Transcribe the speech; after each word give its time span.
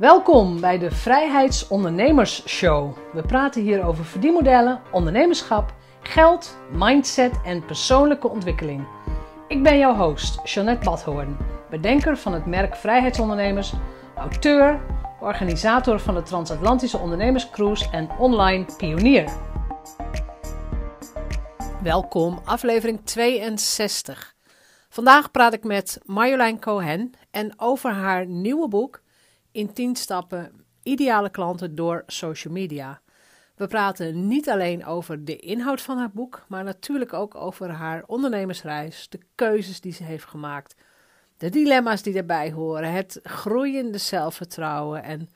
Welkom 0.00 0.60
bij 0.60 0.78
de 0.78 0.90
Vrijheidsondernemers 0.90 2.48
Show. 2.48 2.96
We 3.12 3.22
praten 3.22 3.62
hier 3.62 3.84
over 3.84 4.04
verdienmodellen, 4.04 4.80
ondernemerschap, 4.92 5.74
geld, 6.02 6.58
mindset 6.72 7.40
en 7.44 7.64
persoonlijke 7.64 8.28
ontwikkeling. 8.28 8.86
Ik 9.48 9.62
ben 9.62 9.78
jouw 9.78 9.94
host, 9.94 10.40
Jeanette 10.44 10.84
Badhoorn, 10.84 11.36
bedenker 11.70 12.16
van 12.16 12.32
het 12.32 12.46
merk 12.46 12.76
Vrijheidsondernemers, 12.76 13.72
auteur, 14.16 14.80
organisator 15.20 16.00
van 16.00 16.14
de 16.14 16.22
Transatlantische 16.22 16.98
Ondernemerscruise 16.98 17.90
en 17.90 18.10
online 18.18 18.64
pionier. 18.76 19.32
Welkom, 21.82 22.40
aflevering 22.44 23.00
62. 23.04 24.34
Vandaag 24.88 25.30
praat 25.30 25.52
ik 25.52 25.64
met 25.64 26.00
Marjolein 26.04 26.60
Cohen 26.60 27.12
en 27.30 27.52
over 27.56 27.90
haar 27.90 28.26
nieuwe 28.26 28.68
boek 28.68 29.00
in 29.52 29.72
10 29.72 29.96
stappen 29.96 30.64
ideale 30.82 31.30
klanten 31.30 31.74
door 31.74 32.02
social 32.06 32.52
media. 32.52 33.00
We 33.56 33.66
praten 33.66 34.26
niet 34.26 34.48
alleen 34.48 34.84
over 34.84 35.24
de 35.24 35.36
inhoud 35.36 35.80
van 35.80 35.98
haar 35.98 36.10
boek, 36.10 36.44
maar 36.48 36.64
natuurlijk 36.64 37.12
ook 37.12 37.34
over 37.34 37.70
haar 37.70 38.02
ondernemersreis, 38.06 39.08
de 39.08 39.20
keuzes 39.34 39.80
die 39.80 39.92
ze 39.92 40.04
heeft 40.04 40.24
gemaakt, 40.24 40.74
de 41.36 41.48
dilemma's 41.48 42.02
die 42.02 42.16
erbij 42.16 42.52
horen, 42.52 42.92
het 42.92 43.20
groeiende 43.22 43.98
zelfvertrouwen 43.98 45.02
en 45.02 45.28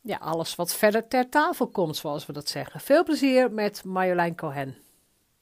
ja, 0.00 0.16
alles 0.16 0.54
wat 0.54 0.74
verder 0.74 1.08
ter 1.08 1.28
tafel 1.28 1.68
komt, 1.68 1.96
zoals 1.96 2.26
we 2.26 2.32
dat 2.32 2.48
zeggen. 2.48 2.80
Veel 2.80 3.04
plezier 3.04 3.52
met 3.52 3.84
Marjolein 3.84 4.36
Cohen. 4.36 4.76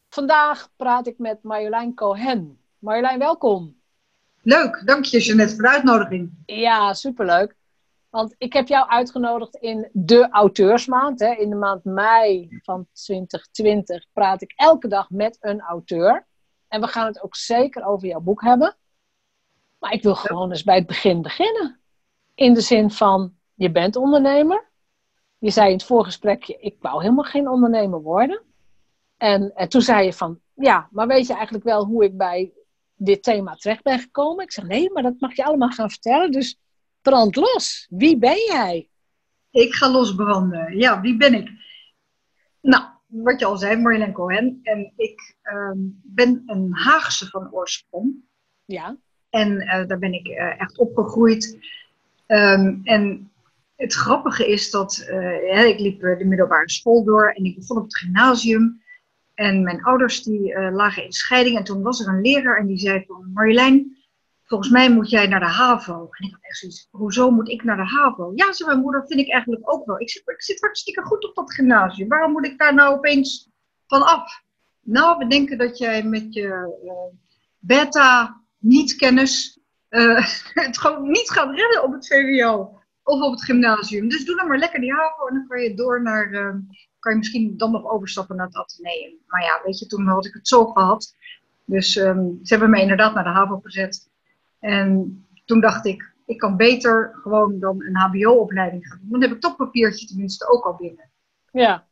Vandaag 0.08 0.68
praat 0.76 1.06
ik 1.06 1.18
met 1.18 1.42
Marjolein 1.42 1.94
Cohen. 1.94 2.58
Marjolein, 2.78 3.18
welkom. 3.18 3.76
Leuk, 4.42 4.82
dank 4.84 5.04
je 5.04 5.20
Jeanette 5.20 5.54
voor 5.54 5.62
de 5.62 5.70
uitnodiging. 5.70 6.30
Ja, 6.46 6.94
superleuk. 6.94 7.54
Want 8.10 8.34
ik 8.38 8.52
heb 8.52 8.68
jou 8.68 8.88
uitgenodigd 8.88 9.56
in 9.56 9.88
de 9.92 10.28
auteursmaand. 10.30 11.20
Hè. 11.20 11.34
In 11.34 11.50
de 11.50 11.56
maand 11.56 11.84
mei 11.84 12.48
van 12.62 12.86
2020 12.92 14.06
praat 14.12 14.42
ik 14.42 14.52
elke 14.56 14.88
dag 14.88 15.10
met 15.10 15.36
een 15.40 15.60
auteur. 15.60 16.26
En 16.68 16.80
we 16.80 16.86
gaan 16.86 17.06
het 17.06 17.22
ook 17.22 17.36
zeker 17.36 17.84
over 17.84 18.08
jouw 18.08 18.20
boek 18.20 18.42
hebben. 18.42 18.76
Maar 19.78 19.92
ik 19.92 20.02
wil 20.02 20.14
gewoon 20.14 20.50
eens 20.50 20.62
bij 20.62 20.76
het 20.76 20.86
begin 20.86 21.22
beginnen. 21.22 21.80
In 22.34 22.54
de 22.54 22.60
zin 22.60 22.90
van, 22.90 23.34
je 23.54 23.70
bent 23.70 23.96
ondernemer. 23.96 24.68
Je 25.38 25.50
zei 25.50 25.66
in 25.66 25.76
het 25.76 25.84
voorgesprekje, 25.84 26.56
ik 26.56 26.76
wou 26.80 27.02
helemaal 27.02 27.24
geen 27.24 27.48
ondernemer 27.48 28.02
worden. 28.02 28.42
En, 29.16 29.54
en 29.54 29.68
toen 29.68 29.82
zei 29.82 30.04
je 30.04 30.12
van, 30.12 30.40
ja, 30.54 30.88
maar 30.90 31.06
weet 31.06 31.26
je 31.26 31.34
eigenlijk 31.34 31.64
wel 31.64 31.84
hoe 31.84 32.04
ik 32.04 32.16
bij 32.16 32.52
dit 32.94 33.22
thema 33.22 33.54
terecht 33.54 33.82
ben 33.82 33.98
gekomen? 33.98 34.44
Ik 34.44 34.52
zeg, 34.52 34.64
nee, 34.64 34.92
maar 34.92 35.02
dat 35.02 35.14
mag 35.18 35.36
je 35.36 35.44
allemaal 35.44 35.68
gaan 35.68 35.90
vertellen. 35.90 36.30
Dus 36.30 36.58
brand 37.02 37.36
los. 37.36 37.86
Wie 37.90 38.18
ben 38.18 38.36
jij? 38.46 38.88
Ik 39.50 39.74
ga 39.74 39.90
losbranden. 39.90 40.78
Ja, 40.78 41.00
wie 41.00 41.16
ben 41.16 41.34
ik? 41.34 41.50
Nou, 42.60 42.84
wat 43.06 43.40
je 43.40 43.46
al 43.46 43.56
zei, 43.56 43.76
Marjolein 43.76 44.12
Cohen. 44.12 44.60
En 44.62 44.92
ik 44.96 45.36
ehm, 45.42 45.78
ben 46.02 46.42
een 46.46 46.68
Haagse 46.72 47.26
van 47.26 47.52
oorsprong. 47.52 48.14
Ja. 48.64 48.96
En 49.30 49.50
uh, 49.52 49.86
daar 49.86 49.98
ben 49.98 50.12
ik 50.12 50.26
uh, 50.26 50.60
echt 50.60 50.78
opgegroeid. 50.78 51.58
Um, 52.26 52.80
en 52.84 53.30
het 53.76 53.94
grappige 53.94 54.48
is 54.48 54.70
dat 54.70 55.06
uh, 55.10 55.66
ik 55.66 55.78
liep 55.78 56.00
de 56.00 56.24
middelbare 56.24 56.70
school 56.70 57.04
door 57.04 57.30
en 57.30 57.44
ik 57.44 57.56
begon 57.56 57.76
op 57.76 57.82
het 57.82 57.96
gymnasium. 57.96 58.82
En 59.34 59.62
mijn 59.62 59.82
ouders 59.82 60.22
die 60.22 60.70
lagen 60.70 61.04
in 61.04 61.12
scheiding. 61.12 61.56
En 61.56 61.64
toen 61.64 61.82
was 61.82 62.00
er 62.00 62.08
een 62.08 62.20
leraar 62.20 62.58
en 62.58 62.66
die 62.66 62.78
zei 62.78 63.04
van 63.06 63.30
Marjolein, 63.32 63.96
volgens 64.50 64.70
mij 64.70 64.90
moet 64.90 65.10
jij 65.10 65.26
naar 65.26 65.40
de 65.40 65.46
HAVO. 65.46 66.08
En 66.10 66.26
ik 66.26 66.32
had 66.32 66.42
echt 66.42 66.58
zoiets, 66.58 66.88
hoezo 66.90 67.30
moet 67.30 67.48
ik 67.48 67.64
naar 67.64 67.76
de 67.76 67.86
HAVO? 67.96 68.32
Ja, 68.34 68.52
zei 68.52 68.68
mijn 68.68 68.82
moeder, 68.82 69.06
vind 69.06 69.20
ik 69.20 69.30
eigenlijk 69.30 69.72
ook 69.72 69.86
wel. 69.86 70.00
Ik 70.00 70.10
zit, 70.10 70.22
ik 70.26 70.42
zit 70.42 70.60
hartstikke 70.60 71.02
goed 71.02 71.28
op 71.28 71.34
dat 71.34 71.54
gymnasium. 71.54 72.08
Waarom 72.08 72.32
moet 72.32 72.46
ik 72.46 72.58
daar 72.58 72.74
nou 72.74 72.96
opeens 72.96 73.48
van 73.86 74.02
af? 74.02 74.42
Nou, 74.80 75.18
we 75.18 75.26
denken 75.26 75.58
dat 75.58 75.78
jij 75.78 76.02
met 76.02 76.34
je 76.34 76.78
uh, 76.84 77.18
beta 77.58 78.40
niet-kennis 78.58 79.58
uh, 79.90 80.26
het 80.66 80.78
gewoon 80.78 81.10
niet 81.10 81.30
gaat 81.30 81.54
redden 81.56 81.82
op 81.82 81.92
het 81.92 82.06
VWO 82.06 82.80
of 83.02 83.20
op 83.22 83.32
het 83.32 83.44
gymnasium. 83.44 84.08
Dus 84.08 84.24
doe 84.24 84.36
dan 84.36 84.48
maar 84.48 84.58
lekker 84.58 84.80
die 84.80 84.92
HAVO 84.92 85.26
en 85.26 85.34
dan 85.34 85.46
kan 85.46 85.62
je 85.62 85.74
door 85.74 86.02
naar, 86.02 86.30
uh, 86.30 86.54
kan 86.98 87.12
je 87.12 87.18
misschien 87.18 87.56
dan 87.56 87.70
nog 87.70 87.90
overstappen 87.90 88.36
naar 88.36 88.46
het 88.46 88.56
ateneum. 88.56 89.18
Maar 89.26 89.42
ja, 89.42 89.60
weet 89.64 89.78
je, 89.78 89.86
toen 89.86 90.06
had 90.06 90.26
ik 90.26 90.34
het 90.34 90.48
zo 90.48 90.66
gehad. 90.66 91.14
Dus 91.64 91.96
um, 91.96 92.38
ze 92.42 92.54
hebben 92.54 92.70
me 92.70 92.80
inderdaad 92.80 93.14
naar 93.14 93.24
de 93.24 93.30
HAVO 93.30 93.60
gezet. 93.62 94.08
En 94.60 95.20
toen 95.44 95.60
dacht 95.60 95.86
ik, 95.86 96.14
ik 96.26 96.38
kan 96.38 96.56
beter 96.56 97.10
gewoon 97.22 97.58
dan 97.58 97.82
een 97.82 97.96
HBO-opleiding 97.96 98.86
gaan 98.86 98.98
doen. 99.00 99.10
Dan 99.10 99.22
heb 99.22 99.30
ik 99.30 99.40
toch 99.40 99.56
papiertje 99.56 100.06
tenminste 100.06 100.48
ook 100.48 100.64
al 100.64 100.74
binnen. 100.74 101.10
Ja. 101.52 101.86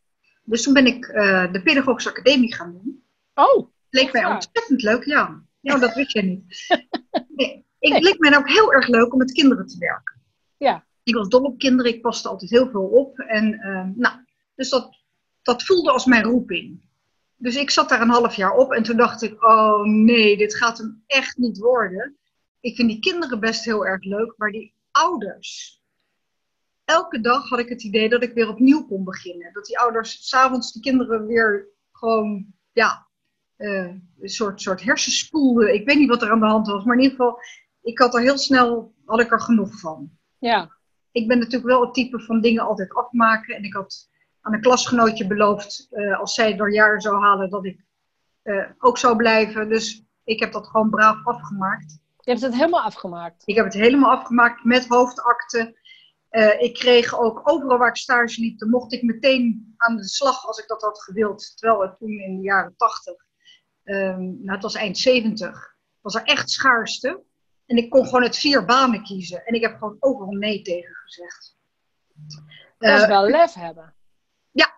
Dus 0.45 0.63
toen 0.63 0.73
ben 0.73 0.87
ik 0.87 1.07
uh, 1.07 1.53
de 1.53 1.63
Pedagogische 1.63 2.11
Academie 2.11 2.55
gaan 2.55 2.73
doen. 2.73 3.05
Oh. 3.35 3.69
Leek 3.91 4.13
mij 4.13 4.25
ontzettend 4.25 4.83
leuk, 4.83 5.05
ja. 5.05 5.43
Ja, 5.61 5.79
dat 5.79 5.95
wist 5.95 6.13
je 6.13 6.23
niet. 6.23 6.47
Nee, 7.29 7.67
ik 7.79 8.03
leek 8.03 8.19
mij 8.19 8.37
ook 8.37 8.49
heel 8.49 8.73
erg 8.73 8.87
leuk 8.87 9.13
om 9.13 9.19
met 9.19 9.33
kinderen 9.33 9.67
te 9.67 9.79
werken. 9.79 10.21
Ja. 10.57 10.85
Ik 11.03 11.15
was 11.15 11.29
dol 11.29 11.43
op 11.43 11.59
kinderen, 11.59 11.93
ik 11.93 12.03
paste 12.03 12.29
altijd 12.29 12.51
heel 12.51 12.71
veel 12.71 12.87
op. 12.87 13.19
En 13.19 13.53
uh, 13.55 13.89
nou, 13.95 14.15
dus 14.55 14.69
dat, 14.69 14.97
dat 15.43 15.63
voelde 15.63 15.91
als 15.91 16.05
mijn 16.05 16.25
roeping. 16.25 16.81
Dus 17.37 17.57
ik 17.57 17.71
zat 17.71 17.89
daar 17.89 18.01
een 18.01 18.09
half 18.09 18.35
jaar 18.35 18.57
op 18.57 18.73
en 18.73 18.83
toen 18.83 18.97
dacht 18.97 19.23
ik, 19.23 19.45
oh 19.45 19.85
nee, 19.85 20.37
dit 20.37 20.57
gaat 20.57 20.79
hem 20.79 21.03
echt 21.07 21.37
niet 21.37 21.59
worden 21.59 22.18
ik 22.61 22.77
vind 22.77 22.89
die 22.89 23.01
kinderen 23.01 23.41
best 23.41 23.65
heel 23.65 23.87
erg 23.87 24.05
leuk, 24.05 24.35
maar 24.37 24.51
die 24.51 24.75
ouders. 24.91 25.83
Elke 26.85 27.21
dag 27.21 27.49
had 27.49 27.59
ik 27.59 27.69
het 27.69 27.83
idee 27.83 28.09
dat 28.09 28.23
ik 28.23 28.35
weer 28.35 28.49
opnieuw 28.49 28.87
kon 28.87 29.05
beginnen. 29.05 29.53
Dat 29.53 29.67
die 29.67 29.79
ouders 29.79 30.29
s'avonds 30.29 30.73
de 30.73 30.81
kinderen 30.81 31.27
weer 31.27 31.69
gewoon, 31.93 32.47
ja, 32.73 33.07
uh, 33.57 33.95
een 34.21 34.29
soort, 34.29 34.61
soort 34.63 34.83
hersenspoelden. 34.83 35.75
Ik 35.75 35.87
weet 35.87 35.99
niet 35.99 36.09
wat 36.09 36.23
er 36.23 36.31
aan 36.31 36.41
de 36.41 36.47
hand 36.47 36.67
was, 36.67 36.85
maar 36.85 36.97
in 36.97 37.03
ieder 37.03 37.17
geval, 37.17 37.41
ik 37.83 37.99
had 37.99 38.15
er 38.15 38.21
heel 38.21 38.39
snel, 38.39 38.95
had 39.05 39.21
ik 39.21 39.33
er 39.33 39.41
genoeg 39.41 39.81
van. 39.81 40.11
Ja. 40.39 40.77
Ik 41.13 41.29
ben 41.29 41.39
natuurlijk 41.39 41.71
wel 41.71 41.81
het 41.81 41.95
type 41.95 42.21
van 42.21 42.41
dingen 42.41 42.63
altijd 42.63 42.95
afmaken. 42.95 43.57
En 43.57 43.63
ik 43.63 43.75
had 43.75 44.09
aan 44.41 44.55
een 44.55 44.61
klasgenootje 44.61 45.27
beloofd, 45.27 45.89
uh, 45.91 46.19
als 46.19 46.35
zij 46.35 46.57
door 46.57 46.73
jaren 46.73 47.01
zou 47.01 47.21
halen, 47.21 47.51
dat 47.51 47.65
ik 47.65 47.85
uh, 48.43 48.71
ook 48.79 48.99
zou 48.99 49.17
blijven. 49.17 49.69
Dus 49.69 50.05
ik 50.25 50.41
heb 50.41 50.53
dat 50.53 50.67
gewoon 50.67 50.91
braaf 50.91 51.27
afgemaakt. 51.27 52.01
Je 52.29 52.35
hebt 52.35 52.47
het 52.47 52.57
helemaal 52.57 52.83
afgemaakt? 52.83 53.43
Ik 53.45 53.57
heb 53.57 53.65
het 53.65 53.75
helemaal 53.75 54.11
afgemaakt 54.11 54.65
met 54.65 54.87
hoofdakte. 54.87 55.79
Uh, 56.31 56.61
ik 56.61 56.75
kreeg 56.75 57.19
ook 57.19 57.41
overal 57.45 57.79
waar 57.79 57.89
ik 57.89 57.97
stage 57.97 58.41
liep, 58.41 58.59
dan 58.59 58.71
mocht 58.71 58.93
ik 58.93 59.03
meteen 59.03 59.75
aan 59.77 59.97
de 59.97 60.09
slag 60.09 60.47
als 60.47 60.59
ik 60.59 60.69
dat 60.69 60.83
had 60.83 61.03
gewild. 61.03 61.53
Terwijl 61.57 61.81
het 61.81 61.99
toen 61.99 62.11
in 62.11 62.37
de 62.37 62.43
jaren 62.43 62.75
80, 62.77 63.15
um, 63.85 64.39
nou 64.43 64.51
het 64.51 64.63
was 64.63 64.75
eind 64.75 64.99
70, 64.99 65.77
was 66.01 66.15
er 66.15 66.23
echt 66.23 66.51
schaarste. 66.51 67.23
En 67.67 67.77
ik 67.77 67.91
kon 67.91 68.05
gewoon 68.05 68.23
het 68.23 68.37
vier 68.37 68.65
banen 68.65 69.03
kiezen. 69.03 69.45
En 69.45 69.55
ik 69.55 69.63
heb 69.63 69.79
gewoon 69.79 69.97
overal 70.01 70.33
nee 70.33 70.63
tegen 70.63 70.95
gezegd. 70.95 71.57
Dat 72.79 72.97
is 72.97 73.03
uh, 73.03 73.09
wel 73.09 73.29
lef 73.29 73.55
hebben. 73.55 73.95
Ja. 74.51 74.75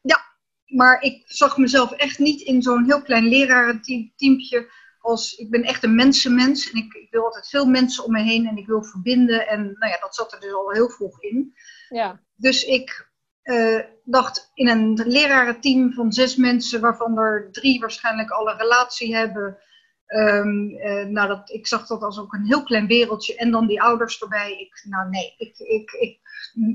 Ja. 0.00 0.20
Maar 0.66 1.02
ik 1.02 1.22
zag 1.26 1.56
mezelf 1.56 1.92
echt 1.92 2.18
niet 2.18 2.40
in 2.40 2.62
zo'n 2.62 2.84
heel 2.84 3.02
klein 3.02 3.24
lerarenteampje 3.24 4.70
als, 5.00 5.34
ik 5.34 5.50
ben 5.50 5.62
echt 5.62 5.84
een 5.84 5.94
mensenmens 5.94 6.70
en 6.70 6.78
ik, 6.78 6.92
ik, 6.92 7.10
wil 7.10 7.24
altijd 7.24 7.48
veel 7.48 7.66
mensen 7.66 8.04
om 8.04 8.12
me 8.12 8.22
heen 8.22 8.46
en 8.46 8.56
ik 8.56 8.66
wil 8.66 8.82
verbinden. 8.82 9.48
En 9.48 9.62
nou 9.62 9.92
ja, 9.92 9.98
dat 10.00 10.14
zat 10.14 10.32
er 10.32 10.40
dus 10.40 10.52
al 10.52 10.70
heel 10.70 10.88
vroeg 10.88 11.22
in. 11.22 11.54
Ja. 11.88 12.20
Dus 12.36 12.64
ik 12.64 13.10
uh, 13.42 13.80
dacht 14.04 14.50
in 14.54 14.68
een 14.68 15.02
lerarenteam 15.06 15.92
van 15.92 16.12
zes 16.12 16.36
mensen, 16.36 16.80
waarvan 16.80 17.18
er 17.18 17.48
drie 17.52 17.80
waarschijnlijk 17.80 18.30
al 18.30 18.48
een 18.48 18.58
relatie 18.58 19.16
hebben. 19.16 19.58
Um, 20.06 20.70
uh, 20.70 21.04
nou, 21.04 21.28
dat, 21.28 21.50
ik 21.50 21.66
zag 21.66 21.86
dat 21.86 22.02
als 22.02 22.18
ook 22.18 22.32
een 22.32 22.46
heel 22.46 22.62
klein 22.62 22.86
wereldje. 22.86 23.36
En 23.36 23.50
dan 23.50 23.66
die 23.66 23.82
ouders 23.82 24.20
erbij. 24.20 24.58
Ik, 24.58 24.84
nou 24.88 25.08
nee, 25.08 25.34
ik, 25.36 25.58
ik, 25.58 25.90
ik, 25.90 26.20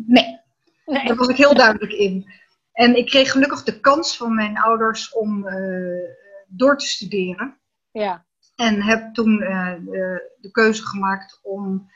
nee. 0.06 0.40
nee. 0.86 1.06
Daar 1.08 1.16
was 1.16 1.28
ik 1.28 1.38
heel 1.38 1.56
duidelijk 1.56 1.94
in. 1.94 2.32
En 2.74 2.96
ik 2.96 3.06
kreeg 3.06 3.32
gelukkig 3.32 3.64
de 3.64 3.80
kans 3.80 4.18
van 4.18 4.36
mijn 4.36 4.58
ouders 4.58 5.12
om 5.12 5.48
uh, 5.48 6.10
door 6.48 6.78
te 6.78 6.86
studeren. 6.86 7.58
Ja. 7.94 8.26
En 8.56 8.82
heb 8.82 9.14
toen 9.14 9.42
uh, 9.42 9.74
de, 9.86 10.32
de, 10.42 10.52
keuze 10.52 10.86
gemaakt 10.86 11.40
om 11.44 11.92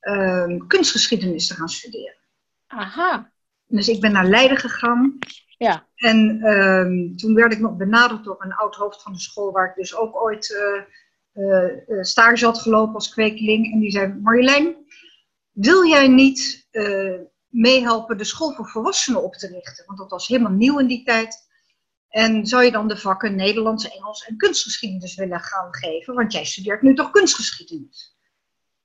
uh, 0.00 0.66
kunstgeschiedenis 0.66 1.46
te 1.46 1.54
gaan 1.54 1.68
studeren. 1.68 2.16
Aha. 2.66 3.32
Dus 3.66 3.88
ik 3.88 4.00
ben 4.00 4.12
naar 4.12 4.26
Leiden 4.26 4.56
gegaan. 4.56 5.18
Ja. 5.58 5.86
En 5.94 6.38
uh, 6.42 7.16
toen 7.16 7.34
werd 7.34 7.52
ik 7.52 7.58
nog 7.58 7.76
benaderd 7.76 8.24
door 8.24 8.36
een 8.38 8.54
oud 8.54 8.74
hoofd 8.74 9.02
van 9.02 9.12
de 9.12 9.20
school, 9.20 9.52
waar 9.52 9.68
ik 9.68 9.74
dus 9.74 9.94
ook 9.94 10.22
ooit 10.22 10.50
uh, 11.34 12.02
stage 12.02 12.44
had 12.44 12.58
gelopen 12.58 12.94
als 12.94 13.08
kwekeling. 13.08 13.72
En 13.72 13.78
die 13.78 13.90
zei: 13.90 14.14
Marjolein, 14.22 14.76
wil 15.52 15.86
jij 15.86 16.08
niet 16.08 16.68
meehelpen 17.48 18.18
de 18.18 18.24
school 18.24 18.52
voor 18.52 18.68
volwassenen 18.68 19.22
op 19.22 19.34
te 19.34 19.46
richten? 19.46 19.86
Want 19.86 19.98
dat 19.98 20.10
was 20.10 20.28
helemaal 20.28 20.52
nieuw 20.52 20.78
in 20.78 20.86
die 20.86 21.04
tijd. 21.04 21.48
En 22.10 22.46
zou 22.46 22.64
je 22.64 22.70
dan 22.70 22.88
de 22.88 22.96
vakken 22.96 23.36
Nederlands, 23.36 23.90
Engels 23.96 24.26
en 24.26 24.36
kunstgeschiedenis 24.36 25.14
willen 25.14 25.40
gaan 25.40 25.74
geven? 25.74 26.14
Want 26.14 26.32
jij 26.32 26.44
studeert 26.44 26.82
nu 26.82 26.94
toch 26.94 27.10
kunstgeschiedenis? 27.10 28.16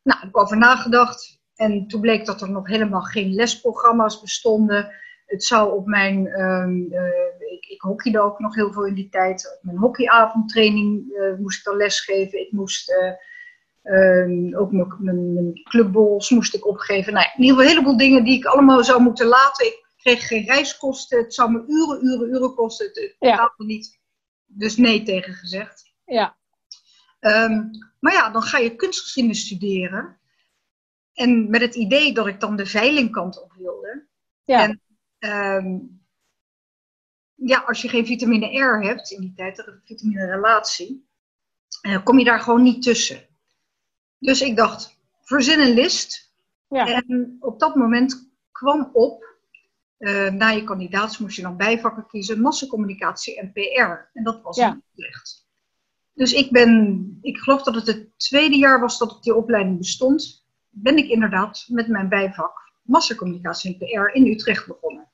Nou, 0.03 0.17
ik 0.19 0.25
heb 0.25 0.35
over 0.35 0.57
nagedacht. 0.57 1.39
En 1.55 1.87
toen 1.87 2.01
bleek 2.01 2.25
dat 2.25 2.41
er 2.41 2.51
nog 2.51 2.67
helemaal 2.67 3.01
geen 3.01 3.33
lesprogramma's 3.33 4.21
bestonden. 4.21 4.93
Het 5.25 5.43
zou 5.43 5.73
op 5.73 5.85
mijn, 5.85 6.41
um, 6.41 6.93
ik, 7.39 7.65
ik 7.65 7.81
hockeyde 7.81 8.21
ook 8.21 8.39
nog 8.39 8.55
heel 8.55 8.73
veel 8.73 8.85
in 8.85 8.93
die 8.93 9.09
tijd. 9.09 9.55
Op 9.57 9.63
mijn 9.63 9.77
hockeyavondtraining 9.77 11.11
uh, 11.11 11.37
moest 11.39 11.57
ik 11.57 11.63
dan 11.63 11.77
lesgeven. 11.77 12.39
Ik 12.39 12.51
moest 12.51 12.91
uh, 12.91 14.59
ook 14.59 14.71
mijn, 14.71 15.33
mijn, 15.33 15.61
clubbols 15.63 16.29
moest 16.29 16.55
ik 16.55 16.67
opgeven. 16.67 17.13
Nou, 17.13 17.25
in 17.35 17.41
ieder 17.41 17.55
geval 17.55 17.63
een 17.63 17.75
heleboel 17.77 17.97
dingen 17.97 18.23
die 18.23 18.37
ik 18.37 18.45
allemaal 18.45 18.83
zou 18.83 19.01
moeten 19.01 19.27
laten. 19.27 19.65
Ik 19.65 19.84
kreeg 20.05 20.27
geen 20.27 20.45
reiskosten. 20.45 21.17
Het 21.17 21.33
zou 21.33 21.51
me 21.51 21.63
uren, 21.67 22.05
uren, 22.05 22.29
uren 22.29 22.55
kosten. 22.55 22.85
Het, 22.85 23.15
het 23.19 23.51
niet. 23.57 23.99
Dus 24.45 24.77
nee 24.77 25.03
tegen 25.03 25.33
gezegd. 25.33 25.93
Ja. 26.05 26.37
Um, 27.19 27.69
maar 27.99 28.13
ja, 28.13 28.29
dan 28.29 28.41
ga 28.41 28.57
je 28.57 28.75
kunstgeschiedenis 28.75 29.45
studeren. 29.45 30.19
En 31.13 31.49
met 31.49 31.61
het 31.61 31.75
idee 31.75 32.13
dat 32.13 32.27
ik 32.27 32.39
dan 32.39 32.55
de 32.55 32.65
veilingkant 32.65 33.41
op 33.41 33.53
wilde. 33.53 34.07
Ja. 34.43 34.63
En 34.63 34.81
um, 35.65 36.03
ja, 37.35 37.59
als 37.59 37.81
je 37.81 37.89
geen 37.89 38.05
vitamine 38.05 38.59
R 38.59 38.83
hebt 38.83 39.11
in 39.11 39.21
die 39.21 39.33
tijd, 39.35 39.55
de 39.55 39.79
vitamine 39.85 40.25
relatie, 40.25 41.07
uh, 41.81 42.03
kom 42.03 42.19
je 42.19 42.25
daar 42.25 42.39
gewoon 42.39 42.63
niet 42.63 42.83
tussen. 42.83 43.27
Dus 44.19 44.41
ik 44.41 44.55
dacht, 44.55 44.99
verzin 45.21 45.59
een 45.59 45.73
list. 45.73 46.33
Ja. 46.69 46.85
En 46.85 47.37
op 47.39 47.59
dat 47.59 47.75
moment 47.75 48.31
kwam 48.51 48.89
op, 48.93 49.24
uh, 49.99 50.29
na 50.29 50.49
je 50.49 50.63
kandidaat 50.63 51.19
moest 51.19 51.35
je 51.35 51.41
dan 51.41 51.57
bijvakken 51.57 52.07
kiezen, 52.07 52.41
massacommunicatie 52.41 53.39
en 53.39 53.51
PR. 53.51 54.09
En 54.13 54.23
dat 54.23 54.41
was 54.41 54.57
Ja. 54.57 54.79
Utrecht. 54.95 55.47
Dus 56.13 56.33
ik 56.33 56.51
ben, 56.51 57.17
ik 57.21 57.37
geloof 57.37 57.63
dat 57.63 57.75
het 57.75 57.87
het 57.87 58.19
tweede 58.19 58.55
jaar 58.57 58.79
was 58.79 58.97
dat 58.97 59.23
die 59.23 59.35
opleiding 59.35 59.77
bestond, 59.77 60.45
ben 60.69 60.97
ik 60.97 61.07
inderdaad 61.07 61.65
met 61.67 61.87
mijn 61.87 62.09
bijvak 62.09 62.71
massacommunicatie 62.81 63.71
en 63.71 63.77
PR 63.77 64.15
in 64.15 64.27
Utrecht 64.27 64.67
begonnen. 64.67 65.09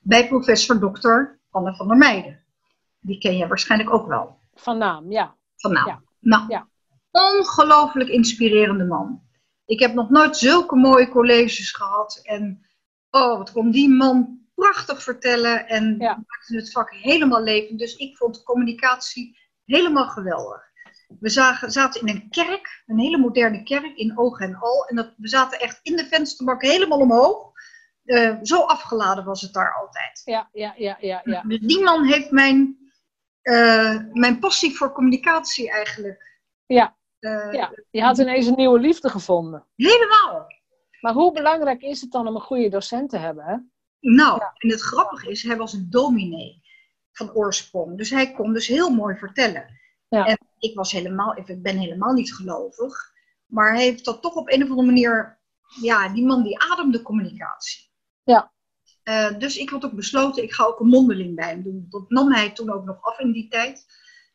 Bij 0.00 0.28
professor 0.28 0.80
dokter 0.80 1.40
Anne 1.50 1.74
van 1.76 1.88
der 1.88 1.96
Meijden. 1.96 2.44
Die 3.00 3.18
ken 3.18 3.36
je 3.36 3.46
waarschijnlijk 3.46 3.92
ook 3.92 4.06
wel. 4.06 4.38
Van 4.54 4.78
naam, 4.78 5.10
ja. 5.12 5.36
Van 5.56 5.72
naam. 5.72 5.86
Ja. 5.86 6.02
Nou, 6.20 6.44
Ja. 6.48 6.68
ongelooflijk 7.10 8.08
inspirerende 8.08 8.84
man. 8.84 9.22
Ik 9.64 9.80
heb 9.80 9.94
nog 9.94 10.10
nooit 10.10 10.36
zulke 10.36 10.76
mooie 10.76 11.08
colleges 11.08 11.70
gehad. 11.70 12.20
En 12.22 12.66
oh, 13.10 13.38
wat 13.38 13.52
kon 13.52 13.70
die 13.70 13.88
man 13.88 14.40
prachtig 14.54 15.02
vertellen. 15.02 15.68
En 15.68 15.96
Ja. 15.98 16.14
maakte 16.14 16.56
het 16.56 16.72
vak 16.72 16.90
helemaal 16.94 17.42
levend. 17.42 17.78
Dus 17.78 17.96
ik 17.96 18.16
vond 18.16 18.42
communicatie 18.42 19.38
helemaal 19.64 20.08
geweldig. 20.08 20.64
We 21.20 21.28
zagen, 21.28 21.70
zaten 21.70 22.00
in 22.00 22.08
een 22.08 22.30
kerk, 22.30 22.82
een 22.86 22.98
hele 22.98 23.18
moderne 23.18 23.62
kerk 23.62 23.96
in 23.96 24.18
Oog 24.18 24.40
en 24.40 24.54
Al. 24.56 24.86
En 24.86 24.96
dat, 24.96 25.12
we 25.16 25.28
zaten 25.28 25.60
echt 25.60 25.78
in 25.82 25.96
de 25.96 26.06
vensterbak 26.06 26.62
helemaal 26.62 26.98
omhoog. 26.98 27.52
Eh, 28.04 28.36
zo 28.42 28.60
afgeladen 28.60 29.24
was 29.24 29.40
het 29.40 29.52
daar 29.52 29.74
altijd. 29.74 30.22
Ja, 30.24 30.48
ja, 30.52 30.74
ja, 30.76 30.96
ja, 31.00 31.20
ja. 31.24 31.42
Dus 31.42 31.58
die 31.60 31.82
man 31.84 32.04
heeft 32.04 32.30
mijn, 32.30 32.76
eh, 33.42 33.96
mijn 34.12 34.38
passie 34.38 34.76
voor 34.76 34.92
communicatie 34.92 35.70
eigenlijk. 35.70 36.38
Ja. 36.66 36.96
eh, 37.18 37.52
ja. 37.52 37.72
Je 37.90 38.02
had 38.02 38.18
ineens 38.18 38.46
een 38.46 38.56
nieuwe 38.56 38.78
liefde 38.78 39.08
gevonden. 39.10 39.64
Helemaal. 39.76 40.46
Maar 41.00 41.12
hoe 41.12 41.32
belangrijk 41.32 41.82
is 41.82 42.00
het 42.00 42.10
dan 42.10 42.26
om 42.28 42.34
een 42.34 42.40
goede 42.40 42.68
docent 42.68 43.10
te 43.10 43.18
hebben? 43.18 43.44
Hè? 43.44 43.56
Nou, 44.00 44.38
Ja. 44.38 44.52
en 44.54 44.68
het 44.70 44.80
grappige 44.80 45.30
is, 45.30 45.42
hij 45.42 45.56
was 45.56 45.72
een 45.72 45.90
dominee 45.90 46.62
van 47.12 47.32
oorsprong. 47.32 47.96
Dus 47.98 48.10
hij 48.10 48.32
kon 48.32 48.52
dus 48.52 48.66
heel 48.66 48.90
mooi 48.90 49.16
vertellen. 49.16 49.80
Ja. 50.08 50.26
En 50.26 50.38
ik 50.58 50.76
was 50.76 50.92
helemaal, 50.92 51.36
ik 51.36 51.62
ben 51.62 51.76
helemaal 51.78 52.12
niet 52.12 52.34
gelovig. 52.34 53.12
Maar 53.46 53.74
hij 53.74 53.82
heeft 53.82 54.04
dat 54.04 54.22
toch 54.22 54.34
op 54.34 54.48
een 54.50 54.62
of 54.62 54.68
andere 54.68 54.86
manier, 54.86 55.40
ja, 55.80 56.08
die 56.08 56.26
man 56.26 56.42
die 56.42 56.58
ademde 56.58 57.02
communicatie. 57.02 57.90
Ja. 58.22 58.52
Eh, 59.02 59.38
dus 59.38 59.56
ik 59.56 59.70
had 59.70 59.84
ook 59.84 59.92
besloten, 59.92 60.42
ik 60.42 60.52
ga 60.52 60.64
ook 60.64 60.80
een 60.80 60.86
mondeling 60.88 61.34
bij 61.36 61.48
hem 61.48 61.62
doen. 61.62 61.86
Dat 61.88 62.10
nam 62.10 62.32
hij 62.32 62.50
toen 62.50 62.70
ook 62.70 62.84
nog 62.84 63.02
af 63.02 63.18
in 63.18 63.32
die 63.32 63.48
tijd. 63.48 63.86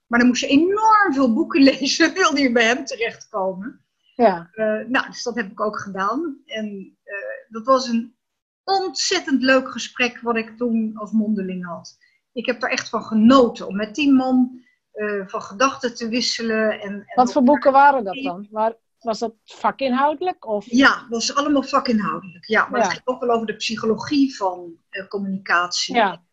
Maar 0.08 0.20
dan 0.20 0.28
moest 0.28 0.42
je 0.42 0.48
enorm 0.48 1.14
veel 1.14 1.34
boeken 1.34 1.62
lezen, 1.74 2.14
wilde 2.14 2.42
je 2.42 2.52
bij 2.52 2.66
hem 2.66 2.86
terechtkomen. 2.86 3.81
Ja, 4.22 4.50
Eh, 4.52 4.88
nou, 4.88 5.06
dus 5.08 5.24
dat 5.24 5.36
heb 5.36 5.52
ik 5.52 5.62
ook 5.62 5.80
gedaan. 5.80 6.38
En 6.46 6.98
eh, 7.04 7.16
dat 7.50 7.66
was 7.66 7.88
een 7.88 8.16
ontzettend 8.64 9.42
leuk 9.42 9.72
gesprek 9.72 10.20
wat 10.22 10.36
ik 10.36 10.58
toen 10.58 10.92
als 10.98 11.12
mondeling 11.12 11.66
had. 11.66 11.98
Ik 12.32 12.46
heb 12.46 12.64
er 12.64 12.70
echt 12.70 12.90
van 12.90 13.04
genoten 13.04 13.68
om 13.68 13.76
met 13.76 13.96
die 13.96 14.12
man 14.14 14.60
eh, 14.92 15.28
van 15.28 15.42
gedachten 15.42 15.96
te 15.96 16.08
wisselen. 16.10 16.80
En, 16.82 16.92
en 16.92 17.06
wat 17.16 17.32
voor 17.32 17.44
boeken 17.44 17.72
waren 17.72 18.04
dat 18.04 18.16
dan? 18.24 18.48
Waar, 18.52 18.76
was 19.00 19.20
dat 19.20 19.34
vakinhoudelijk? 19.44 20.46
Of? 20.48 20.66
Ja, 20.70 20.96
dat 21.00 21.10
was 21.10 21.36
allemaal 21.36 21.64
vakinhoudelijk. 21.64 22.48
Ja, 22.48 22.68
maar 22.70 22.80
Ja. 22.80 22.86
het 22.86 22.94
ging 22.96 23.08
ook 23.08 23.20
wel 23.22 23.30
over 23.36 23.48
de 23.48 23.56
psychologie 23.56 24.36
van 24.36 24.78
communicatie. 25.08 25.96
Ja. 25.96 26.24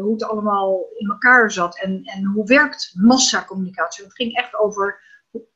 Hoe 0.00 0.12
het 0.12 0.24
allemaal 0.24 0.86
in 0.98 1.08
elkaar 1.08 1.50
zat. 1.50 1.78
En, 1.80 2.02
en 2.04 2.24
hoe 2.24 2.46
werkt 2.46 2.92
massacommunicatie. 2.94 4.04
Het 4.04 4.14
ging 4.14 4.36
echt 4.36 4.54
over, 4.58 5.02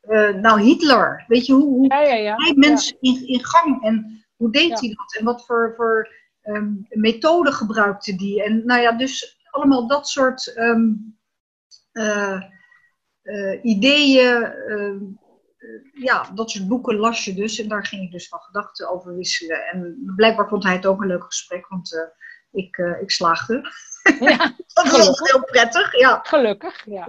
eh, 0.01 0.29
nou 0.33 0.61
Hitler. 0.61 1.23
Weet 1.27 1.45
je, 1.45 1.53
hoe, 1.53 1.63
hoe 1.65 1.87
Ja, 1.87 2.01
ja, 2.01 2.13
ja. 2.15 2.35
hij 2.35 2.53
mensen 2.55 2.97
in, 2.99 3.27
in 3.27 3.45
gang 3.45 3.83
en 3.83 4.25
hoe 4.35 4.51
deed 4.51 4.67
Ja. 4.69 4.77
hij 4.79 4.89
dat? 4.95 5.15
En 5.19 5.25
wat 5.25 5.45
voor, 5.45 5.73
voor 5.75 6.13
ehm, 6.41 6.71
methoden 6.89 7.53
gebruikte 7.53 8.15
die? 8.15 8.43
En 8.43 8.65
nou 8.65 8.81
ja, 8.81 8.91
dus 8.91 9.37
allemaal 9.51 9.87
dat 9.87 10.07
soort 10.09 10.53
ehm, 10.53 10.87
eh, 11.91 12.41
eh, 13.21 13.63
ideeën. 13.63 14.43
ehm, 14.43 14.97
eh, 15.57 16.03
ja, 16.03 16.31
dat 16.35 16.51
soort 16.51 16.67
boeken 16.67 16.95
las 16.95 17.25
je 17.25 17.33
dus. 17.33 17.59
En 17.59 17.67
daar 17.67 17.85
ging 17.85 18.03
ik 18.03 18.11
dus 18.11 18.27
van 18.27 18.39
gedachten 18.39 18.89
over 18.89 19.15
wisselen. 19.15 19.65
En 19.67 20.11
blijkbaar 20.15 20.47
vond 20.47 20.63
hij 20.63 20.73
het 20.75 20.85
ook 20.85 21.01
een 21.01 21.07
leuk 21.07 21.23
gesprek, 21.23 21.67
want 21.67 22.11
ik, 22.51 22.77
ik 23.01 23.11
slaagde. 23.11 23.71
Ja, 24.19 24.37
Dat 24.73 24.91
was 24.91 25.19
heel 25.31 25.43
prettig, 25.43 25.99
ja. 25.99 26.19
gelukkig. 26.23 26.85
Ja. 26.85 27.03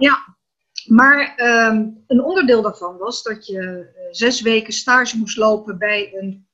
Maar 0.85 1.35
ehm, 1.35 1.87
een 2.07 2.23
onderdeel 2.23 2.61
daarvan 2.61 2.97
was 2.97 3.23
dat 3.23 3.47
je 3.47 3.59
eh, 3.59 4.07
zes 4.11 4.41
weken 4.41 4.73
stage 4.73 5.17
moest 5.17 5.37
lopen 5.37 5.77
bij 5.77 6.13
een, 6.13 6.47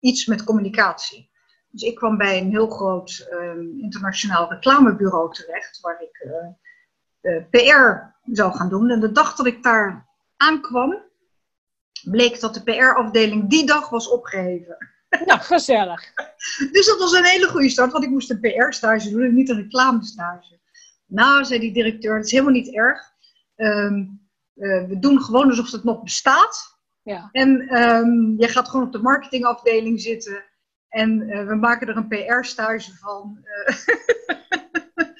iets 0.00 0.26
met 0.26 0.44
communicatie. 0.44 1.30
Dus 1.70 1.82
ik 1.82 1.94
kwam 1.94 2.16
bij 2.16 2.38
een 2.38 2.50
heel 2.50 2.68
groot 2.68 3.26
ehm, 3.30 3.78
internationaal 3.78 4.50
reclamebureau 4.50 5.32
terecht, 5.32 5.80
waar 5.80 6.02
ik 6.02 6.18
eh, 7.20 7.36
eh, 7.36 7.44
PR 7.50 8.16
zou 8.32 8.52
gaan 8.52 8.68
doen. 8.68 8.90
En 8.90 9.00
de 9.00 9.12
dag 9.12 9.34
dat 9.34 9.46
ik 9.46 9.62
daar 9.62 10.06
aankwam, 10.36 11.02
bleek 12.02 12.40
dat 12.40 12.54
de 12.54 12.62
PR-afdeling 12.62 13.50
die 13.50 13.66
dag 13.66 13.88
was 13.88 14.08
opgeheven. 14.08 14.76
Nou, 15.24 15.40
gezellig. 15.40 16.12
Dus 16.72 16.86
dat 16.86 16.98
was 16.98 17.12
een 17.12 17.24
hele 17.24 17.48
goede 17.48 17.68
start, 17.68 17.92
want 17.92 18.04
ik 18.04 18.10
moest 18.10 18.30
een 18.30 18.40
PR-stage 18.40 19.10
doen 19.10 19.22
en 19.22 19.34
niet 19.34 19.48
een 19.48 19.56
reclamestage. 19.56 20.58
Nou, 21.06 21.44
zei 21.44 21.60
die 21.60 21.72
directeur, 21.72 22.16
dat 22.16 22.24
is 22.24 22.30
helemaal 22.30 22.52
niet 22.52 22.74
erg. 22.74 23.12
Ehm, 23.58 24.04
eh, 24.54 24.84
we 24.84 24.98
doen 24.98 25.22
gewoon 25.22 25.48
alsof 25.48 25.70
het 25.70 25.84
nog 25.84 26.02
bestaat. 26.02 26.78
Ja. 27.02 27.28
En 27.32 27.68
ehm, 27.68 28.40
je 28.40 28.48
gaat 28.48 28.68
gewoon 28.68 28.86
op 28.86 28.92
de 28.92 29.02
marketingafdeling 29.02 30.00
zitten. 30.00 30.44
En 30.88 31.28
eh, 31.28 31.46
we 31.46 31.54
maken 31.54 31.88
er 31.88 31.96
een 31.96 32.08
PR-stage 32.08 32.96
van. 32.96 33.38
Eh, 33.42 33.76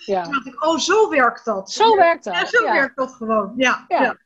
Ja. 0.04 0.22
toen 0.22 0.32
dacht 0.32 0.46
ik, 0.46 0.64
oh, 0.64 0.78
zo 0.78 1.08
werkt 1.08 1.44
dat. 1.44 1.70
Zo 1.70 1.96
werkt 1.96 2.24
dat. 2.24 2.34
Ja, 2.34 2.46
zo 2.46 2.64
ja. 2.64 2.72
werkt 2.72 2.96
dat 2.96 3.12
gewoon. 3.12 3.52
Ja, 3.56 3.84
Ja. 3.88 4.16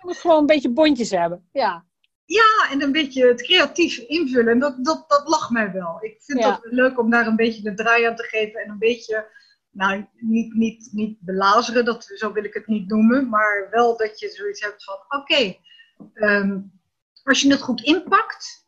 moet 0.00 0.16
gewoon 0.16 0.38
een 0.38 0.46
beetje 0.46 0.70
bondjes 0.70 1.10
hebben. 1.10 1.48
Ja. 1.52 1.84
Ja, 2.24 2.68
en 2.70 2.82
een 2.82 2.92
beetje 2.92 3.26
het 3.26 3.42
creatief 3.42 3.98
invullen. 3.98 4.52
En 4.52 4.58
dat, 4.58 4.84
dat, 4.84 5.04
dat 5.08 5.28
lag 5.28 5.50
mij 5.50 5.72
wel. 5.72 5.98
Ik 6.00 6.22
vind 6.22 6.42
dat 6.42 6.60
leuk 6.62 6.98
om 6.98 7.10
daar 7.10 7.26
een 7.26 7.36
beetje 7.36 7.62
de 7.62 7.74
draai 7.74 8.04
aan 8.04 8.16
te 8.16 8.22
geven. 8.22 8.60
En 8.60 8.70
een 8.70 8.78
beetje, 8.78 9.26
nou, 9.72 10.06
niet, 10.16 10.54
niet, 10.54 10.88
niet 10.92 11.20
belazeren, 11.20 11.84
dat, 11.84 12.04
zo 12.14 12.32
wil 12.32 12.44
ik 12.44 12.54
het 12.54 12.66
niet 12.66 12.88
noemen. 12.88 13.28
Maar 13.28 13.68
wel 13.70 13.96
dat 13.96 14.18
je 14.20 14.28
zoiets 14.28 14.60
hebt 14.60 14.84
van, 14.84 14.96
oké, 15.20 15.56
ehm, 16.14 16.60
als 17.22 17.40
je 17.40 17.50
het 17.50 17.62
goed 17.62 17.80
inpakt. 17.82 18.66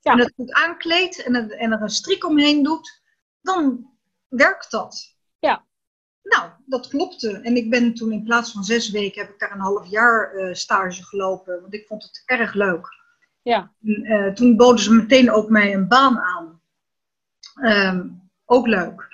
Ja. 0.00 0.12
En 0.12 0.18
het 0.18 0.32
goed 0.36 0.52
aankleedt 0.52 1.22
en, 1.22 1.34
het- 1.34 1.52
en 1.52 1.72
er 1.72 1.82
een 1.82 1.88
strik 1.88 2.24
omheen 2.24 2.62
doet. 2.62 3.02
Dan 3.40 3.90
werkt 4.28 4.70
dat. 4.70 5.16
Ja. 5.38 5.64
Nou, 6.22 6.50
dat 6.66 6.88
klopte. 6.88 7.40
En 7.40 7.56
ik 7.56 7.70
ben 7.70 7.94
toen 7.94 8.12
in 8.12 8.22
plaats 8.24 8.52
van 8.52 8.64
zes 8.64 8.90
weken, 8.90 9.20
heb 9.22 9.30
ik 9.32 9.38
daar 9.38 9.52
een 9.52 9.60
half 9.60 9.86
jaar 9.90 10.34
eh, 10.34 10.54
stage 10.54 11.02
gelopen. 11.04 11.60
Want 11.60 11.74
ik 11.74 11.86
vond 11.86 12.02
het 12.02 12.22
erg 12.26 12.54
leuk. 12.54 12.88
Ja. 13.42 13.72
En, 13.84 14.04
eh, 14.04 14.32
toen 14.32 14.56
boden 14.56 14.80
ze 14.84 14.92
meteen 14.94 15.30
ook 15.30 15.48
mij 15.50 15.74
een 15.74 15.88
baan 15.88 16.18
aan. 16.18 16.60
Ehm, 17.54 18.08
ook 18.44 18.66
leuk. 18.66 19.05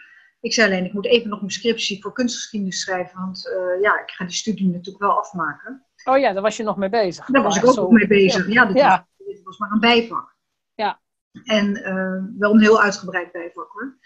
Ik 0.43 0.53
zei 0.53 0.71
alleen, 0.71 0.85
ik 0.85 0.93
moet 0.93 1.07
even 1.07 1.29
nog 1.29 1.39
mijn 1.39 1.53
scriptie 1.53 2.03
voor 2.03 2.13
kunstgeschiedenis 2.13 2.81
schrijven. 2.81 3.21
Want 3.21 3.49
eh, 3.49 3.81
ja, 3.81 4.01
ik 4.01 4.11
ga 4.11 4.25
die 4.25 4.35
studie 4.35 4.69
natuurlijk 4.69 5.05
wel 5.05 5.19
afmaken. 5.19 5.87
Oh 6.05 6.19
ja, 6.19 6.33
daar 6.33 6.43
was 6.43 6.57
je 6.57 6.63
nog 6.63 6.77
mee 6.77 6.89
bezig. 6.89 7.27
Daar 7.27 7.43
was 7.43 7.57
ik 7.57 7.67
ook 7.67 7.77
nog 7.77 7.91
mee 7.91 8.07
bezig. 8.07 8.49
Ja, 8.49 8.65
dit, 8.65 8.77
Ja. 8.77 9.09
Was, 9.17 9.27
dit 9.27 9.43
was 9.43 9.59
maar 9.59 9.71
een 9.71 9.81
bijvak. 9.81 10.37
Ja. 10.75 11.01
En 11.45 11.77
eh, 11.77 12.25
wel 12.39 12.53
een 12.53 12.61
heel 12.61 12.81
uitgebreid 12.83 13.33
bijvak 13.33 13.71
hoor. 13.71 13.99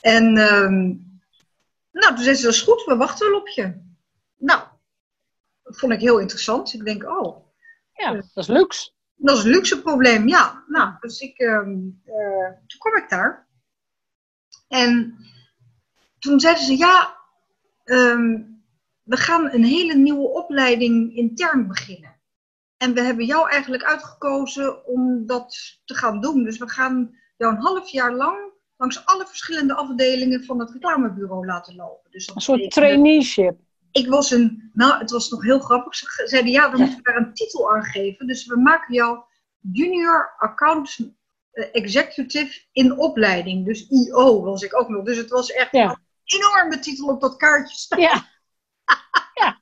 En 0.00 0.36
ehm, 0.36 0.86
nou, 1.92 2.14
toen 2.14 2.24
zei 2.24 2.34
ze, 2.34 2.42
dat 2.42 2.52
is 2.52 2.62
goed, 2.62 2.84
we 2.84 2.96
wachten 2.96 3.30
wel 3.30 3.40
op 3.40 3.48
je. 3.48 3.80
Nou, 4.36 4.62
dat 5.62 5.78
vond 5.78 5.92
ik 5.92 6.00
heel 6.00 6.18
interessant. 6.18 6.74
Ik 6.74 6.84
denk, 6.84 7.04
oh, 7.04 7.46
Ja, 7.92 8.12
dat 8.12 8.24
is 8.34 8.46
luxe. 8.46 8.90
Dat 9.14 9.38
is 9.38 9.44
een 9.44 9.50
luxe 9.50 9.82
probleem, 9.82 10.28
ja. 10.28 10.64
Nou, 10.66 10.94
dus 11.00 11.20
ik, 11.20 11.38
ehm, 11.38 11.76
eh, 12.04 12.50
toen 12.66 12.78
kwam 12.78 12.96
ik 12.96 13.08
daar. 13.08 13.48
En 14.68 15.18
toen 16.18 16.40
zeiden 16.40 16.64
ze, 16.64 16.76
ja, 16.76 17.16
ehm, 17.84 18.42
we 19.02 19.16
gaan 19.16 19.52
een 19.52 19.64
hele 19.64 19.94
nieuwe 19.94 20.28
opleiding 20.28 21.16
intern 21.16 21.68
beginnen. 21.68 22.16
En 22.76 22.94
we 22.94 23.02
hebben 23.02 23.26
jou 23.26 23.50
eigenlijk 23.50 23.84
uitgekozen 23.84 24.86
om 24.86 25.26
dat 25.26 25.80
te 25.84 25.94
gaan 25.94 26.20
doen. 26.20 26.44
Dus 26.44 26.58
we 26.58 26.68
gaan 26.68 27.14
jou 27.36 27.54
een 27.54 27.62
half 27.62 27.88
jaar 27.88 28.14
lang 28.14 28.52
langs 28.76 29.06
alle 29.06 29.26
verschillende 29.26 29.74
afdelingen 29.74 30.44
van 30.44 30.60
het 30.60 30.70
reclamebureau 30.70 31.46
laten 31.46 31.76
lopen. 31.76 32.10
Dus 32.10 32.30
een 32.34 32.40
soort 32.40 32.70
traineeship. 32.70 33.58
Ik 33.92 34.08
was 34.08 34.30
een, 34.30 34.70
nou 34.72 34.98
het 34.98 35.10
was 35.10 35.30
nog 35.30 35.42
heel 35.42 35.58
grappig, 35.58 35.94
ze 35.94 36.22
zeiden 36.24 36.52
ja, 36.52 36.68
dan 36.68 36.80
moeten 36.80 36.96
we 36.96 37.02
daar 37.02 37.16
een 37.16 37.34
titel 37.34 37.74
aan 37.74 37.84
geven. 37.84 38.26
Dus 38.26 38.46
we 38.46 38.56
maken 38.56 38.94
jou 38.94 39.18
junior 39.72 40.34
account 40.38 40.98
eh, 41.50 41.68
executive 41.72 42.60
in 42.72 42.98
opleiding. 42.98 43.66
Dus 43.66 43.88
IO 43.88 44.42
was 44.42 44.62
ik 44.62 44.80
ook 44.80 44.88
nog. 44.88 45.04
Dus 45.04 45.16
het 45.16 45.30
was 45.30 45.50
echt 45.50 45.72
enorme 46.36 46.78
titel 46.78 47.08
op 47.08 47.20
dat 47.20 47.36
kaartje 47.36 47.76
staan. 47.76 48.00
Ja. 48.00 48.26
ja. 49.40 49.60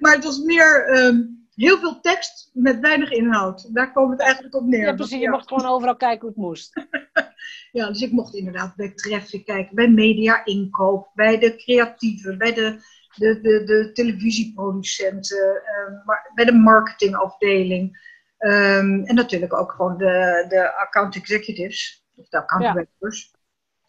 maar 0.00 0.12
het 0.14 0.24
was 0.24 0.38
meer 0.38 0.88
ehm, 0.88 1.22
heel 1.54 1.78
veel 1.78 2.00
tekst 2.00 2.50
met 2.52 2.80
weinig 2.80 3.10
inhoud. 3.10 3.74
Daar 3.74 3.90
kwam 3.90 4.10
het 4.10 4.20
eigenlijk 4.20 4.54
op 4.54 4.64
neer. 4.64 4.86
Ja, 4.86 4.94
precies. 4.94 5.20
Je 5.20 5.30
mocht 5.30 5.48
gewoon 5.48 5.66
overal 5.66 5.96
kijken 5.96 6.20
hoe 6.20 6.28
het 6.28 6.36
moest. 6.36 6.86
ja, 7.78 7.86
dus 7.86 8.00
ik 8.00 8.12
mocht 8.12 8.34
inderdaad 8.34 8.76
bij 8.76 8.94
Treffic 8.94 9.44
kijken, 9.44 9.74
bij 9.74 9.88
media 9.88 10.44
inkoop, 10.44 11.10
bij 11.14 11.38
de 11.38 11.56
creatieven, 11.56 12.38
bij 12.38 12.54
de, 12.54 12.78
de, 13.14 13.40
de, 13.40 13.64
de 13.64 13.90
televisieproducenten, 13.92 15.62
uh, 16.06 16.16
bij 16.34 16.44
de 16.44 16.52
marketingafdeling. 16.52 18.12
Um, 18.38 19.04
en 19.04 19.14
natuurlijk 19.14 19.54
ook 19.54 19.72
gewoon 19.72 19.96
de, 19.96 20.44
de 20.48 20.76
account 20.76 21.16
executives, 21.16 22.06
of 22.14 22.28
de 22.28 22.36
account 22.36 22.74
directors, 22.74 23.34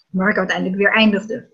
waar 0.10 0.30
ik 0.30 0.38
uiteindelijk 0.38 0.78
weer 0.78 0.94
eindigde. 0.94 1.54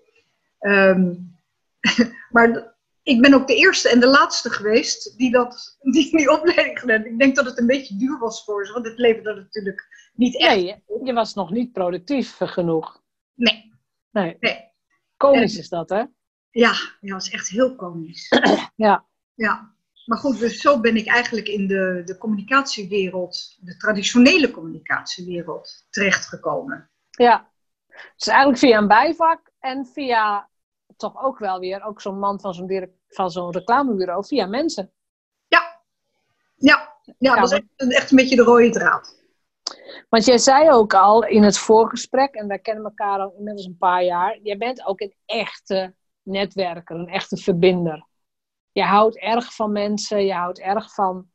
Um, 0.66 1.36
maar 2.30 2.74
ik 3.02 3.20
ben 3.20 3.34
ook 3.34 3.46
de 3.46 3.54
eerste 3.54 3.88
en 3.88 4.00
de 4.00 4.06
laatste 4.06 4.50
geweest 4.50 5.18
die, 5.18 5.30
dat, 5.30 5.76
die 5.92 6.16
die 6.16 6.30
opleiding 6.30 6.78
gedaan 6.78 7.04
Ik 7.04 7.18
denk 7.18 7.36
dat 7.36 7.44
het 7.44 7.58
een 7.58 7.66
beetje 7.66 7.96
duur 7.96 8.18
was 8.18 8.44
voor 8.44 8.66
ze, 8.66 8.72
want 8.72 8.86
het 8.86 8.98
leverde 8.98 9.34
natuurlijk 9.34 10.10
niet 10.14 10.38
echt. 10.38 10.54
Nee, 10.54 10.82
je 11.02 11.12
was 11.12 11.34
nog 11.34 11.50
niet 11.50 11.72
productief 11.72 12.36
genoeg. 12.38 13.02
Nee. 13.34 13.72
Nee. 14.10 14.36
nee. 14.40 14.70
Komisch 15.16 15.58
is 15.58 15.68
dat, 15.68 15.88
hè? 15.88 16.04
Ja, 16.50 16.72
ja, 17.00 17.12
dat 17.12 17.22
is 17.22 17.30
echt 17.30 17.48
heel 17.48 17.76
komisch. 17.76 18.28
ja. 18.76 19.06
Ja. 19.34 19.74
Maar 20.06 20.18
goed, 20.18 20.38
dus 20.38 20.60
zo 20.60 20.80
ben 20.80 20.96
ik 20.96 21.06
eigenlijk 21.06 21.48
in 21.48 21.66
de, 21.66 22.02
de 22.04 22.18
communicatiewereld, 22.18 23.58
de 23.60 23.76
traditionele 23.76 24.50
communicatiewereld, 24.50 25.86
terechtgekomen. 25.90 26.90
Ja, 27.10 27.50
dus 28.16 28.26
eigenlijk 28.26 28.58
via 28.58 28.78
een 28.78 28.88
bijvak 28.88 29.50
en 29.58 29.86
via 29.86 30.50
toch 31.02 31.24
ook 31.24 31.38
wel 31.38 31.58
weer, 31.58 31.84
ook 31.84 32.00
zo'n 32.00 32.18
man 32.18 32.40
van 32.40 32.54
zo'n, 32.54 32.92
van 33.08 33.30
zo'n 33.30 33.52
reclamebureau, 33.52 34.26
via 34.26 34.46
mensen. 34.46 34.92
Ja, 35.46 35.80
ja, 36.54 36.96
ja 37.18 37.34
dat 37.34 37.52
is 37.52 37.58
echt, 37.58 37.92
echt 37.92 38.10
een 38.10 38.16
beetje 38.16 38.36
de 38.36 38.42
rode 38.42 38.70
draad. 38.70 39.20
Want 40.08 40.24
jij 40.24 40.38
zei 40.38 40.70
ook 40.70 40.94
al 40.94 41.24
in 41.24 41.42
het 41.42 41.58
voorgesprek, 41.58 42.34
en 42.34 42.48
wij 42.48 42.58
kennen 42.58 42.84
elkaar 42.84 43.18
al 43.18 43.34
inmiddels 43.36 43.66
een 43.66 43.78
paar 43.78 44.04
jaar, 44.04 44.38
jij 44.42 44.56
bent 44.56 44.86
ook 44.86 45.00
een 45.00 45.14
echte 45.24 45.94
netwerker, 46.22 46.96
een 46.96 47.08
echte 47.08 47.36
verbinder 47.36 48.10
je 48.72 48.82
houdt 48.82 49.18
erg 49.18 49.54
van 49.54 49.72
mensen, 49.72 50.24
je 50.24 50.32
houdt 50.32 50.60
erg 50.60 50.94
van 50.94 51.26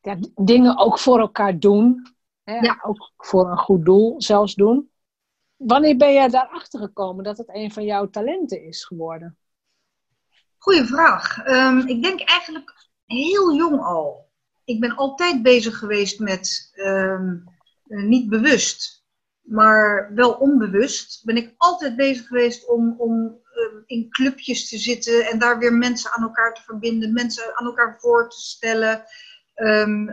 ja, 0.00 0.16
dingen 0.34 0.78
ook 0.78 0.98
voor 0.98 1.18
elkaar 1.18 1.58
doen. 1.58 2.16
Hè? 2.42 2.58
Ja. 2.58 2.78
Ook 2.82 3.12
voor 3.16 3.50
een 3.50 3.58
goed 3.58 3.84
doel 3.84 4.14
zelfs 4.22 4.54
doen. 4.54 4.90
Wanneer 5.56 5.96
ben 5.96 6.12
jij 6.12 6.28
daarachter 6.28 6.80
gekomen 6.80 7.24
dat 7.24 7.38
het 7.38 7.48
een 7.48 7.72
van 7.72 7.84
jouw 7.84 8.10
talenten 8.10 8.62
is 8.62 8.84
geworden? 8.84 9.38
Goeie 10.58 10.84
vraag. 10.84 11.38
Ehm, 11.38 11.78
ik 11.78 12.02
denk 12.02 12.20
eigenlijk 12.20 12.88
heel 13.06 13.54
jong 13.54 13.80
al. 13.80 14.32
Ik 14.64 14.80
ben 14.80 14.96
altijd 14.96 15.42
bezig 15.42 15.78
geweest 15.78 16.18
met, 16.18 16.70
ehm, 16.74 17.36
eh, 17.86 18.02
niet 18.02 18.28
bewust, 18.28 19.04
maar 19.40 20.10
wel 20.14 20.32
onbewust, 20.32 21.24
ben 21.24 21.36
ik 21.36 21.54
altijd 21.56 21.96
bezig 21.96 22.26
geweest 22.26 22.68
om, 22.68 22.94
om 22.98 23.42
Ehm, 23.54 23.82
in 23.86 24.10
clubjes 24.10 24.68
te 24.68 24.78
zitten 24.78 25.26
en 25.26 25.38
daar 25.38 25.58
weer 25.58 25.72
mensen 25.72 26.10
aan 26.12 26.22
elkaar 26.22 26.54
te 26.54 26.62
verbinden, 26.62 27.12
mensen 27.12 27.56
aan 27.56 27.66
elkaar 27.66 27.96
voor 28.00 28.30
te 28.30 28.40
stellen. 28.40 29.04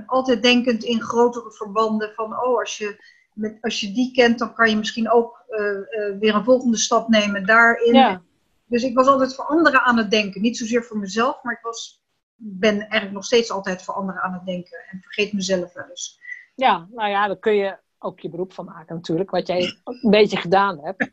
Altijd 0.06 0.44
denkend 0.44 0.84
in 0.84 1.02
grotere 1.02 1.52
verbanden 1.52 2.14
van, 2.14 2.44
oh, 2.44 2.60
als 2.60 2.78
je, 2.78 3.04
met, 3.34 3.58
als 3.62 3.80
je 3.80 3.92
die 3.92 4.12
kent, 4.12 4.40
dan 4.40 4.54
kan 4.54 4.70
je 4.70 4.76
misschien 4.76 5.12
ook 5.12 5.44
uh, 5.50 5.60
uh, 5.60 6.20
weer 6.20 6.36
een 6.36 6.44
volgende 6.44 6.78
stap 6.78 7.08
nemen 7.08 7.46
daarin. 7.46 7.94
Ja. 7.94 8.22
Dus 8.66 8.84
ik 8.84 8.96
was 8.96 9.08
altijd 9.08 9.36
voor 9.36 9.46
anderen 9.46 9.82
aan 9.82 9.98
het 9.98 10.12
denken. 10.12 10.42
Niet 10.42 10.58
zozeer 10.58 10.84
voor 10.84 10.98
mezelf, 10.98 11.44
maar 11.44 11.54
ik 11.54 11.62
was, 11.62 12.04
ben 12.36 12.80
eigenlijk 12.80 13.12
nog 13.12 13.26
steeds 13.26 13.52
altijd 13.52 13.84
voor 13.84 13.94
anderen 13.94 14.22
aan 14.22 14.34
het 14.34 14.46
denken 14.46 14.80
en 14.92 15.02
vergeet 15.02 15.34
mezelf 15.34 15.74
wel 15.74 15.90
eens. 15.90 16.20
Ja, 16.56 16.88
nou 16.92 17.10
ja, 17.10 17.28
daar 17.28 17.40
kun 17.40 17.56
je 17.56 17.78
ook 18.00 18.20
je 18.20 18.30
beroep 18.30 18.54
van 18.54 18.66
maken 18.66 18.96
natuurlijk, 18.96 19.30
wat 19.30 19.48
jij 19.48 19.82
een 19.84 20.10
beetje 20.10 20.38
gedaan 20.38 20.80
hebt. 20.80 21.12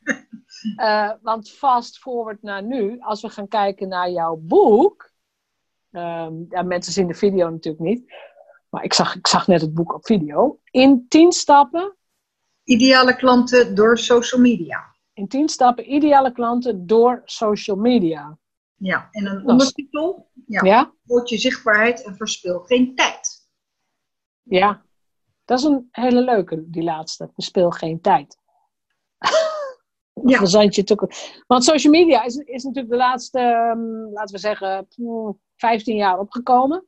Uh, 0.77 1.13
want 1.23 1.51
fast 1.51 1.99
forward 1.99 2.43
naar 2.43 2.63
nu, 2.63 3.01
als 3.01 3.23
we 3.23 3.29
gaan 3.29 3.49
kijken 3.49 3.89
naar 3.89 4.11
jouw 4.11 4.37
boek. 4.37 5.11
Um, 5.91 6.47
ja, 6.49 6.63
mensen 6.63 6.93
zien 6.93 7.07
de 7.07 7.15
video 7.15 7.51
natuurlijk 7.51 7.85
niet. 7.85 8.13
Maar 8.69 8.85
ik 8.85 8.93
zag, 8.93 9.17
ik 9.17 9.27
zag 9.27 9.47
net 9.47 9.61
het 9.61 9.75
boek 9.75 9.95
op 9.95 10.07
video. 10.07 10.61
In 10.71 11.07
10 11.09 11.33
stappen. 11.33 11.97
Ideale 12.69 13.17
klanten 13.17 13.75
door 13.75 13.99
social 13.99 14.41
media. 14.41 14.95
In 15.13 15.29
10 15.29 15.49
stappen 15.49 15.93
ideale 15.93 16.33
klanten 16.33 16.87
door 16.87 17.23
social 17.25 17.77
media. 17.77 18.39
Ja, 18.75 19.09
en 19.11 19.27
een 19.27 19.47
ondertitel. 19.47 20.31
Ja. 20.47 20.65
ja. 20.65 20.93
Word 21.03 21.29
je 21.29 21.39
zichtbaarheid 21.39 22.05
en 22.05 22.17
verspil 22.17 22.61
geen 22.61 22.95
tijd. 22.95 23.49
Ja, 24.43 24.83
dat 25.45 25.59
is 25.59 25.65
een 25.65 25.89
hele 25.91 26.21
leuke, 26.21 26.71
die 26.71 26.83
laatste. 26.83 27.31
Verspil 27.33 27.71
geen 27.71 28.01
tijd. 28.01 28.37
Ja. 30.25 30.47
Zandje 30.47 31.11
Want 31.47 31.65
social 31.65 31.93
media 31.93 32.25
is, 32.25 32.37
is 32.37 32.63
natuurlijk 32.63 32.93
de 32.93 32.99
laatste, 32.99 33.41
um, 33.41 34.13
laten 34.13 34.35
we 34.35 34.41
zeggen, 34.41 34.89
15 35.57 35.97
jaar 35.97 36.19
opgekomen. 36.19 36.87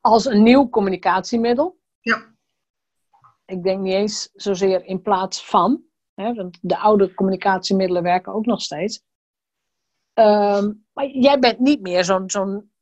Als 0.00 0.24
een 0.24 0.42
nieuw 0.42 0.68
communicatiemiddel. 0.68 1.78
Ja. 2.00 2.33
Ik 3.44 3.62
denk 3.62 3.80
niet 3.80 3.92
eens 3.92 4.30
zozeer 4.34 4.84
in 4.84 5.02
plaats 5.02 5.46
van. 5.46 5.82
Hè, 6.14 6.34
want 6.34 6.58
de 6.60 6.78
oude 6.78 7.14
communicatiemiddelen 7.14 8.02
werken 8.02 8.32
ook 8.32 8.46
nog 8.46 8.62
steeds. 8.62 9.02
Um, 10.14 10.86
maar 10.92 11.06
jij 11.06 11.38
bent 11.38 11.58
niet 11.58 11.80
meer 11.80 12.04
zo'n, 12.04 12.30
zo'n 12.30 12.72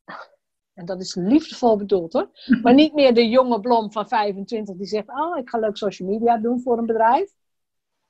en 0.74 0.84
dat 0.86 1.00
is 1.00 1.14
liefdevol 1.14 1.76
bedoeld 1.76 2.12
hoor, 2.12 2.30
maar 2.62 2.74
niet 2.74 2.94
meer 2.94 3.14
de 3.14 3.28
jonge 3.28 3.60
blom 3.60 3.92
van 3.92 4.08
25 4.08 4.76
die 4.76 4.86
zegt, 4.86 5.08
oh 5.08 5.38
ik 5.38 5.48
ga 5.48 5.58
leuk 5.58 5.76
social 5.76 6.08
media 6.08 6.38
doen 6.38 6.60
voor 6.60 6.78
een 6.78 6.86
bedrijf. 6.86 7.30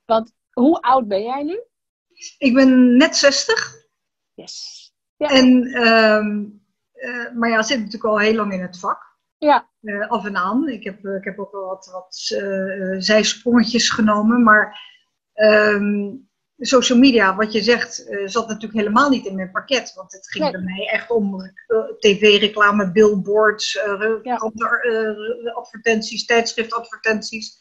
Want 0.04 0.32
hoe 0.50 0.80
oud 0.80 1.08
ben 1.08 1.22
jij 1.22 1.42
nu? 1.42 1.62
Ik 2.38 2.54
ben 2.54 2.96
net 2.96 3.16
60. 3.16 3.74
Yes. 4.34 4.92
Ja. 5.16 5.28
En, 5.28 5.64
ehm, 5.64 6.46
eh, 6.92 7.34
maar 7.34 7.50
ja, 7.50 7.62
zit 7.62 7.78
natuurlijk 7.78 8.04
al 8.04 8.18
heel 8.18 8.34
lang 8.34 8.52
in 8.52 8.60
het 8.60 8.78
vak. 8.78 9.11
Ja. 9.42 9.68
Uh, 9.80 10.08
af 10.08 10.24
en 10.24 10.36
aan. 10.36 10.68
Ik 10.68 10.84
heb, 10.84 11.06
ik 11.06 11.24
heb 11.24 11.38
ook 11.38 11.52
wel 11.52 11.64
wat, 11.64 11.90
wat 11.92 12.30
uh, 12.42 12.94
zijsprongetjes 12.98 13.90
genomen. 13.90 14.42
Maar 14.42 14.80
um, 15.34 16.28
social 16.58 16.98
media, 16.98 17.36
wat 17.36 17.52
je 17.52 17.62
zegt, 17.62 17.94
zat 18.24 18.48
natuurlijk 18.48 18.78
helemaal 18.78 19.08
niet 19.08 19.26
in 19.26 19.34
mijn 19.34 19.50
pakket. 19.50 19.92
Want 19.94 20.12
het 20.12 20.30
ging 20.30 20.50
bij 20.50 20.60
mij 20.60 20.88
echt 20.92 21.10
om 21.10 21.52
tv-reclame, 21.98 22.92
billboards, 22.92 23.72
ja. 24.22 24.34
advertenties, 25.54 26.26
tijdschriftadvertenties. 26.26 27.58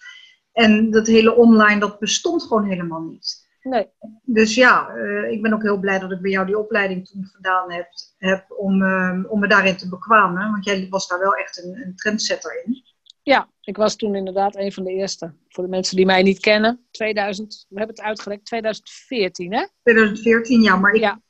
En 0.52 0.92
dat 0.92 1.08
hele 1.08 1.36
online, 1.36 1.80
dat 1.80 2.00
bestond 2.00 2.44
gewoon 2.44 2.66
helemaal 2.66 3.02
niet. 3.02 3.50
Nee. 3.62 3.92
Dus 4.24 4.56
ja, 4.56 4.90
ik 5.30 5.42
ben 5.42 5.54
ook 5.54 5.62
heel 5.62 5.80
blij 5.80 6.00
dat 6.00 6.12
ik 6.12 6.22
bij 6.22 6.32
jou 6.32 6.46
die 6.46 6.60
opleiding 6.60 7.08
toen 7.08 7.26
gedaan 7.26 7.72
heb, 7.72 7.88
heb 8.30 8.46
om, 8.58 8.82
uh, 8.82 9.20
om 9.28 9.40
me 9.40 9.48
daarin 9.48 9.78
te 9.78 9.90
bekwamen. 9.90 10.52
Want 10.52 10.66
jij 10.66 10.88
was 10.90 11.08
daar 11.08 11.20
wel 11.20 11.34
echt 11.34 11.64
een, 11.64 11.82
een 11.86 11.96
trendsetter 11.96 12.64
in. 12.66 12.84
Ja, 13.24 13.50
ik 13.62 13.78
was 13.78 13.96
toen 13.96 14.16
inderdaad 14.16 14.56
een 14.56 14.72
van 14.72 14.84
de 14.84 14.92
eerste. 14.92 15.34
Voor 15.50 15.64
de 15.64 15.70
mensen 15.70 15.96
die 15.96 16.06
mij 16.06 16.22
niet 16.22 16.40
kennen, 16.40 16.86
2000, 16.92 17.66
we 17.70 17.78
hebben 17.78 17.96
het 17.96 18.06
uitgelegd, 18.06 18.46
2014 18.46 19.54
hè? 19.54 19.66
2014, 19.84 20.62
ja, 20.62 20.76
maar 20.76 20.94
ik, 20.94 21.02
ja. 21.02 21.22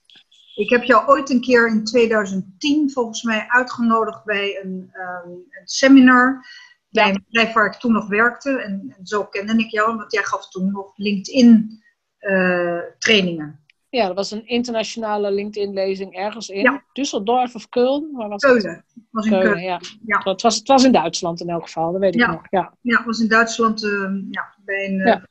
ik 0.56 0.70
heb 0.70 0.84
jou 0.84 1.08
ooit 1.08 1.30
een 1.30 1.42
keer 1.42 1.68
in 1.68 1.84
2010 1.84 2.92
volgens 2.92 3.24
mij 3.24 3.46
uitgenodigd 3.48 4.24
bij 4.24 4.60
een, 4.64 4.92
um, 4.94 5.32
een 5.32 5.68
seminar 5.68 6.46
bij 6.92 7.10
een 7.10 7.24
bedrijf 7.26 7.54
waar 7.54 7.66
ik 7.66 7.80
toen 7.80 7.92
nog 7.92 8.08
werkte. 8.08 8.62
En, 8.62 8.94
en, 8.98 9.06
zo 9.06 9.26
kende 9.26 9.58
ik 9.58 9.72
jou, 9.72 9.96
want 9.96 10.12
jij 10.12 10.24
gaf 10.24 10.50
toen 10.50 10.72
nog 10.72 10.94
LinkedIn 10.96 11.84
uh, 12.20 12.80
trainingen. 12.98 13.61
Ja, 13.92 14.08
dat 14.08 14.16
was 14.16 14.32
een 14.32 14.48
internationale 14.48 15.32
LinkedIn-lezing 15.32 16.14
ergens 16.16 16.50
in 16.50 16.62
Ja. 16.62 16.84
Düsseldorf 16.94 17.54
of 17.54 17.66
Köln. 17.66 18.12
Waar 18.12 18.30
was 18.30 18.42
het? 18.42 18.52
Keulen. 18.62 18.86
was 19.10 19.26
in 19.26 19.32
Keulen, 19.32 19.48
Keulen. 19.52 19.64
ja. 19.64 19.80
Ja. 20.06 20.22
Het, 20.24 20.42
was, 20.42 20.56
het 20.56 20.68
was 20.68 20.84
in 20.84 20.92
Duitsland 20.92 21.42
in 21.42 21.50
elk 21.50 21.64
geval, 21.64 21.92
dat 21.92 22.02
weet 22.02 22.14
ik 22.14 22.20
Ja. 22.20 22.32
nog. 22.32 22.42
Ja. 22.50 22.74
Ja, 22.82 23.04
was 23.06 23.20
in 23.20 23.28
Duitsland 23.28 23.84
eh, 23.84 24.14
ja, 24.30 24.56
bij 24.66 24.86
een, 24.90 25.00
eh, 25.02 25.22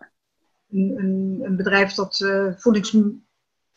een, 0.71 0.95
een, 0.99 1.40
een 1.43 1.57
bedrijf 1.57 1.95
dat 1.95 2.21
eh, 2.21 2.47
voedings, 2.57 2.97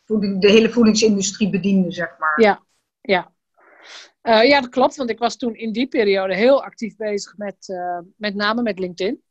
voeding, 0.05 0.41
de 0.41 0.51
hele 0.51 0.69
voedingsindustrie 0.69 1.49
bediende, 1.49 1.91
zeg 1.91 2.15
maar. 2.19 2.41
Ja. 2.41 2.61
Ja. 3.01 3.31
Eh, 4.21 4.47
ja, 4.47 4.61
dat 4.61 4.69
klopt, 4.69 4.95
want 4.95 5.09
ik 5.09 5.19
was 5.19 5.37
toen 5.37 5.55
in 5.55 5.71
die 5.71 5.87
periode 5.87 6.35
heel 6.35 6.63
actief 6.63 6.95
bezig 6.95 7.37
met, 7.37 7.77
met 8.17 8.35
name 8.35 8.61
met 8.61 8.79
LinkedIn. 8.79 9.21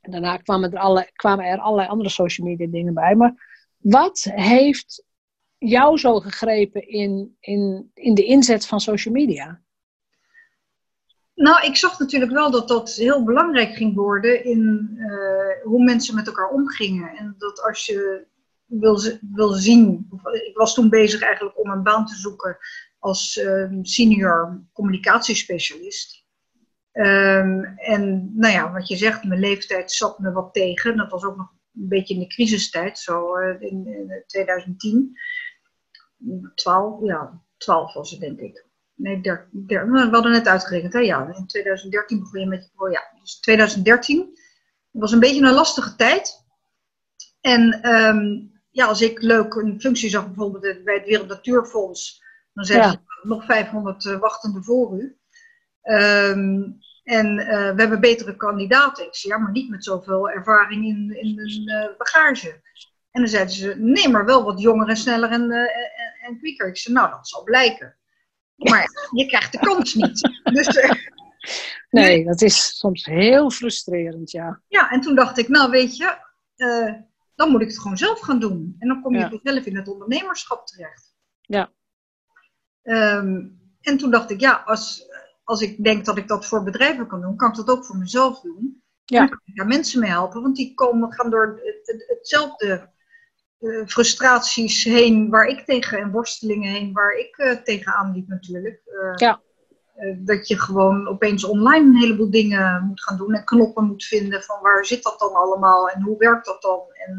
En 0.00 0.10
daarna 0.10 0.36
kwamen 0.36 0.72
er, 0.72 0.78
alle, 0.78 1.10
kwamen 1.12 1.44
er 1.44 1.58
allerlei 1.58 1.88
andere 1.88 2.08
social 2.08 2.46
media 2.46 2.66
dingen 2.66 2.94
bij. 2.94 3.14
Maar 3.14 3.50
wat 3.82 4.26
heeft 4.30 5.04
jou 5.58 5.98
zo 5.98 6.20
gegrepen 6.20 6.88
in, 6.88 7.36
in, 7.40 7.90
in 7.94 8.14
de 8.14 8.24
inzet 8.24 8.66
van 8.66 8.80
social 8.80 9.14
media? 9.14 9.60
Nou, 11.34 11.66
ik 11.66 11.76
zag 11.76 11.98
natuurlijk 11.98 12.32
wel 12.32 12.50
dat 12.50 12.68
dat 12.68 12.94
heel 12.94 13.24
belangrijk 13.24 13.74
ging 13.74 13.94
worden 13.94 14.44
in 14.44 14.94
eh, 14.96 15.64
hoe 15.64 15.84
mensen 15.84 16.14
met 16.14 16.26
elkaar 16.26 16.50
omgingen. 16.50 17.16
En 17.16 17.34
dat 17.38 17.62
als 17.62 17.86
je 17.86 18.26
wil, 18.66 19.00
wil 19.34 19.52
zien. 19.52 20.08
Ik 20.32 20.56
was 20.56 20.74
toen 20.74 20.88
bezig 20.88 21.20
eigenlijk 21.20 21.58
om 21.58 21.70
een 21.70 21.82
baan 21.82 22.06
te 22.06 22.14
zoeken 22.14 22.56
als 22.98 23.36
eh, 23.36 23.68
senior 23.82 24.62
communicatiespecialist. 24.72 26.24
Ehm, 26.92 27.62
en 27.76 28.32
nou 28.34 28.52
ja, 28.52 28.72
wat 28.72 28.88
je 28.88 28.96
zegt, 28.96 29.24
mijn 29.24 29.40
leeftijd 29.40 29.92
zat 29.92 30.18
me 30.18 30.32
wat 30.32 30.52
tegen. 30.52 30.96
Dat 30.96 31.10
was 31.10 31.24
ook 31.24 31.36
nog 31.36 31.52
een 31.74 31.88
beetje 31.88 32.14
in 32.14 32.20
de 32.20 32.26
crisistijd, 32.26 32.98
zo 32.98 33.34
eh, 33.36 33.60
in, 33.60 33.86
in 33.86 34.22
2010. 34.26 35.16
12, 36.54 37.04
ja, 37.04 37.42
12 37.56 37.94
was 37.94 38.10
het 38.10 38.20
denk 38.20 38.38
ik. 38.40 38.66
Nee, 38.94 39.20
der, 39.20 39.48
der- 39.52 39.90
we 39.90 39.98
hadden 39.98 40.32
net 40.32 40.46
uitgerekend, 40.48 40.92
hè? 40.92 40.98
Ja, 40.98 41.34
in 41.36 41.46
2013 41.46 42.18
begon 42.18 42.40
je 42.40 42.46
met 42.46 42.70
je. 42.76 42.90
Ja, 42.90 43.02
dus 43.20 43.40
2013 43.40 44.38
was 44.90 45.12
een 45.12 45.20
beetje 45.20 45.42
een 45.42 45.52
lastige 45.54 45.96
tijd. 45.96 46.44
En 47.40 47.72
ehm, 47.82 48.40
ja, 48.70 48.86
als 48.86 49.00
ik 49.00 49.22
leuk 49.22 49.54
een 49.54 49.80
functie 49.80 50.10
zag, 50.10 50.26
bijvoorbeeld 50.26 50.84
bij 50.84 50.94
het 50.94 51.06
Wereld 51.06 51.28
Natuurfonds, 51.28 52.22
dan 52.52 52.64
zeiden 52.64 52.90
Ja. 52.90 53.02
ze 53.20 53.28
nog 53.28 53.44
500 53.44 54.06
eh, 54.06 54.18
wachtende 54.18 54.62
voor 54.62 54.98
u. 54.98 55.18
Ehm, 55.82 56.62
en 57.02 57.38
eh, 57.38 57.74
we 57.74 57.80
hebben 57.80 58.00
betere 58.00 58.36
kandidaten. 58.36 59.06
Ik 59.06 59.14
zei, 59.14 59.32
ja, 59.32 59.38
maar 59.38 59.52
niet 59.52 59.70
met 59.70 59.84
zoveel 59.84 60.30
ervaring 60.30 60.84
in, 60.84 61.16
in 61.20 61.38
een 61.38 61.68
eh, 61.68 61.96
bagage. 61.98 62.60
En 63.10 63.20
dan 63.20 63.28
zeiden 63.30 63.54
ze, 63.54 63.74
nee, 63.78 64.08
maar 64.08 64.24
wel 64.24 64.44
wat 64.44 64.60
jonger 64.60 64.88
en 64.88 64.96
sneller 64.96 65.30
en, 65.30 65.50
eh, 65.50 65.58
en, 65.60 66.14
en 66.20 66.38
kwieker. 66.38 66.68
Ik 66.68 66.76
zei, 66.76 66.94
nou, 66.94 67.10
dat 67.10 67.28
zal 67.28 67.42
blijken. 67.42 67.96
Maar 68.56 68.86
je 69.10 69.26
krijgt 69.26 69.52
de 69.52 69.58
kans 69.58 69.94
niet. 69.94 70.20
Dus 70.42 70.68
Nee, 71.90 72.24
dat 72.24 72.42
is 72.42 72.78
soms 72.78 73.04
heel 73.04 73.50
frustrerend, 73.50 74.30
ja. 74.30 74.60
ja, 74.68 74.90
en 74.90 75.00
toen 75.00 75.14
dacht 75.14 75.38
ik, 75.38 75.48
nou 75.48 75.70
weet 75.70 75.96
je, 75.96 76.16
dan 77.34 77.50
moet 77.50 77.60
ik 77.60 77.68
het 77.68 77.78
gewoon 77.80 77.96
zelf 77.96 78.20
gaan 78.20 78.38
doen. 78.40 78.76
En 78.78 78.88
dan 78.88 79.02
kom 79.02 79.12
je 79.14 79.18
Ja. 79.18 79.28
vanzelf 79.28 79.64
in 79.66 79.76
het 79.76 79.88
ondernemerschap 79.88 80.66
terecht. 80.66 81.14
Ja. 81.40 81.70
Ehm, 82.82 83.46
en 83.80 83.96
toen 83.98 84.10
dacht 84.10 84.30
ik, 84.30 84.40
ja, 84.40 84.62
als, 84.66 85.04
als 85.44 85.60
ik 85.60 85.84
denk 85.84 86.04
dat 86.04 86.16
ik 86.16 86.28
dat 86.28 86.46
voor 86.46 86.62
bedrijven 86.62 87.06
kan 87.06 87.20
doen, 87.20 87.36
kan 87.36 87.48
ik 87.50 87.54
dat 87.56 87.68
ook 87.70 87.84
voor 87.84 87.96
mezelf 87.96 88.40
doen. 88.40 88.82
Ja. 89.04 89.20
En 89.20 89.26
dan 89.26 89.36
kan 89.38 89.40
ik 89.44 89.56
daar 89.56 89.66
mensen 89.66 90.00
mee 90.00 90.10
helpen, 90.10 90.42
want 90.42 90.56
die 90.56 90.74
komen, 90.74 91.12
gaan 91.12 91.30
door 91.30 91.60
het, 91.62 91.80
het- 91.86 92.04
hetzelfde 92.18 92.90
eh, 93.58 93.86
frustraties 93.86 94.84
heen 94.84 95.28
waar 95.30 95.46
ik 95.46 95.64
tegen 95.64 95.98
en 95.98 96.10
worstelingen 96.10 96.72
heen 96.72 96.92
waar 96.92 97.12
ik 97.18 97.36
eh, 97.36 97.56
tegenaan 97.56 98.12
liep 98.14 98.28
natuurlijk. 98.28 98.80
Eh, 98.84 99.12
Ja. 99.16 99.40
dat 100.18 100.48
je 100.48 100.58
gewoon 100.58 101.08
opeens 101.08 101.44
online 101.44 101.86
een 101.86 101.96
heleboel 101.96 102.30
dingen 102.30 102.82
moet 102.86 103.02
gaan 103.02 103.16
doen 103.16 103.34
en 103.34 103.44
knoppen 103.44 103.84
moet 103.84 104.04
vinden 104.04 104.42
van 104.42 104.60
waar 104.62 104.84
zit 104.86 105.02
dat 105.02 105.18
dan 105.18 105.32
allemaal 105.34 105.88
en 105.90 106.02
hoe 106.02 106.18
werkt 106.18 106.46
dat 106.46 106.62
dan 106.62 106.80
en 107.06 107.18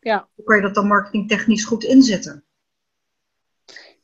Ja. 0.00 0.28
hoe 0.34 0.44
kan 0.44 0.56
je 0.56 0.62
dat 0.62 0.74
dan 0.74 0.86
marketingtechnisch 0.86 1.64
goed 1.64 1.84
inzetten. 1.84 2.44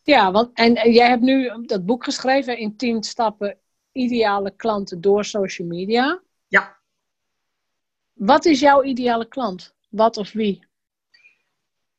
Ja, 0.06 0.30
want, 0.30 0.50
en, 0.52 0.92
jij 0.92 1.08
hebt 1.08 1.22
nu 1.22 1.64
dat 1.66 1.86
boek 1.86 2.04
geschreven 2.04 2.58
in 2.58 2.76
10 2.76 3.02
stappen 3.02 3.58
ideale 3.92 4.50
klanten 4.56 5.00
door 5.00 5.24
social 5.24 5.68
media. 5.68 6.20
Ja. 6.48 6.76
Wat 8.12 8.44
is 8.44 8.60
jouw 8.60 8.82
ideale 8.82 9.28
klant? 9.28 9.74
Wat 9.88 10.16
of 10.16 10.32
wie? 10.32 10.66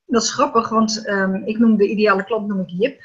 Dat 0.06 0.24
is 0.24 0.34
grappig, 0.34 0.70
want 0.70 1.06
ehm, 1.06 1.36
ik 1.36 1.60
noem 1.60 1.78
de 1.78 1.90
ideale 1.90 2.24
klant 2.24 2.48
noem 2.48 2.60
ik 2.60 2.70
Jip. 2.70 3.02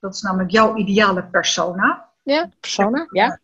Dat 0.00 0.14
is 0.14 0.22
namelijk 0.22 0.50
jouw 0.50 0.76
ideale 0.76 1.24
persona. 1.24 2.08
Ja, 2.22 2.50
persona? 2.60 3.06
Ja. 3.10 3.40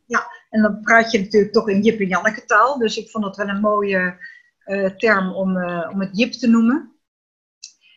En 0.51 0.63
dan 0.63 0.81
praat 0.81 1.11
je 1.11 1.21
natuurlijk 1.21 1.53
toch 1.53 1.69
in 1.69 1.83
Jip 1.83 2.01
en 2.01 2.09
Janneke 2.09 2.45
taal. 2.45 2.79
Dus 2.79 2.97
ik 2.97 3.11
vond 3.11 3.25
dat 3.25 3.37
wel 3.37 3.49
een 3.49 3.61
mooie 3.61 4.17
eh, 4.59 4.91
term 4.91 5.33
om, 5.33 5.57
eh, 5.57 5.91
om 5.93 6.01
het 6.01 6.19
Jip 6.19 6.33
te 6.33 6.49
noemen. 6.49 6.94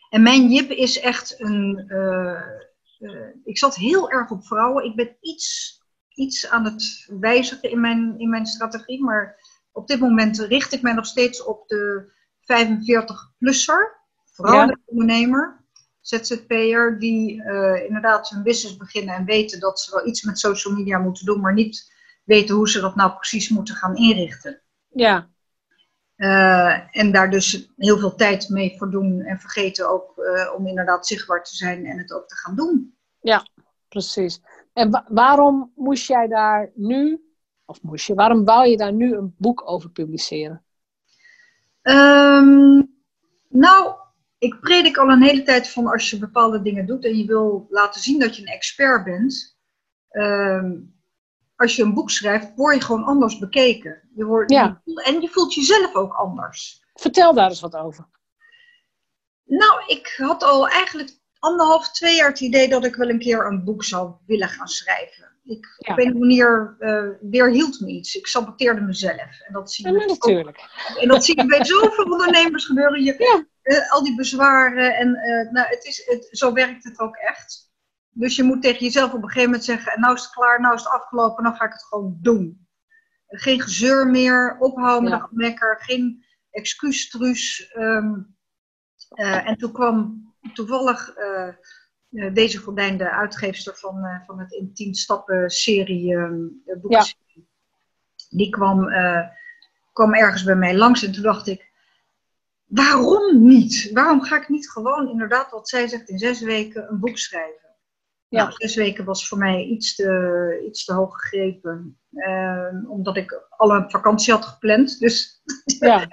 En 0.10 0.22
mijn 0.22 0.52
Jip 0.52 0.70
is 0.70 1.00
echt 1.00 1.40
een. 1.40 1.86
eh, 1.88 2.42
eh, 3.00 3.28
ik 3.44 3.58
zat 3.58 3.76
heel 3.76 4.12
erg 4.12 4.32
op 4.32 4.46
vrouwen. 4.46 4.86
Ik 4.86 4.96
ben 4.96 5.18
iets, 5.22 5.80
iets 6.14 6.50
aan 6.50 6.66
het 6.66 7.08
wijzigen 7.20 7.72
in 7.72 7.80
mijn, 7.80 8.20
in 8.20 8.30
mijn 8.30 8.46
strategie. 8.46 9.04
Maar 9.04 9.40
op 9.72 9.88
dit 9.88 10.00
moment 10.00 10.40
richt 10.40 10.74
ik 10.74 10.82
mij 10.82 10.94
nog 10.94 11.06
steeds 11.06 11.44
op 11.44 11.68
de 11.68 12.12
45-plusser. 12.42 13.96
Vrouwelijke 14.26 14.82
ondernemer. 14.86 15.66
ZZP'er 16.02 17.00
die 17.00 17.44
eh, 17.44 17.86
inderdaad 17.86 18.30
hun 18.30 18.44
business 18.44 18.78
beginnen 18.78 19.16
en 19.16 19.26
weten 19.26 19.60
dat 19.60 19.80
ze 19.80 19.92
wel 19.96 20.08
iets 20.08 20.22
met 20.22 20.40
social 20.40 20.74
media 20.74 20.98
moeten 20.98 21.26
doen, 21.26 21.42
maar 21.42 21.54
niet 21.54 21.94
weten 22.24 22.56
hoe 22.56 22.70
ze 22.70 22.80
dat 22.80 22.96
nou 22.96 23.12
precies 23.12 23.50
moeten 23.50 23.76
gaan 23.76 23.96
inrichten. 23.96 24.62
Ja, 24.88 25.30
Eh, 26.18 26.98
en 26.98 27.12
daar 27.12 27.30
dus 27.30 27.72
heel 27.78 27.98
veel 27.98 28.16
tijd 28.16 28.50
mee 28.50 28.76
voor 28.78 28.92
doen 28.92 29.22
en 29.22 29.40
vergeten 29.40 29.90
ook 29.90 30.18
eh, 30.18 30.54
om 30.56 30.68
inderdaad 30.68 31.08
zichtbaar 31.08 31.44
te 31.44 31.56
zijn 31.56 31.86
en 31.86 31.98
het 31.98 32.12
ook 32.14 32.28
te 32.28 32.36
gaan 32.36 32.56
doen. 32.56 32.96
precies. 33.88 34.42
En 34.74 34.92
wa- 34.92 35.06
waarom 35.08 35.72
moest 35.76 36.08
jij 36.08 36.28
daar 36.28 36.72
nu, 36.76 37.22
of 37.66 37.82
moest 37.82 38.08
je, 38.08 38.14
waarom 38.14 38.46
wou 38.46 38.68
je 38.68 38.78
daar 38.78 38.94
nu 38.94 39.14
een 39.14 39.36
boek 39.38 39.70
over 39.70 39.90
publiceren? 39.90 40.64
Ehm, 41.82 42.82
nou, 43.50 43.96
ik 44.38 44.60
predik 44.60 44.98
al 44.98 45.10
een 45.10 45.24
hele 45.24 45.44
tijd 45.44 45.70
van 45.70 45.88
als 45.88 46.10
je 46.10 46.20
bepaalde 46.20 46.62
dingen 46.62 46.86
doet 46.86 47.06
en 47.06 47.18
je 47.18 47.26
wil 47.26 47.68
laten 47.70 48.02
zien 48.02 48.20
dat 48.20 48.36
je 48.36 48.42
een 48.42 48.48
expert 48.48 49.04
bent. 49.04 49.56
ehm, 50.10 50.72
als 51.58 51.76
je 51.76 51.84
een 51.84 51.94
boek 51.94 52.10
schrijft, 52.10 52.52
word 52.56 52.76
je 52.76 52.82
gewoon 52.82 53.04
anders 53.04 53.38
bekeken. 53.38 54.02
Je 54.16 54.26
wordt, 54.26 54.52
Ja. 54.52 54.82
En 55.04 55.22
je 55.22 55.30
voelt 55.30 55.54
jezelf 55.54 55.96
ook 55.96 56.14
anders. 56.14 56.84
Vertel 56.94 57.34
daar 57.34 57.50
eens 57.50 57.62
wat 57.62 57.76
over. 57.76 58.08
Nou, 59.46 59.84
ik 59.88 60.14
had 60.18 60.44
al 60.44 60.68
eigenlijk 60.68 61.18
anderhalf, 61.40 61.92
twee 61.92 62.16
jaar 62.16 62.30
het 62.30 62.40
idee 62.40 62.70
dat 62.70 62.86
ik 62.86 62.96
wel 62.96 63.10
een 63.10 63.20
keer 63.20 63.46
een 63.46 63.64
boek 63.64 63.84
zou 63.84 64.12
willen 64.26 64.50
gaan 64.50 64.68
schrijven. 64.68 65.26
Ik, 65.44 65.66
Ja. 65.78 65.94
Op 65.94 66.00
een 66.00 66.18
manier 66.20 66.76
eh 66.80 67.08
weerhield 67.22 67.80
me 67.80 67.88
iets. 67.88 68.16
Ik 68.16 68.28
saboteerde 68.28 68.82
mezelf. 68.82 69.40
En 69.48 69.54
dat 69.54 69.72
zie 69.72 69.86
Ja, 69.86 69.92
je, 69.92 70.00
ook- 70.02 70.08
natuurlijk. 70.08 70.60
en 71.00 71.08
dat 71.08 71.26
zie 71.26 71.36
je 71.42 71.46
bij 71.46 71.66
zoveel 71.66 72.04
ondernemers 72.06 72.66
gebeuren. 72.66 73.04
Je, 73.04 73.16
Ja. 73.24 73.46
eh, 73.62 73.92
al 73.92 74.04
die 74.04 74.16
bezwaren. 74.16 74.96
En 74.96 75.16
eh, 75.16 75.52
nou, 75.52 75.68
het 75.68 75.84
is, 75.86 76.04
het, 76.06 76.28
zo 76.32 76.54
werkt 76.54 76.84
het 76.84 77.00
ook 77.00 77.16
echt. 77.16 77.67
Dus 78.18 78.36
je 78.36 78.44
moet 78.44 78.62
tegen 78.62 78.80
jezelf 78.84 79.14
op 79.14 79.24
een 79.24 79.28
gegeven 79.28 79.50
moment 79.50 79.64
zeggen: 79.66 79.92
en 79.94 80.00
nou 80.00 80.14
is 80.14 80.22
het 80.22 80.32
klaar, 80.32 80.62
nou 80.62 80.74
is 80.74 80.84
het 80.84 80.92
afgelopen, 80.92 81.44
dan 81.44 81.56
ga 81.56 81.66
ik 81.66 81.72
het 81.72 81.84
gewoon 81.84 82.18
doen. 82.22 82.68
Geen 83.28 83.62
gezeur 83.62 84.08
meer, 84.08 84.58
ophouden 84.60 85.10
met 85.10 85.20
Ja. 85.20 85.26
gemekker, 85.26 85.78
geen 85.82 86.26
excuustruus. 86.52 87.72
Ehm, 87.72 88.14
eh, 89.10 89.48
en 89.48 89.58
toen 89.58 89.72
kwam 89.72 90.26
toevallig 90.54 91.14
eh, 91.16 91.48
eh, 92.12 92.34
deze 92.34 92.58
Gordijn, 92.58 92.98
de 92.98 93.10
uitgeefster 93.12 93.76
van, 93.76 94.22
van 94.26 94.40
het 94.40 94.52
in 94.52 94.74
10 94.74 94.94
stappen 94.94 95.50
serie 95.50 96.16
ehm 96.16 96.46
boeken. 96.82 97.06
Die 98.30 98.50
kwam, 98.50 98.90
kwam 99.94 100.14
ergens 100.14 100.44
bij 100.44 100.56
mij 100.56 100.76
langs 100.76 101.04
en 101.04 101.12
toen 101.12 101.24
dacht 101.24 101.48
ik, 101.48 101.72
waarom 102.66 103.44
niet? 103.48 103.90
Waarom 103.94 104.22
ga 104.22 104.36
ik 104.36 104.50
niet 104.50 104.70
gewoon 104.70 105.10
inderdaad, 105.10 105.52
wat 105.52 105.70
zij 105.70 105.88
zegt, 105.88 106.10
in 106.10 106.20
zes 106.20 106.42
weken 106.42 106.90
een 106.90 107.00
boek 107.00 107.18
schrijven? 107.18 107.67
Ja. 108.30 108.42
Nou, 108.44 108.52
zes 108.58 108.76
weken 108.76 109.06
was 109.06 109.28
voor 109.28 109.38
mij 109.38 109.64
iets 109.64 109.96
te, 109.96 110.64
iets 110.68 110.86
te 110.86 110.94
hoog 110.94 111.14
gegrepen. 111.22 112.00
Ehm, 112.14 112.86
omdat 112.86 113.18
ik 113.18 113.48
al 113.50 113.76
een 113.76 113.90
vakantie 113.92 114.34
had 114.34 114.46
gepland. 114.46 115.00
Dus 115.00 115.42
Ja. 115.80 116.08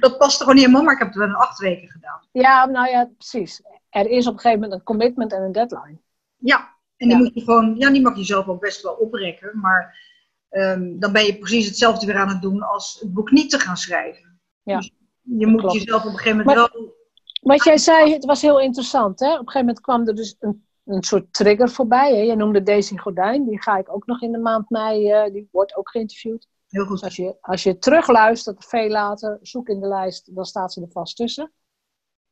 dat 0.00 0.18
paste 0.18 0.38
gewoon 0.38 0.54
niet 0.54 0.64
helemaal. 0.64 0.84
Maar 0.84 0.92
ik 0.94 0.98
heb 0.98 1.08
het 1.08 1.16
wel 1.16 1.26
in 1.26 1.34
acht 1.34 1.58
weken 1.58 1.88
gedaan. 1.88 2.20
ja, 2.32 2.66
nou 2.66 2.88
ja, 2.90 3.04
precies. 3.16 3.62
Er 3.90 4.06
is 4.10 4.26
op 4.26 4.32
een 4.34 4.38
gegeven 4.40 4.60
moment 4.62 4.78
een 4.80 4.86
commitment 4.86 5.32
en 5.32 5.42
een 5.42 5.52
deadline. 5.52 5.98
Ja, 6.36 6.58
en 6.96 7.08
die 7.08 7.16
Ja. 7.16 7.22
moet 7.22 7.34
je 7.34 7.40
gewoon, 7.40 7.74
ja, 7.76 7.90
die 7.90 8.02
mag 8.02 8.16
je 8.16 8.24
zelf 8.24 8.46
ook 8.46 8.60
best 8.60 8.82
wel 8.82 8.92
oprekken. 8.94 9.58
Maar 9.60 10.06
ehm, 10.48 10.98
dan 10.98 11.12
ben 11.12 11.24
je 11.24 11.38
precies 11.38 11.66
hetzelfde 11.66 12.06
weer 12.06 12.16
aan 12.18 12.28
het 12.28 12.42
doen 12.42 12.62
als 12.62 12.98
het 13.00 13.12
boek 13.14 13.30
niet 13.30 13.50
te 13.50 13.58
gaan 13.58 13.76
schrijven. 13.76 14.40
Ja, 14.62 14.76
Dus 14.76 14.92
je 15.22 15.46
moet 15.46 15.60
klopt. 15.60 15.74
jezelf 15.74 16.04
op 16.04 16.10
een 16.12 16.16
gegeven 16.18 16.38
moment 16.38 16.56
wel 16.56 16.96
wat 17.42 17.64
jij 17.64 17.78
zei, 17.78 18.12
het 18.12 18.24
was 18.24 18.42
heel 18.42 18.60
interessant. 18.60 19.20
Hè? 19.20 19.26
Op 19.32 19.32
een 19.32 19.38
gegeven 19.46 19.60
moment 19.60 19.80
kwam 19.80 20.06
er 20.08 20.14
dus 20.14 20.36
een, 20.38 20.66
een 20.88 21.02
soort 21.02 21.32
trigger 21.32 21.68
voorbij. 21.68 22.16
Hè? 22.16 22.22
Je 22.22 22.36
noemde 22.36 22.62
Daisy 22.62 22.96
Gordijn. 22.96 23.44
Die 23.44 23.62
ga 23.62 23.76
ik 23.76 23.94
ook 23.94 24.06
nog 24.06 24.22
in 24.22 24.32
de 24.32 24.38
maand 24.38 24.70
mei, 24.70 25.24
uh, 25.26 25.32
die 25.32 25.48
wordt 25.52 25.76
ook 25.76 25.90
geïnterviewd. 25.90 26.48
Heel 26.68 26.84
goed. 26.84 27.02
Als 27.02 27.16
je, 27.16 27.36
als 27.40 27.62
je 27.62 27.78
terugluistert, 27.78 28.64
veel 28.64 28.88
later, 28.88 29.38
zoek 29.42 29.68
in 29.68 29.80
de 29.80 29.86
lijst, 29.86 30.34
dan 30.34 30.44
staat 30.44 30.72
ze 30.72 30.82
er 30.82 30.90
vast 30.90 31.16
tussen. 31.16 31.52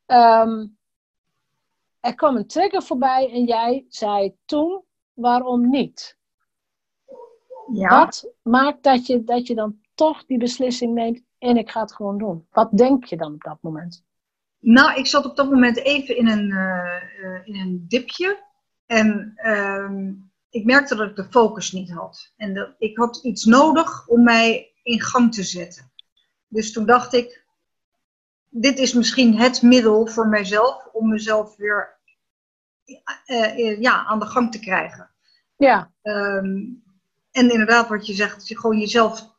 Um, 0.05 0.77
er 1.99 2.15
kwam 2.15 2.35
een 2.35 2.47
trigger 2.47 2.81
voorbij 2.81 3.31
en 3.31 3.43
jij 3.43 3.85
zei 3.89 4.35
toen, 4.45 4.83
waarom 5.13 5.69
niet? 5.69 6.17
Ja. 7.71 7.89
Wat 7.99 8.31
maakt 8.41 8.83
dat 8.83 9.05
je, 9.05 9.23
dat 9.23 9.47
je 9.47 9.55
dan 9.55 9.79
toch 9.95 10.25
die 10.25 10.37
beslissing 10.37 10.93
neemt 10.93 11.21
en 11.37 11.57
ik 11.57 11.69
ga 11.69 11.81
het 11.81 11.93
gewoon 11.93 12.17
doen? 12.17 12.47
Wat 12.51 12.77
denk 12.77 13.05
je 13.05 13.17
dan 13.17 13.33
op 13.33 13.41
dat 13.41 13.57
moment? 13.61 14.05
Nou, 14.59 14.99
ik 14.99 15.05
zat 15.05 15.25
op 15.25 15.35
dat 15.35 15.49
moment 15.49 15.77
even 15.77 16.17
in 16.17 16.27
een, 16.27 16.49
uh, 16.49 17.47
in 17.47 17.55
een 17.55 17.85
dipje. 17.87 18.45
En 18.87 19.33
uh, 19.43 20.11
ik 20.49 20.65
merkte 20.65 20.95
dat 20.95 21.09
ik 21.09 21.15
de 21.15 21.27
focus 21.29 21.71
niet 21.71 21.91
had. 21.91 22.33
En 22.37 22.53
dat, 22.53 22.75
ik 22.77 22.97
had 22.97 23.19
iets 23.23 23.45
nodig 23.45 24.07
om 24.07 24.23
mij 24.23 24.71
in 24.83 25.01
gang 25.01 25.33
te 25.33 25.43
zetten. 25.43 25.91
Dus 26.47 26.71
toen 26.71 26.85
dacht 26.85 27.13
ik, 27.13 27.45
dit 28.49 28.77
is 28.77 28.93
misschien 28.93 29.37
het 29.37 29.61
middel 29.61 30.07
voor 30.07 30.27
mijzelf 30.27 30.85
om 30.91 31.09
mezelf 31.09 31.55
weer 31.55 31.97
uh, 33.25 33.81
ja, 33.81 34.05
aan 34.05 34.19
de 34.19 34.25
gang 34.25 34.51
te 34.51 34.59
krijgen. 34.59 35.09
Ja. 35.57 35.91
Um, 36.01 36.83
en 37.31 37.51
inderdaad, 37.51 37.87
wat 37.87 38.07
je 38.07 38.13
zegt, 38.13 38.57
gewoon 38.57 38.79
jezelf 38.79 39.35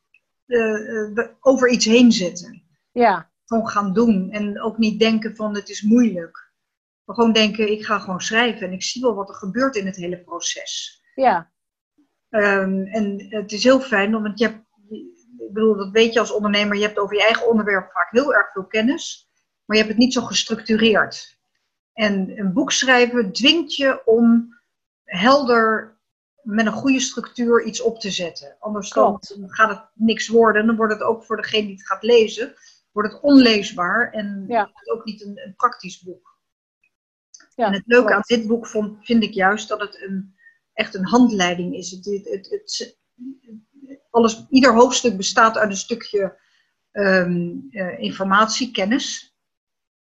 uh, 0.46 1.26
over 1.40 1.70
iets 1.70 1.84
heen 1.84 2.12
zetten. 2.12 2.62
Ja. 2.92 3.30
Gewoon 3.44 3.68
gaan 3.68 3.92
doen. 3.92 4.30
En 4.30 4.62
ook 4.62 4.78
niet 4.78 4.98
denken 4.98 5.36
van 5.36 5.54
het 5.54 5.68
is 5.68 5.82
moeilijk. 5.82 6.47
Maar 7.08 7.16
gewoon 7.16 7.32
denken, 7.32 7.72
ik 7.72 7.84
ga 7.84 7.98
gewoon 7.98 8.20
schrijven 8.20 8.66
en 8.66 8.72
ik 8.72 8.82
zie 8.82 9.02
wel 9.02 9.14
wat 9.14 9.28
er 9.28 9.34
gebeurt 9.34 9.76
in 9.76 9.86
het 9.86 9.96
hele 9.96 10.18
proces. 10.18 11.02
Ja. 11.14 11.50
Um, 12.30 12.86
en 12.86 13.26
het 13.28 13.52
is 13.52 13.62
heel 13.64 13.80
fijn, 13.80 14.22
want 14.22 14.38
je 14.38 14.44
hebt, 14.44 14.64
ik 15.38 15.52
bedoel, 15.52 15.76
dat 15.76 15.90
weet 15.90 16.12
je 16.12 16.20
als 16.20 16.32
ondernemer, 16.32 16.76
je 16.76 16.82
hebt 16.82 16.98
over 16.98 17.16
je 17.16 17.22
eigen 17.22 17.48
onderwerp 17.48 17.90
vaak 17.92 18.10
heel 18.10 18.34
erg 18.34 18.52
veel 18.52 18.66
kennis, 18.66 19.30
maar 19.64 19.76
je 19.76 19.82
hebt 19.82 19.94
het 19.94 20.02
niet 20.02 20.12
zo 20.12 20.22
gestructureerd. 20.22 21.38
En 21.92 22.38
een 22.38 22.52
boek 22.52 22.72
schrijven 22.72 23.32
dwingt 23.32 23.74
je 23.74 24.02
om 24.04 24.54
helder 25.04 25.96
met 26.42 26.66
een 26.66 26.72
goede 26.72 27.00
structuur 27.00 27.64
iets 27.64 27.80
op 27.80 28.00
te 28.00 28.10
zetten. 28.10 28.56
Anders 28.58 28.90
dan 28.90 29.20
gaat 29.46 29.70
het 29.70 29.84
niks 29.94 30.28
worden. 30.28 30.66
Dan 30.66 30.76
wordt 30.76 30.92
het 30.92 31.02
ook 31.02 31.24
voor 31.24 31.36
degene 31.36 31.66
die 31.66 31.76
het 31.76 31.86
gaat 31.86 32.02
lezen, 32.02 32.54
wordt 32.92 33.12
het 33.12 33.22
onleesbaar 33.22 34.12
en 34.12 34.44
ja. 34.48 34.70
ook 34.84 35.04
niet 35.04 35.24
een, 35.24 35.40
een 35.44 35.54
praktisch 35.56 36.00
boek. 36.00 36.27
Ja, 37.58 37.66
en 37.66 37.72
het 37.72 37.86
leuke 37.86 38.06
klopt. 38.06 38.30
aan 38.30 38.38
dit 38.38 38.46
boek 38.46 38.66
vond, 38.66 39.06
vind 39.06 39.22
ik 39.22 39.32
juist 39.32 39.68
dat 39.68 39.80
het 39.80 40.02
een, 40.02 40.34
echt 40.72 40.94
een 40.94 41.06
handleiding 41.06 41.74
is. 41.74 41.90
Het, 41.90 42.04
het, 42.04 42.50
het, 42.50 42.98
alles, 44.10 44.46
ieder 44.50 44.74
hoofdstuk 44.74 45.16
bestaat 45.16 45.56
uit 45.56 45.70
een 45.70 45.76
stukje 45.76 46.38
um, 46.92 47.66
uh, 47.70 47.98
informatie, 47.98 48.70
kennis, 48.70 49.36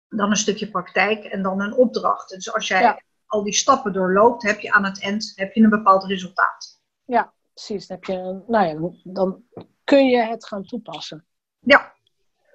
dan 0.10 0.30
een 0.30 0.36
stukje 0.36 0.70
praktijk 0.70 1.24
en 1.24 1.42
dan 1.42 1.62
een 1.62 1.74
opdracht. 1.74 2.30
Dus 2.30 2.54
als 2.54 2.68
jij 2.68 2.82
Ja. 2.82 3.02
al 3.26 3.44
die 3.44 3.54
stappen 3.54 3.94
doorloopt, 3.94 4.44
heb 4.44 4.60
je 4.60 4.72
aan 4.72 4.86
het 4.86 5.02
eind 5.02 5.32
heb 5.36 5.54
je 5.54 5.64
een 5.64 5.70
bepaald 5.70 6.04
resultaat. 6.04 6.82
Ja, 7.06 7.34
precies. 7.54 7.88
Dan, 7.88 7.98
heb 7.98 8.06
je, 8.06 8.44
nou 8.48 8.66
ja, 8.66 8.92
dan 9.04 9.44
kun 9.84 10.06
je 10.10 10.18
het 10.18 10.48
gaan 10.48 10.64
toepassen. 10.64 11.26
Ja. 11.60 11.94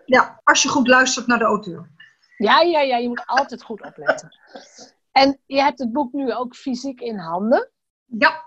ja, 0.05 0.41
als 0.45 0.63
je 0.63 0.69
goed 0.69 0.89
luistert 0.89 1.27
naar 1.27 1.39
de 1.39 1.45
auteur. 1.45 1.91
Ja, 2.43 2.61
ja, 2.61 2.81
ja, 2.81 2.97
je 2.97 3.09
moet 3.09 3.23
altijd 3.27 3.63
goed 3.63 3.83
opletten. 3.83 4.39
En 5.13 5.41
je 5.47 5.61
hebt 5.63 5.79
het 5.79 5.93
boek 5.93 6.13
nu 6.13 6.33
ook 6.35 6.55
fysiek 6.57 7.01
in 7.01 7.19
handen. 7.19 7.71
Ja, 8.05 8.45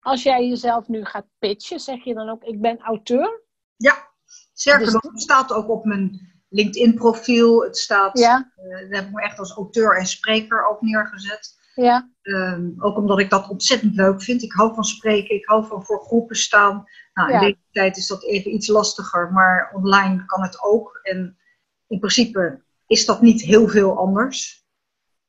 Als 0.00 0.22
jij 0.22 0.48
jezelf 0.48 0.88
nu 0.88 1.04
gaat 1.04 1.26
pitchen, 1.38 1.80
zeg 1.80 2.04
je 2.04 2.14
dan 2.14 2.28
ook: 2.28 2.44
Ik 2.44 2.60
ben 2.60 2.78
auteur? 2.80 3.42
ja. 3.76 4.08
Sterker 4.52 4.84
Dus- 4.84 4.92
nog, 4.92 5.02
het 5.02 5.20
staat 5.20 5.52
ook 5.52 5.68
op 5.68 5.84
mijn 5.84 6.32
LinkedIn-profiel. 6.48 7.62
Het 7.62 7.76
staat, 7.78 8.18
Ja, 8.18 8.52
eh, 8.56 8.68
daar 8.70 9.00
heb 9.00 9.06
ik 9.06 9.12
me 9.14 9.22
echt 9.22 9.38
als 9.38 9.52
auteur 9.52 9.96
en 9.96 10.06
spreker 10.06 10.66
ook 10.68 10.80
neergezet. 10.80 11.58
ja, 11.74 12.10
Ehm, 12.22 12.70
ook 12.78 12.96
omdat 12.96 13.18
ik 13.20 13.30
dat 13.30 13.48
ontzettend 13.48 13.94
leuk 13.94 14.22
vind. 14.22 14.42
Ik 14.42 14.52
hou 14.52 14.74
van 14.74 14.84
spreken, 14.84 15.34
ik 15.34 15.46
hou 15.46 15.66
van 15.66 15.84
voor 15.84 16.00
groepen 16.02 16.36
staan. 16.36 16.84
Nou, 17.14 17.30
Ja. 17.30 17.34
in 17.34 17.40
deze 17.46 17.58
tijd 17.70 17.96
is 17.96 18.06
dat 18.06 18.24
even 18.24 18.54
iets 18.54 18.66
lastiger, 18.68 19.32
maar 19.32 19.70
online 19.74 20.24
kan 20.24 20.42
het 20.42 20.62
ook. 20.62 21.00
En 21.02 21.38
in 21.86 21.98
principe 21.98 22.62
is 22.90 23.06
dat 23.06 23.20
niet 23.20 23.42
heel 23.42 23.68
veel 23.68 23.98
anders. 23.98 24.64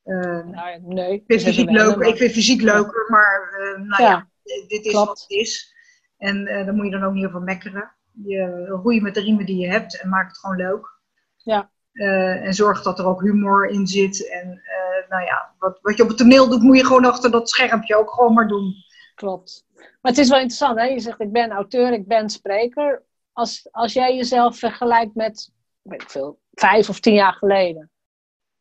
Nou, 0.04 0.54
ja, 0.54 0.78
nee. 0.82 1.12
ik 1.12 1.22
vind 1.26 1.42
fysiek 1.42 1.70
ik 1.70 2.16
vind 2.16 2.32
fysiek 2.32 2.60
leuker, 2.62 3.06
maar 3.10 3.54
eh, 3.58 3.80
nou 3.80 4.02
Ja. 4.02 4.28
ja, 4.42 4.66
dit 4.66 4.84
is 4.84 4.92
klopt. 4.92 5.08
wat 5.08 5.20
het 5.20 5.30
is. 5.30 5.74
En 6.16 6.46
eh 6.46 6.64
daar 6.64 6.74
moet 6.74 6.84
je 6.84 6.90
dan 6.90 7.04
ook 7.04 7.12
niet 7.12 7.26
over 7.26 7.40
mekkeren. 7.40 7.92
Je 8.24 8.66
roeit 8.66 9.02
met 9.02 9.14
de 9.14 9.20
riemen 9.20 9.46
die 9.46 9.56
je 9.56 9.68
hebt 9.68 10.00
en 10.00 10.08
maak 10.08 10.28
het 10.28 10.38
gewoon 10.38 10.56
leuk. 10.56 11.00
Ja. 11.36 11.70
Eh, 11.92 12.44
en 12.44 12.54
zorg 12.54 12.82
dat 12.82 12.98
er 12.98 13.06
ook 13.06 13.22
humor 13.22 13.68
in 13.68 13.86
zit. 13.86 14.30
En 14.30 14.62
eh, 14.64 15.08
nou 15.08 15.24
ja, 15.24 15.54
wat, 15.58 15.78
wat 15.82 15.96
je 15.96 16.02
op 16.02 16.08
het 16.08 16.18
toneel 16.18 16.48
doet, 16.48 16.62
moet 16.62 16.76
je 16.76 16.86
gewoon 16.86 17.04
achter 17.04 17.30
dat 17.30 17.50
schermpje 17.50 17.96
ook 17.96 18.10
gewoon 18.10 18.34
maar 18.34 18.48
doen. 18.48 18.74
Klopt. 19.14 19.66
Maar 19.74 20.12
het 20.12 20.18
is 20.18 20.28
wel 20.28 20.38
interessant, 20.38 20.78
hè? 20.78 20.84
Je 20.84 21.00
zegt: 21.00 21.20
Ik 21.20 21.32
ben 21.32 21.50
auteur, 21.50 21.92
ik 21.92 22.06
ben 22.06 22.30
spreker. 22.30 23.02
Als, 23.32 23.68
als 23.70 23.92
jij 23.92 24.16
jezelf 24.16 24.58
vergelijkt 24.58 25.14
met, 25.14 25.50
weet 25.82 26.02
ik 26.02 26.10
veel, 26.10 26.40
vijf 26.52 26.88
of 26.88 27.00
tien 27.00 27.14
jaar 27.14 27.32
geleden. 27.32 27.90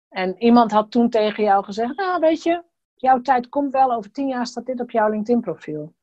En 0.09 0.35
iemand 0.43 0.71
had 0.71 0.91
toen 0.91 1.09
tegen 1.09 1.43
jou 1.43 1.63
gezegd: 1.63 1.95
Nou, 1.95 2.19
weet 2.19 2.43
je, 2.43 2.63
jouw 2.95 3.21
tijd 3.21 3.49
komt 3.49 3.71
wel, 3.71 3.91
over 3.93 4.11
tien 4.11 4.27
jaar 4.27 4.47
staat 4.47 4.65
dit 4.65 4.79
op 4.79 4.91
jouw 4.91 5.09
LinkedIn-profiel. 5.09 5.93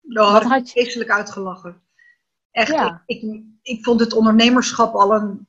Daar 0.00 0.24
Wat 0.32 0.42
had 0.42 0.52
had 0.52 0.70
je? 0.72 0.80
vreselijk 0.80 1.10
uitgelachen. 1.10 1.82
Echt, 2.50 2.72
Ja. 2.72 3.02
ik, 3.06 3.22
ik, 3.22 3.42
ik 3.62 3.84
vond 3.84 4.00
het 4.00 4.12
ondernemerschap 4.12 4.94
al 4.94 5.14
een, 5.14 5.48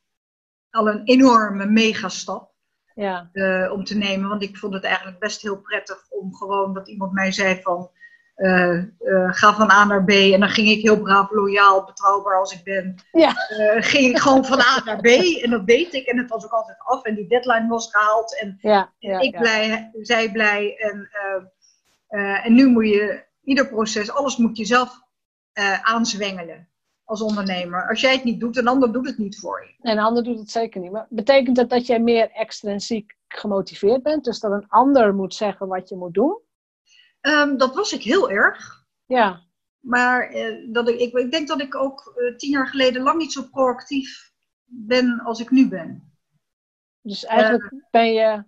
al 0.69 0.89
een 0.89 1.03
enorme 1.03 1.65
megastap. 1.65 2.53
Ja, 2.95 3.29
eh, 3.31 3.71
om 3.71 3.83
te 3.83 3.95
nemen. 3.97 4.29
Want 4.29 4.41
ik 4.41 4.57
vond 4.57 4.73
het 4.73 4.83
eigenlijk 4.83 5.19
best 5.19 5.41
heel 5.41 5.61
prettig 5.61 6.09
om 6.09 6.35
gewoon 6.35 6.73
dat 6.73 6.87
iemand 6.87 7.11
mij 7.11 7.31
zei 7.31 7.61
van 7.61 7.91
eh, 8.35 8.77
eh, 8.77 8.85
ga 9.29 9.53
van 9.53 9.71
A 9.71 9.85
naar 9.85 10.03
B. 10.03 10.09
En 10.09 10.39
dan 10.39 10.49
ging 10.49 10.69
ik 10.69 10.81
heel 10.81 11.01
braaf, 11.01 11.31
loyaal, 11.31 11.85
betrouwbaar 11.85 12.39
als 12.39 12.53
ik 12.53 12.63
ben. 12.63 12.95
Ja. 13.11 13.33
eh, 13.47 13.83
ging 13.83 14.09
ik 14.09 14.17
gewoon 14.17 14.45
van 14.45 14.59
A 14.59 14.81
naar 14.85 14.99
B. 15.01 15.05
En 15.41 15.49
dat 15.49 15.67
deed 15.67 15.93
ik. 15.93 16.05
En 16.05 16.17
het 16.17 16.29
was 16.29 16.45
ook 16.45 16.51
altijd 16.51 16.77
af. 16.79 17.03
En 17.03 17.15
die 17.15 17.27
deadline 17.27 17.67
was 17.67 17.87
gehaald. 17.91 18.39
En 18.39 18.57
ja, 18.61 18.93
ja. 18.99 19.19
ik 19.19 19.37
blij, 19.37 19.89
zij 20.01 20.31
blij. 20.31 20.77
En, 20.77 21.09
en 22.43 22.53
nu 22.53 22.67
moet 22.67 22.87
je 22.87 23.23
ieder 23.43 23.67
proces, 23.67 24.11
alles 24.11 24.37
moet 24.37 24.57
je 24.57 24.65
zelf 24.65 25.01
aanzwengelen 25.81 26.69
als 27.03 27.21
ondernemer. 27.21 27.89
Als 27.89 28.01
jij 28.01 28.13
het 28.13 28.23
niet 28.23 28.39
doet, 28.39 28.57
een 28.57 28.67
ander 28.67 28.91
doet 28.91 29.07
het 29.07 29.17
niet 29.17 29.39
voor 29.39 29.65
je. 29.67 29.89
En 29.89 29.97
een 29.97 30.03
ander 30.03 30.23
doet 30.23 30.39
het 30.39 30.51
zeker 30.51 30.81
niet. 30.81 30.91
Maar 30.91 31.07
betekent 31.09 31.55
dat 31.55 31.69
dat 31.69 31.85
jij 31.85 31.99
meer 31.99 32.31
extrinsiek 32.31 33.15
gemotiveerd 33.27 34.03
bent? 34.03 34.23
Dus 34.23 34.39
dat 34.39 34.51
een 34.51 34.69
ander 34.69 35.15
moet 35.15 35.33
zeggen 35.33 35.67
wat 35.67 35.89
je 35.89 35.95
moet 35.95 36.13
doen? 36.13 36.43
Ehm, 37.25 37.57
dat 37.57 37.75
was 37.75 37.93
ik 37.93 38.03
heel 38.03 38.29
erg. 38.31 38.83
Ja, 39.05 39.41
Maar 39.79 40.29
eh, 40.29 40.73
dat 40.73 40.89
ik, 40.89 40.99
ik, 40.99 41.13
ik 41.13 41.31
denk 41.31 41.47
dat 41.47 41.61
ik 41.61 41.75
ook 41.75 42.13
eh, 42.15 42.35
tien 42.35 42.51
jaar 42.51 42.67
geleden 42.67 43.01
lang 43.01 43.17
niet 43.17 43.33
zo 43.33 43.43
proactief 43.43 44.31
ben 44.65 45.19
als 45.19 45.39
ik 45.39 45.49
nu 45.49 45.67
ben. 45.67 46.17
dus 47.01 47.25
eigenlijk 47.25 47.73
ben 47.91 48.13
je, 48.13 48.43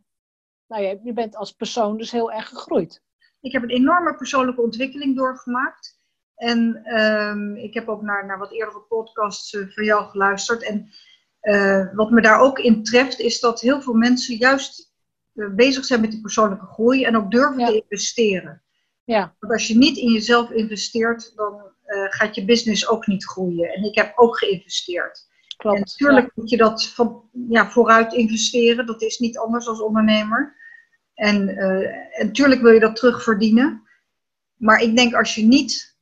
nou 0.67 0.83
ja, 0.83 0.99
je 1.03 1.13
bent 1.13 1.35
als 1.35 1.51
persoon 1.51 1.97
dus 1.97 2.11
heel 2.11 2.31
erg 2.31 2.47
gegroeid. 2.47 3.01
Ik 3.41 3.51
heb 3.51 3.63
een 3.63 3.69
enorme 3.69 4.15
persoonlijke 4.15 4.61
ontwikkeling 4.61 5.15
doorgemaakt. 5.15 5.99
En 6.35 6.81
ehm, 6.83 7.55
ik 7.55 7.73
heb 7.73 7.87
ook 7.87 8.01
naar, 8.01 8.25
naar 8.25 8.37
wat 8.37 8.51
eerdere 8.51 8.81
podcasts 8.81 9.53
eh, 9.53 9.67
van 9.67 9.83
jou 9.83 10.09
geluisterd. 10.09 10.63
En 10.63 10.89
eh, 11.39 11.93
wat 11.93 12.11
me 12.11 12.21
daar 12.21 12.39
ook 12.39 12.59
in 12.59 12.83
treft, 12.83 13.19
is 13.19 13.39
dat 13.39 13.61
heel 13.61 13.81
veel 13.81 13.93
mensen 13.93 14.35
juist 14.35 14.93
eh, 15.33 15.49
bezig 15.49 15.85
zijn 15.85 16.01
met 16.01 16.11
die 16.11 16.21
persoonlijke 16.21 16.65
groei 16.65 17.03
en 17.03 17.17
ook 17.17 17.31
durven 17.31 17.59
Ja. 17.59 17.67
te 17.67 17.81
investeren. 17.81 18.61
Ja, 19.08 19.36
Want 19.39 19.54
als 19.54 19.67
je 19.67 19.78
niet 19.78 19.98
in 19.98 20.12
jezelf 20.12 20.52
investeert, 20.52 21.36
dan 21.36 21.62
eh, 21.84 22.06
gaat 22.10 22.36
je 22.36 22.46
business 22.46 22.88
ook 22.88 23.08
niet 23.08 23.26
groeien. 23.26 23.70
En 23.74 23.84
ik 23.84 23.96
heb 23.96 24.13
ook 24.15 24.38
geïnvesteerd. 24.38 25.28
klopt. 25.58 25.76
En 25.78 25.82
natuurlijk 25.82 26.32
moet 26.36 26.50
je 26.50 26.58
dat 26.58 26.88
van, 26.88 27.30
ja, 27.50 27.70
vooruit 27.70 28.13
investeren. 28.13 28.86
Dat 28.86 29.02
is 29.02 29.17
niet 29.17 29.38
anders 29.38 29.67
als 29.67 29.82
ondernemer. 29.82 30.56
En, 31.13 31.48
eh, 31.50 32.20
en 32.20 32.26
natuurlijk 32.28 32.62
wil 32.62 32.72
je 32.72 32.80
dat 32.80 32.96
terugverdienen. 32.96 33.88
Maar 34.56 34.82
ik 34.82 34.96
denk 34.96 35.13
als 35.13 35.36
je 35.36 35.43
niet 35.43 35.98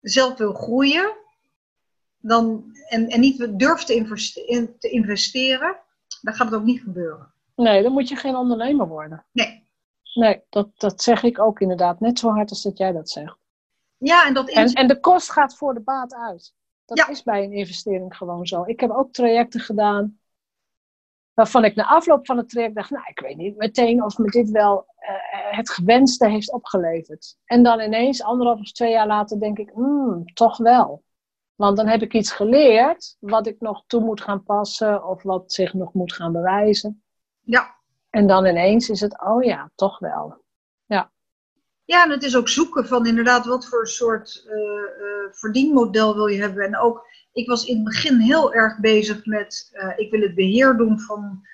zelf 0.00 0.38
wil 0.38 0.52
groeien 0.52 1.16
dan, 2.18 2.64
en, 2.88 3.08
en 3.08 3.20
niet 3.20 3.58
durft 3.58 3.86
te, 3.86 3.94
investe- 3.94 4.46
in- 4.46 4.78
te 4.78 4.88
investeren, 4.88 5.76
dan 6.22 6.34
gaat 6.34 6.46
het 6.50 6.54
ook 6.60 6.64
niet 6.66 6.80
gebeuren. 6.82 7.32
Nee, 7.56 7.82
dan 7.82 7.92
moet 7.92 8.08
je 8.08 8.16
geen 8.16 8.36
ondernemer 8.36 8.86
worden. 8.88 9.24
Nee. 9.32 9.66
Nee, 10.14 10.42
dat, 10.48 10.68
dat 10.76 11.02
zeg 11.02 11.22
ik 11.22 11.38
ook 11.40 11.60
inderdaad. 11.60 12.00
Net 12.00 12.18
zo 12.18 12.30
hard 12.30 12.50
als 12.50 12.62
dat 12.62 12.78
jij 12.78 12.92
dat 12.92 13.10
zegt. 13.10 13.36
Ja, 13.96 14.26
en 14.26 14.34
dat 14.34 14.48
En, 14.48 14.64
is. 14.64 14.72
en 14.72 14.88
de 14.88 15.00
kost 15.00 15.30
gaat 15.30 15.56
voor 15.56 15.74
de 15.74 15.80
baat 15.80 16.14
uit. 16.14 16.54
Dat 16.84 16.98
Ja. 16.98 17.08
is 17.08 17.22
bij 17.22 17.44
een 17.44 17.52
investering 17.52 18.16
gewoon 18.16 18.46
zo. 18.46 18.62
Ik 18.66 18.80
heb 18.80 18.90
ook 18.90 19.12
trajecten 19.12 19.60
gedaan 19.60 20.18
waarvan 21.34 21.64
ik 21.64 21.74
na 21.74 21.86
afloop 21.86 22.26
van 22.26 22.36
het 22.36 22.48
traject 22.48 22.74
dacht, 22.74 22.90
nou, 22.90 23.04
ik 23.08 23.20
weet 23.20 23.36
niet 23.36 23.56
meteen 23.56 24.04
of 24.04 24.18
me 24.18 24.30
dit 24.30 24.50
wel 24.50 24.86
uh, 25.00 25.56
het 25.56 25.70
gewenste 25.70 26.28
heeft 26.28 26.52
opgeleverd. 26.52 27.36
En 27.44 27.62
dan 27.62 27.80
ineens, 27.80 28.22
anderhalf 28.22 28.60
of 28.60 28.72
twee 28.72 28.90
jaar 28.90 29.06
later, 29.06 29.40
denk 29.40 29.58
ik, 29.58 29.70
hmm, 29.74 30.24
toch 30.34 30.56
wel. 30.56 31.02
Want 31.54 31.76
dan 31.76 31.86
heb 31.86 32.02
ik 32.02 32.14
iets 32.14 32.32
geleerd 32.32 33.16
wat 33.20 33.46
ik 33.46 33.60
nog 33.60 33.84
toe 33.86 34.00
moet 34.00 34.20
gaan 34.20 34.42
passen 34.42 35.04
of 35.08 35.22
wat 35.22 35.52
zich 35.52 35.74
nog 35.74 35.92
moet 35.92 36.12
gaan 36.12 36.32
bewijzen. 36.32 37.02
Ja. 37.40 37.77
En 38.10 38.26
dan 38.26 38.46
ineens 38.46 38.88
is 38.88 39.00
het, 39.00 39.20
oh 39.20 39.42
ja, 39.44 39.70
toch 39.74 39.98
wel. 39.98 40.44
Ja. 40.86 41.10
Ja, 41.84 42.04
en 42.04 42.10
het 42.10 42.22
is 42.22 42.36
ook 42.36 42.48
zoeken 42.48 42.86
van 42.86 43.06
inderdaad 43.06 43.46
wat 43.46 43.68
voor 43.68 43.88
soort 43.88 44.44
uh, 44.46 44.54
uh, 44.54 45.32
verdienmodel 45.32 46.14
wil 46.14 46.26
je 46.26 46.40
hebben. 46.40 46.64
En 46.64 46.78
ook, 46.78 47.06
ik 47.32 47.48
was 47.48 47.64
in 47.64 47.74
het 47.74 47.84
begin 47.84 48.18
heel 48.18 48.54
erg 48.54 48.80
bezig 48.80 49.26
met, 49.26 49.70
uh, 49.72 49.92
ik 49.96 50.10
wil 50.10 50.20
het 50.20 50.34
beheer 50.34 50.76
doen 50.76 51.00
van 51.00 51.46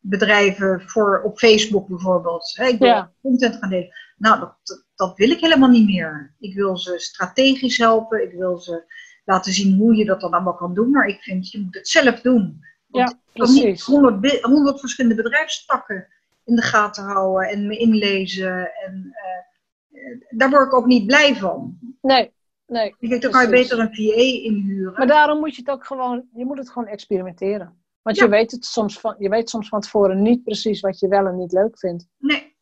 bedrijven 0.00 0.82
voor, 0.86 1.22
op 1.22 1.38
Facebook 1.38 1.88
bijvoorbeeld. 1.88 2.52
Hè, 2.56 2.66
ik 2.66 2.78
wil 2.78 2.88
Ja. 2.88 3.12
content 3.22 3.56
gaan 3.56 3.70
delen. 3.70 3.88
Nou, 4.16 4.40
dat, 4.40 4.56
dat, 4.62 4.84
dat 4.94 5.16
wil 5.16 5.30
ik 5.30 5.40
helemaal 5.40 5.68
niet 5.68 5.86
meer. 5.86 6.34
Ik 6.38 6.54
wil 6.54 6.76
ze 6.76 6.98
strategisch 6.98 7.78
helpen. 7.78 8.22
Ik 8.22 8.32
wil 8.32 8.58
ze 8.58 8.92
laten 9.24 9.52
zien 9.52 9.78
hoe 9.78 9.94
je 9.96 10.04
dat 10.04 10.20
dan 10.20 10.30
allemaal 10.32 10.54
kan 10.54 10.74
doen. 10.74 10.90
Maar 10.90 11.06
ik 11.06 11.22
vind, 11.22 11.50
je 11.50 11.60
moet 11.60 11.74
het 11.74 11.88
zelf 11.88 12.20
doen. 12.20 12.64
Want 12.90 13.10
Ja, 13.10 13.18
precies. 13.32 13.84
honderd 13.84 14.20
be- 14.20 14.38
honderd 14.42 14.80
verschillende 14.80 15.22
bedrijfstakken 15.22 16.06
in 16.44 16.54
de 16.56 16.62
gaten 16.62 17.04
houden 17.04 17.48
en 17.48 17.66
me 17.66 17.76
inlezen. 17.76 18.72
En 18.74 19.10
eh, 19.12 20.20
daar 20.30 20.50
word 20.50 20.66
ik 20.66 20.74
ook 20.74 20.86
niet 20.86 21.06
blij 21.06 21.34
van. 21.36 21.78
Nee, 22.02 22.32
nee. 22.66 22.94
Ik 22.98 23.08
denk, 23.08 23.22
dan 23.22 23.30
kan 23.30 23.42
je 23.42 23.48
beter 23.50 23.78
een 23.78 23.94
VA 23.94 24.44
inhuren. 24.44 24.92
Maar 24.96 25.06
daarom 25.06 25.38
moet 25.38 25.54
je 25.54 25.60
het 25.60 25.70
ook 25.70 25.86
gewoon, 25.86 26.24
je 26.34 26.44
moet 26.44 26.58
het 26.58 26.70
gewoon 26.70 26.88
experimenteren. 26.88 27.78
Want 28.02 28.16
Ja. 28.16 28.24
je, 28.24 28.30
weet 28.30 28.50
het 28.50 28.64
soms 28.64 29.00
van, 29.00 29.14
je 29.18 29.28
weet 29.28 29.50
soms 29.50 29.68
van 29.68 29.80
tevoren 29.80 30.22
niet 30.22 30.42
precies 30.44 30.80
wat 30.80 30.98
je 30.98 31.08
wel 31.08 31.26
en 31.26 31.36
niet 31.36 31.52
leuk 31.52 31.78
vindt. 31.78 32.06
Nee, 32.18 32.54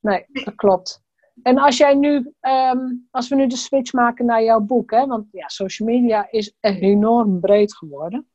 Nee, 0.00 0.24
dat 0.32 0.54
klopt. 0.54 1.02
En 1.42 1.58
als 1.58 1.76
jij 1.76 1.94
nu, 1.94 2.32
ehm, 2.40 2.78
als 3.10 3.28
we 3.28 3.34
nu 3.34 3.46
de 3.46 3.56
switch 3.56 3.92
maken 3.92 4.24
naar 4.26 4.42
jouw 4.42 4.60
boek, 4.60 4.90
hè, 4.90 5.06
want 5.06 5.26
ja, 5.32 5.48
social 5.48 5.88
media 5.88 6.30
is 6.30 6.54
enorm 6.60 7.40
breed 7.40 7.76
geworden. 7.76 8.28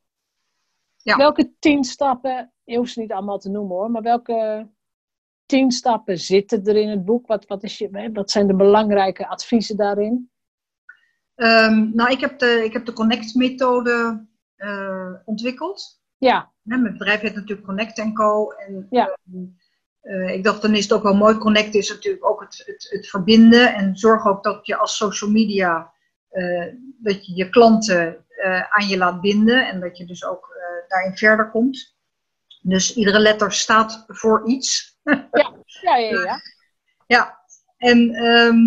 Ja. 1.02 1.16
Welke 1.16 1.52
tien 1.58 1.84
stappen, 1.84 2.52
je 2.64 2.76
hoeft 2.76 2.92
ze 2.92 3.00
niet 3.00 3.12
allemaal 3.12 3.38
te 3.38 3.50
noemen 3.50 3.76
hoor, 3.76 3.90
maar 3.90 4.02
welke 4.02 4.68
tien 5.46 5.70
stappen 5.70 6.18
zitten 6.18 6.64
er 6.64 6.76
in 6.76 6.88
het 6.88 7.04
boek? 7.04 7.26
Wat, 7.26 7.46
wat, 7.46 7.62
is 7.62 7.78
je, 7.78 8.10
wat 8.12 8.30
zijn 8.30 8.46
de 8.46 8.54
belangrijke 8.54 9.26
adviezen 9.28 9.76
daarin? 9.76 10.30
Ehm, 11.34 11.94
nou, 11.94 12.10
ik 12.10 12.20
heb 12.20 12.38
de, 12.38 12.64
ik 12.64 12.72
heb 12.72 12.84
de 12.84 12.92
Connect-methode 12.92 14.26
eh, 14.56 15.12
ontwikkeld. 15.24 16.02
Ja, 16.18 16.52
Hè, 16.64 16.76
mijn 16.76 16.98
bedrijf 16.98 17.20
heet 17.20 17.34
natuurlijk 17.34 17.66
Connect 17.66 18.12
Co. 18.12 18.50
En 18.50 18.86
Ja. 18.90 19.04
ehm, 19.06 19.44
eh, 20.00 20.34
ik 20.34 20.44
dacht, 20.44 20.62
dan 20.62 20.74
is 20.74 20.82
het 20.82 20.92
ook 20.92 21.02
wel 21.02 21.16
mooi. 21.16 21.36
Connect 21.36 21.74
is 21.74 21.88
natuurlijk 21.88 22.24
ook 22.24 22.40
het, 22.40 22.62
het, 22.66 22.86
het 22.90 23.06
verbinden. 23.08 23.74
En 23.74 23.96
zorg 23.96 24.26
ook 24.26 24.42
dat 24.42 24.66
je 24.66 24.76
als 24.76 24.96
social 24.96 25.30
media, 25.30 25.92
eh, 26.28 26.66
dat 26.98 27.26
je 27.26 27.34
je 27.34 27.50
klanten 27.50 28.24
aan 28.70 28.88
je 28.88 28.96
laat 28.96 29.20
binden. 29.20 29.68
En 29.68 29.80
dat 29.80 29.96
je 29.96 30.06
dus 30.06 30.24
ook 30.24 30.56
daarin 30.90 31.16
verder 31.16 31.50
komt. 31.50 31.96
Dus 32.62 32.94
iedere 32.94 33.18
letter 33.18 33.52
staat 33.52 34.04
voor 34.06 34.46
iets. 34.46 34.98
ja, 35.02 35.96
ja, 35.96 35.96
ja. 35.96 36.40
Ja, 37.06 37.38
en 37.76 38.14
ehm, 38.14 38.58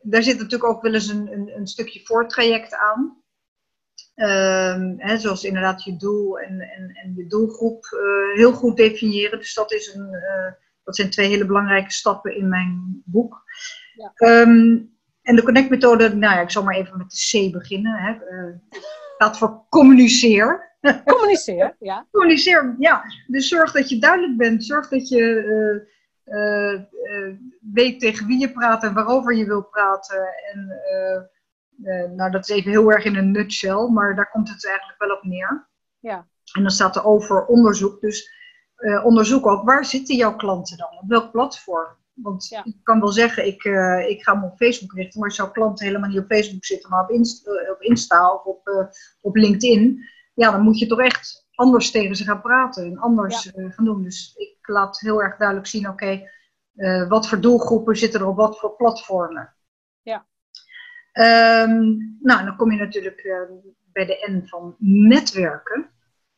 daar 0.00 0.22
zit 0.22 0.36
natuurlijk 0.38 0.70
ook 0.70 0.82
wel 0.82 0.94
eens 0.94 1.08
een, 1.08 1.32
een, 1.32 1.56
een 1.56 1.66
stukje 1.66 2.00
voortraject 2.04 2.74
aan. 2.74 3.22
Ehm, 4.14 4.94
hè, 4.96 5.18
zoals 5.18 5.44
inderdaad 5.44 5.84
je 5.84 5.96
doel 5.96 6.38
en, 6.38 6.60
en, 6.60 6.90
en 7.02 7.14
je 7.16 7.26
doelgroep 7.26 7.84
eh, 7.84 8.36
heel 8.36 8.52
goed 8.52 8.76
definiëren. 8.76 9.38
Dus 9.38 9.54
dat, 9.54 9.72
is 9.72 9.94
een, 9.94 10.14
eh, 10.14 10.52
dat 10.84 10.96
zijn 10.96 11.10
twee 11.10 11.28
hele 11.28 11.46
belangrijke 11.46 11.92
stappen 11.92 12.36
in 12.36 12.48
mijn 12.48 13.02
boek. 13.04 13.42
Ja. 13.94 14.12
Ehm, 14.14 14.78
en 15.22 15.36
de 15.36 15.42
Connect-methode, 15.42 16.14
nou 16.14 16.34
ja, 16.34 16.40
ik 16.40 16.50
zal 16.50 16.62
maar 16.62 16.76
even 16.76 16.98
met 16.98 17.10
de 17.10 17.48
C 17.48 17.52
beginnen. 17.52 17.92
Hè. 17.92 18.14
Staat 19.14 19.38
voor 19.38 19.66
communiceer. 19.68 20.73
Communiceer, 21.04 21.76
ja. 21.78 22.06
Communiceer, 22.10 22.74
ja. 22.78 23.04
Dus 23.26 23.48
zorg 23.48 23.72
dat 23.72 23.88
je 23.88 23.98
duidelijk 23.98 24.36
bent. 24.36 24.64
Zorg 24.64 24.88
dat 24.88 25.08
je 25.08 25.22
eh, 26.24 26.34
eh, 26.34 26.74
eh, 26.74 27.34
weet 27.72 28.00
tegen 28.00 28.26
wie 28.26 28.40
je 28.40 28.52
praat 28.52 28.82
en 28.82 28.94
waarover 28.94 29.34
je 29.34 29.46
wil 29.46 29.62
praten. 29.62 30.28
En 30.52 30.80
nou, 32.16 32.30
dat 32.30 32.48
is 32.48 32.56
even 32.56 32.70
heel 32.70 32.92
erg 32.92 33.04
in 33.04 33.16
een 33.16 33.30
nutshell, 33.30 33.88
maar 33.88 34.16
daar 34.16 34.30
komt 34.30 34.48
het 34.48 34.66
eigenlijk 34.66 34.98
wel 34.98 35.16
op 35.16 35.22
neer. 35.22 35.68
Ja. 35.98 36.26
En 36.52 36.62
dan 36.62 36.70
staat 36.70 36.96
er 36.96 37.04
over 37.04 37.46
onderzoek. 37.46 38.00
Dus 38.00 38.30
onderzoek 39.02 39.46
ook, 39.46 39.64
waar 39.64 39.84
zitten 39.84 40.16
jouw 40.16 40.36
klanten 40.36 40.76
dan? 40.76 40.98
Op 41.00 41.08
welk 41.08 41.30
platform? 41.30 41.96
Want 42.14 42.48
Ja. 42.48 42.64
ik 42.64 42.76
kan 42.82 43.00
wel 43.00 43.12
zeggen, 43.12 43.46
ik, 43.46 43.64
ik 44.08 44.22
ga 44.22 44.34
me 44.34 44.46
op 44.46 44.56
Facebook 44.56 44.92
richten, 44.92 45.20
maar 45.20 45.28
als 45.28 45.38
jouw 45.38 45.50
klanten 45.50 45.86
helemaal 45.86 46.08
niet 46.08 46.18
op 46.18 46.32
Facebook 46.32 46.64
zitten, 46.64 46.90
maar 46.90 47.02
op 47.02 47.10
Insta, 47.10 47.50
op 47.70 47.82
Insta 47.82 48.32
of 48.32 48.44
op, 48.44 48.92
op 49.20 49.36
LinkedIn, 49.36 50.08
ja, 50.34 50.50
dan 50.50 50.60
moet 50.62 50.78
je 50.78 50.86
toch 50.86 51.00
echt 51.00 51.46
anders 51.54 51.90
tegen 51.90 52.16
ze 52.16 52.24
gaan 52.24 52.40
praten 52.40 52.84
en 52.84 52.98
anders 52.98 53.52
eh, 53.52 53.70
gaan 53.70 53.84
doen. 53.84 54.02
Dus 54.02 54.34
ik 54.36 54.68
laat 54.68 55.00
heel 55.00 55.22
erg 55.22 55.36
duidelijk 55.36 55.68
zien, 55.68 55.88
oké, 55.88 56.28
eh, 56.74 57.08
wat 57.08 57.28
voor 57.28 57.40
doelgroepen 57.40 57.96
zitten 57.96 58.20
er 58.20 58.26
op 58.26 58.36
wat 58.36 58.58
voor 58.58 58.76
platformen. 58.76 59.54
Ja. 60.02 60.26
Ehm, 61.12 61.82
nou, 62.20 62.44
dan 62.44 62.56
kom 62.56 62.72
je 62.72 62.78
natuurlijk 62.78 63.18
eh, 63.18 63.40
bij 63.92 64.06
de 64.06 64.28
N 64.30 64.46
van 64.46 64.76
netwerken. 64.78 65.90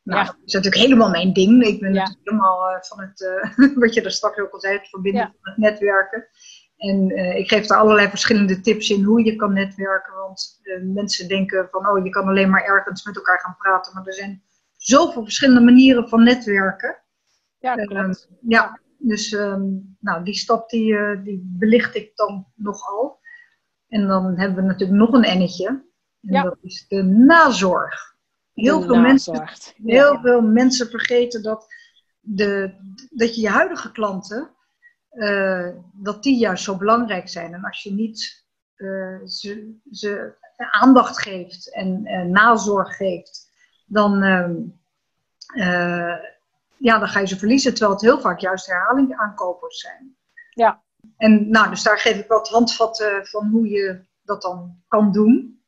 Nou, 0.02 0.20
Ja. 0.20 0.24
dat 0.26 0.36
is 0.44 0.52
natuurlijk 0.52 0.82
helemaal 0.82 1.10
mijn 1.10 1.32
ding. 1.32 1.64
Ik 1.64 1.80
ben 1.80 1.94
Ja. 1.94 2.00
natuurlijk 2.00 2.28
helemaal 2.28 2.68
eh, 2.70 2.82
van 2.82 3.00
het, 3.00 3.40
wat 3.82 3.94
je 3.94 4.02
er 4.02 4.10
straks 4.10 4.38
ook 4.38 4.52
al 4.52 4.60
zei, 4.60 4.78
het 4.78 4.88
verbinden 4.88 5.34
van 5.40 5.52
het 5.52 5.56
netwerken. 5.56 6.28
En 6.76 7.10
eh, 7.10 7.38
ik 7.38 7.48
geef 7.48 7.66
daar 7.66 7.78
allerlei 7.78 8.08
verschillende 8.08 8.60
tips 8.60 8.90
in 8.90 9.02
hoe 9.02 9.24
je 9.24 9.36
kan 9.36 9.52
netwerken. 9.52 10.14
Want 10.14 10.60
eh, 10.62 10.82
mensen 10.82 11.28
denken 11.28 11.68
van, 11.70 11.88
oh, 11.88 12.04
je 12.04 12.10
kan 12.10 12.28
alleen 12.28 12.50
maar 12.50 12.64
ergens 12.64 13.04
met 13.04 13.16
elkaar 13.16 13.40
gaan 13.40 13.56
praten. 13.58 13.94
Maar 13.94 14.06
er 14.06 14.12
zijn 14.12 14.42
zoveel 14.76 15.22
verschillende 15.22 15.60
manieren 15.60 16.08
van 16.08 16.22
netwerken. 16.22 16.98
Ja, 17.58 17.76
Ehm, 17.76 18.12
ja, 18.40 18.80
dus 18.98 19.32
ehm, 19.32 19.62
nou, 20.00 20.24
die 20.24 20.34
stap 20.34 20.70
die, 20.70 20.96
eh, 20.96 21.22
die 21.24 21.40
belicht 21.58 21.94
ik 21.94 22.16
dan 22.16 22.46
nogal. 22.54 23.18
En 23.88 24.06
dan 24.06 24.38
hebben 24.38 24.56
we 24.56 24.62
natuurlijk 24.62 24.98
nog 24.98 25.12
een 25.12 25.24
ennetje. 25.24 25.66
En 25.68 26.32
Ja. 26.32 26.42
dat 26.42 26.56
is 26.62 26.84
de 26.88 27.02
nazorg. 27.02 28.14
Heel, 28.54 28.80
De 28.80 28.86
veel 28.86 29.00
mensen, 29.00 29.48
heel 29.84 30.12
Ja, 30.14 30.20
veel 30.20 30.40
mensen 30.40 30.88
vergeten 30.90 31.42
dat, 31.42 31.66
de, 32.20 32.74
dat 33.10 33.34
je 33.34 33.40
je 33.40 33.48
huidige 33.48 33.92
klanten, 33.92 34.50
eh, 35.16 35.68
dat 35.92 36.22
die 36.22 36.38
juist 36.38 36.64
zo 36.64 36.76
belangrijk 36.76 37.28
zijn. 37.28 37.54
En 37.54 37.64
als 37.64 37.82
je 37.82 37.92
niet 37.92 38.44
eh, 38.76 39.26
ze, 39.26 39.74
ze 39.90 40.34
aandacht 40.56 41.18
geeft 41.18 41.74
en 41.74 42.06
eh, 42.06 42.22
nazorg 42.22 42.96
geeft, 42.96 43.50
dan, 43.86 44.22
ehm, 44.22 44.54
eh, 45.46 46.18
ja, 46.76 46.98
dan 46.98 47.08
ga 47.08 47.20
je 47.20 47.26
ze 47.26 47.38
verliezen. 47.38 47.70
Terwijl 47.70 47.92
het 47.92 48.02
heel 48.02 48.20
vaak 48.20 48.38
juist 48.38 48.66
herhaling 48.66 49.16
aankopers 49.16 49.80
zijn. 49.80 50.16
Ja. 50.50 50.82
En 51.16 51.50
nou, 51.50 51.70
dus 51.70 51.82
daar 51.82 51.98
geef 51.98 52.18
ik 52.18 52.28
wat 52.28 52.48
handvatten 52.48 53.26
van 53.26 53.48
hoe 53.48 53.68
je 53.68 54.00
dat 54.24 54.42
dan 54.42 54.82
kan 54.88 55.12
doen. 55.12 55.60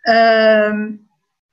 Ehm, 0.00 0.96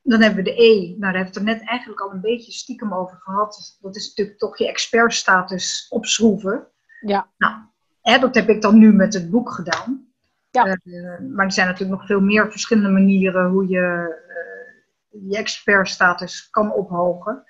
dan 0.09 0.21
hebben 0.21 0.43
we 0.43 0.51
de 0.51 0.63
E. 0.63 0.87
Nou, 0.87 0.99
daar 0.99 1.13
hebben 1.13 1.33
we 1.33 1.39
het 1.39 1.49
er 1.49 1.55
net 1.55 1.67
eigenlijk 1.67 2.01
al 2.01 2.11
een 2.11 2.21
beetje 2.21 2.51
stiekem 2.51 2.93
over 2.93 3.17
gehad. 3.17 3.77
Dat 3.81 3.95
is 3.95 4.07
natuurlijk 4.07 4.37
toch 4.37 4.57
je 4.57 4.67
expertstatus 4.67 5.85
opschroeven. 5.89 6.67
Ja. 6.99 7.29
Nou, 7.37 7.55
hè, 8.01 8.19
dat 8.19 8.35
heb 8.35 8.49
ik 8.49 8.61
dan 8.61 8.77
nu 8.77 8.93
met 8.93 9.13
het 9.13 9.29
boek 9.29 9.51
gedaan. 9.51 10.07
Ja. 10.49 10.65
Eh, 10.65 10.79
maar 11.29 11.45
er 11.45 11.51
zijn 11.51 11.67
natuurlijk 11.67 11.99
nog 11.99 12.07
veel 12.07 12.19
meer 12.19 12.51
verschillende 12.51 12.89
manieren 12.89 13.49
hoe 13.49 13.67
je 13.67 14.15
eh, 14.27 14.35
je 15.29 15.37
expertstatus 15.37 16.49
kan 16.49 16.73
ophogen. 16.73 17.43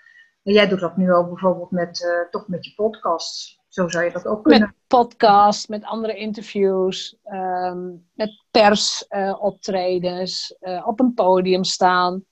En 0.43 0.53
jij 0.53 0.67
doet 0.67 0.79
dat 0.79 0.97
nu 0.97 1.13
ook 1.13 1.27
bijvoorbeeld 1.27 1.71
met, 1.71 2.03
eh, 2.03 2.29
toch 2.29 2.47
met 2.47 2.65
je 2.65 2.73
podcasts. 2.75 3.61
Zo 3.67 3.87
zou 3.87 4.03
je 4.03 4.11
dat 4.11 4.27
ook 4.27 4.43
kunnen. 4.43 4.61
Met 4.61 4.73
podcast, 4.87 5.69
met 5.69 5.83
andere 5.83 6.15
interviews, 6.15 7.19
ehm, 7.23 7.87
met 8.13 8.43
persoptredens, 8.51 10.55
op 10.85 10.99
een 10.99 11.13
podium 11.13 11.63
staan. 11.63 12.25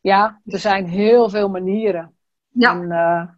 Ja, 0.00 0.40
er 0.44 0.58
zijn 0.58 0.86
heel 0.86 1.28
veel 1.28 1.48
manieren. 1.48 2.16
Ja. 2.48 2.72
En 2.72 2.90
eh, 2.90 3.28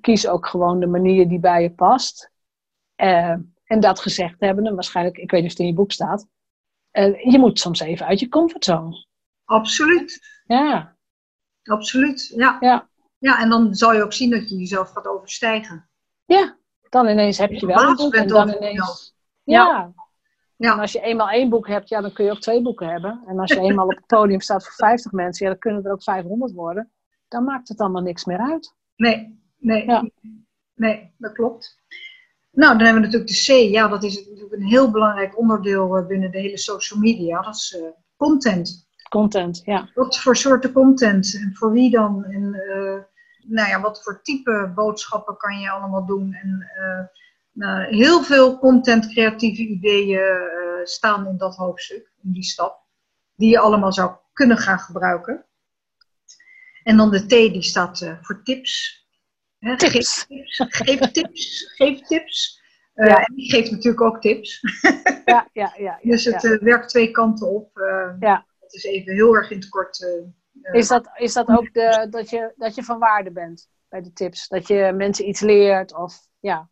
kies 0.00 0.26
ook 0.28 0.46
gewoon 0.46 0.80
de 0.80 0.86
manier 0.86 1.28
die 1.28 1.40
bij 1.40 1.62
je 1.62 1.70
past. 1.70 2.30
Eh, 2.94 3.36
en 3.64 3.80
dat 3.80 4.00
gezegd 4.00 4.40
hebben, 4.40 4.66
en 4.66 4.74
waarschijnlijk, 4.74 5.16
ik 5.16 5.30
weet 5.30 5.42
niet 5.42 5.50
of 5.50 5.56
het 5.56 5.66
in 5.66 5.72
je 5.72 5.78
boek 5.78 5.92
staat, 5.92 6.26
eh, 6.90 7.32
je 7.32 7.38
moet 7.38 7.58
soms 7.58 7.80
even 7.80 8.06
uit 8.06 8.20
je 8.20 8.28
comfortzone. 8.28 9.06
Absoluut. 9.44 10.42
Ja, 10.46 10.96
Absoluut. 11.62 12.32
Ja. 12.36 12.56
ja, 12.60 12.88
ja, 13.18 13.40
en 13.40 13.48
dan 13.48 13.74
zal 13.74 13.94
je 13.94 14.02
ook 14.02 14.12
zien 14.12 14.30
dat 14.30 14.50
je 14.50 14.56
jezelf 14.56 14.90
gaat 14.90 15.06
overstijgen. 15.06 15.88
ja. 16.24 16.58
Dan 16.88 17.08
ineens 17.08 17.38
heb 17.38 17.50
je 17.50 17.66
wel 17.66 17.82
een 17.82 17.96
boek 17.96 18.14
en 18.14 18.28
dan 18.28 18.48
ineens... 18.48 19.14
Ja. 19.42 19.92
Ja. 20.60 20.72
En 20.72 20.80
als 20.80 20.92
je 20.92 21.00
eenmaal 21.00 21.28
één 21.28 21.48
boek 21.48 21.66
hebt, 21.68 21.88
ja, 21.88 22.00
dan 22.00 22.12
kun 22.12 22.24
je 22.24 22.30
ook 22.30 22.40
twee 22.40 22.62
boeken 22.62 22.88
hebben. 22.88 23.22
En 23.26 23.38
als 23.38 23.52
je 23.52 23.60
eenmaal 23.60 23.84
op 23.86 23.96
het 23.96 24.06
podium 24.06 24.40
staat 24.40 24.64
voor 24.64 24.72
50 24.74 25.12
mensen, 25.12 25.44
ja, 25.46 25.50
dan 25.52 25.60
kunnen 25.60 25.84
er 25.84 25.92
ook 25.92 26.02
500 26.02 26.52
worden. 26.52 26.90
dan 27.28 27.44
maakt 27.44 27.68
het 27.68 27.80
allemaal 27.80 28.02
niks 28.02 28.24
meer 28.24 28.38
uit. 28.38 28.74
Nee, 28.96 29.40
nee, 29.58 29.86
Ja. 29.86 30.08
nee, 30.74 31.14
dat 31.18 31.32
klopt. 31.32 31.78
Nou, 32.50 32.76
dan 32.76 32.84
hebben 32.86 33.02
we 33.02 33.08
natuurlijk 33.08 33.30
de 33.46 33.68
C. 33.68 33.72
Ja, 33.72 33.88
dat 33.88 34.02
is 34.02 34.26
natuurlijk 34.28 34.52
een 34.52 34.66
heel 34.66 34.90
belangrijk 34.90 35.38
onderdeel 35.38 35.96
eh, 35.96 36.06
binnen 36.06 36.30
de 36.30 36.38
hele 36.38 36.58
social 36.58 37.00
media. 37.00 37.42
Dat 37.42 37.54
is 37.54 37.76
eh, 37.80 37.88
content. 38.16 38.88
Content, 39.08 39.62
ja. 39.64 39.88
Wat 39.94 40.18
voor 40.18 40.36
soorten 40.36 40.72
content 40.72 41.34
en 41.34 41.54
voor 41.54 41.72
wie 41.72 41.90
dan? 41.90 42.24
En 42.24 42.54
eh, 42.54 42.98
nou 43.46 43.68
ja, 43.68 43.80
wat 43.80 44.02
voor 44.02 44.22
type 44.22 44.72
boodschappen 44.74 45.36
kan 45.36 45.58
je 45.58 45.70
allemaal 45.70 46.06
doen? 46.06 46.32
En 46.32 46.70
nou, 47.60 47.94
heel 47.94 48.22
veel 48.22 48.58
content, 48.58 49.06
creatieve 49.06 49.62
ideeën 49.62 50.20
eh, 50.20 50.84
staan 50.84 51.26
in 51.26 51.36
dat 51.36 51.56
hoofdstuk, 51.56 52.12
in 52.22 52.32
die 52.32 52.42
stap, 52.42 52.84
die 53.36 53.50
je 53.50 53.58
allemaal 53.58 53.92
zou 53.92 54.12
kunnen 54.32 54.56
gaan 54.56 54.78
gebruiken. 54.78 55.44
En 56.82 56.96
dan 56.96 57.10
de 57.10 57.26
T, 57.26 57.28
die 57.28 57.62
staat 57.62 58.00
eh, 58.00 58.16
voor 58.20 58.42
tips. 58.42 58.98
Hè, 59.58 59.76
Tips. 59.76 59.92
Geef 59.92 60.26
tips, 60.26 60.66
geef 60.68 61.10
tips, 61.10 61.72
geef 61.76 62.00
tips. 62.00 62.62
Eh, 62.94 63.06
Ja. 63.08 63.24
En 63.24 63.34
die 63.34 63.50
geeft 63.50 63.70
natuurlijk 63.70 64.02
ook 64.02 64.20
tips. 64.20 64.60
Ja, 65.24 65.48
ja, 65.52 65.74
ja. 65.76 65.98
ja, 66.02 66.10
Dus 66.10 66.24
het 66.24 66.42
ja. 66.42 66.58
werkt 66.58 66.88
twee 66.88 67.10
kanten 67.10 67.48
op. 67.48 67.70
Ja. 68.20 68.46
Het 68.60 68.72
is 68.72 68.84
even 68.84 69.12
heel 69.12 69.34
erg 69.34 69.50
in 69.50 69.58
het 69.58 69.68
kort. 69.68 70.06
Is 70.72 70.88
dat, 70.88 71.10
is 71.14 71.32
dat 71.32 71.48
ook 71.48 71.72
de, 71.72 72.06
dat, 72.10 72.30
je, 72.30 72.52
dat 72.56 72.74
je 72.74 72.82
van 72.82 72.98
waarde 72.98 73.30
bent 73.30 73.68
bij 73.88 74.02
de 74.02 74.12
tips? 74.12 74.48
Dat 74.48 74.68
je 74.68 74.92
mensen 74.96 75.28
iets 75.28 75.40
leert 75.40 75.94
of 75.94 76.18
ja. 76.40 76.70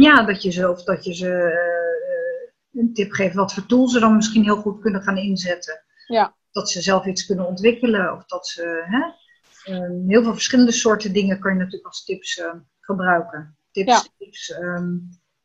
Ja, 0.00 0.22
dat 0.22 0.42
je 0.42 0.50
ze, 0.50 0.70
of 0.70 0.82
dat 0.84 1.04
je 1.04 1.14
ze 1.14 1.30
eh, 1.32 2.80
een 2.80 2.92
tip 2.94 3.12
geeft 3.12 3.34
wat 3.34 3.54
voor 3.54 3.66
tools 3.66 3.92
ze 3.92 4.00
dan 4.00 4.16
misschien 4.16 4.42
heel 4.42 4.56
goed 4.56 4.80
kunnen 4.80 5.02
gaan 5.02 5.16
inzetten. 5.16 5.82
Ja, 6.06 6.36
Dat 6.52 6.70
ze 6.70 6.80
zelf 6.82 7.06
iets 7.06 7.26
kunnen 7.26 7.46
ontwikkelen. 7.46 8.12
Of 8.12 8.24
dat 8.24 8.46
ze, 8.46 8.84
hè, 8.86 9.02
eh, 9.74 9.90
heel 10.06 10.22
veel 10.22 10.32
verschillende 10.32 10.72
soorten 10.72 11.12
dingen 11.12 11.38
kan 11.40 11.52
je 11.52 11.58
natuurlijk 11.58 11.86
als 11.86 12.04
tips 12.04 12.38
eh, 12.38 12.52
gebruiken. 12.80 13.56
Tips, 13.70 13.92
Ja. 13.92 14.02
tips, 14.18 14.50
ehm, 14.52 14.96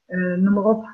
eh, 0.06 0.18
noem 0.38 0.54
maar 0.54 0.63
op. 0.63 0.86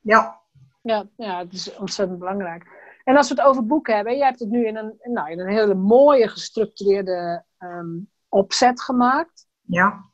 Ja, 0.00 0.40
ja, 0.82 1.08
ja, 1.16 1.38
het 1.38 1.52
is 1.52 1.74
ontzettend 1.76 2.18
belangrijk. 2.18 2.84
En 3.04 3.16
als 3.16 3.28
we 3.28 3.34
het 3.34 3.44
over 3.44 3.66
boeken 3.66 3.94
hebben, 3.94 4.16
jij 4.16 4.26
hebt 4.26 4.40
het 4.40 4.48
nu 4.48 4.66
in 4.66 4.76
een, 4.76 4.94
nou, 5.02 5.30
in 5.30 5.40
een 5.40 5.48
hele 5.48 5.74
mooie 5.74 6.28
gestructureerde 6.28 7.44
ehm, 7.58 7.88
opzet 8.28 8.80
gemaakt. 8.82 9.46
ja. 9.62 10.04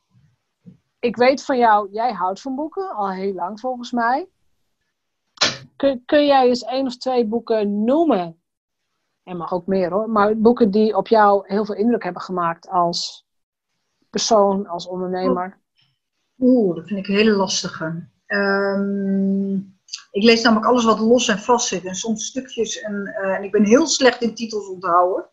Ik 1.03 1.15
weet 1.15 1.43
van 1.43 1.57
jou, 1.57 1.89
jij 1.91 2.11
houdt 2.11 2.41
van 2.41 2.55
boeken, 2.55 2.95
al 2.95 3.11
heel 3.11 3.33
lang 3.33 3.59
volgens 3.59 3.91
mij. 3.91 4.29
Kun, 5.75 6.03
kun 6.05 6.25
jij 6.25 6.47
eens 6.47 6.63
één 6.63 6.85
of 6.85 6.97
twee 6.97 7.25
boeken 7.25 7.83
noemen? 7.83 8.41
En 9.23 9.37
mag 9.37 9.51
ook 9.51 9.67
meer 9.67 9.91
hoor, 9.91 10.09
maar 10.09 10.37
boeken 10.37 10.71
die 10.71 10.97
op 10.97 11.07
jou 11.07 11.43
heel 11.47 11.65
veel 11.65 11.75
indruk 11.75 12.03
hebben 12.03 12.21
gemaakt 12.21 12.69
als 12.69 13.25
persoon, 14.09 14.67
als 14.67 14.87
ondernemer. 14.87 15.61
Oeh, 16.39 16.75
dat 16.75 16.87
vind 16.87 16.99
ik 16.99 17.07
een 17.07 17.15
hele 17.15 17.35
lastige. 17.35 18.09
Ehm, 18.25 19.53
ik 20.11 20.23
lees 20.23 20.41
namelijk 20.41 20.67
alles 20.67 20.85
wat 20.85 20.99
los 20.99 21.27
en 21.27 21.39
vast 21.39 21.67
zit. 21.67 21.85
En 21.85 21.95
soms 21.95 22.25
stukjes. 22.25 22.81
En, 22.81 23.05
eh, 23.05 23.35
en 23.35 23.43
ik 23.43 23.51
ben 23.51 23.65
heel 23.65 23.87
slecht 23.87 24.21
in 24.21 24.35
titels 24.35 24.67
onthouden. 24.67 25.29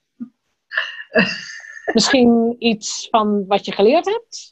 Misschien 1.92 2.56
iets 2.59 3.09
van 3.11 3.46
wat 3.46 3.64
je 3.64 3.72
geleerd 3.72 4.04
hebt? 4.04 4.49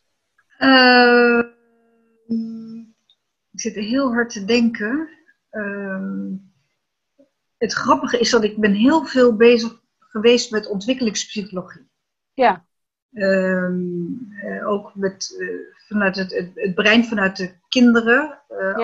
Eh, 0.59 1.43
ik 3.53 3.61
zit 3.61 3.75
heel 3.75 4.13
hard 4.13 4.31
te 4.31 4.45
denken. 4.45 5.09
Ehm, 5.51 6.31
het 7.59 7.73
grappige 7.73 8.19
is 8.19 8.31
dat 8.31 8.45
ik 8.45 8.57
ben 8.59 8.73
heel 8.73 9.05
veel 9.05 9.37
bezig 9.37 9.81
geweest 9.99 10.51
met 10.51 10.67
ontwikkelingspsychologie. 10.69 11.89
Ja, 12.35 12.67
Ehm, 13.13 14.13
eh, 14.43 14.69
ook 14.69 14.95
met, 14.95 15.37
eh, 15.41 15.49
vanuit 15.89 16.17
het, 16.17 16.33
het, 16.35 16.51
het 16.55 16.75
brein 16.75 17.05
vanuit 17.05 17.37
de 17.37 17.53
kinderen. 17.69 18.43
eh, 18.49 18.75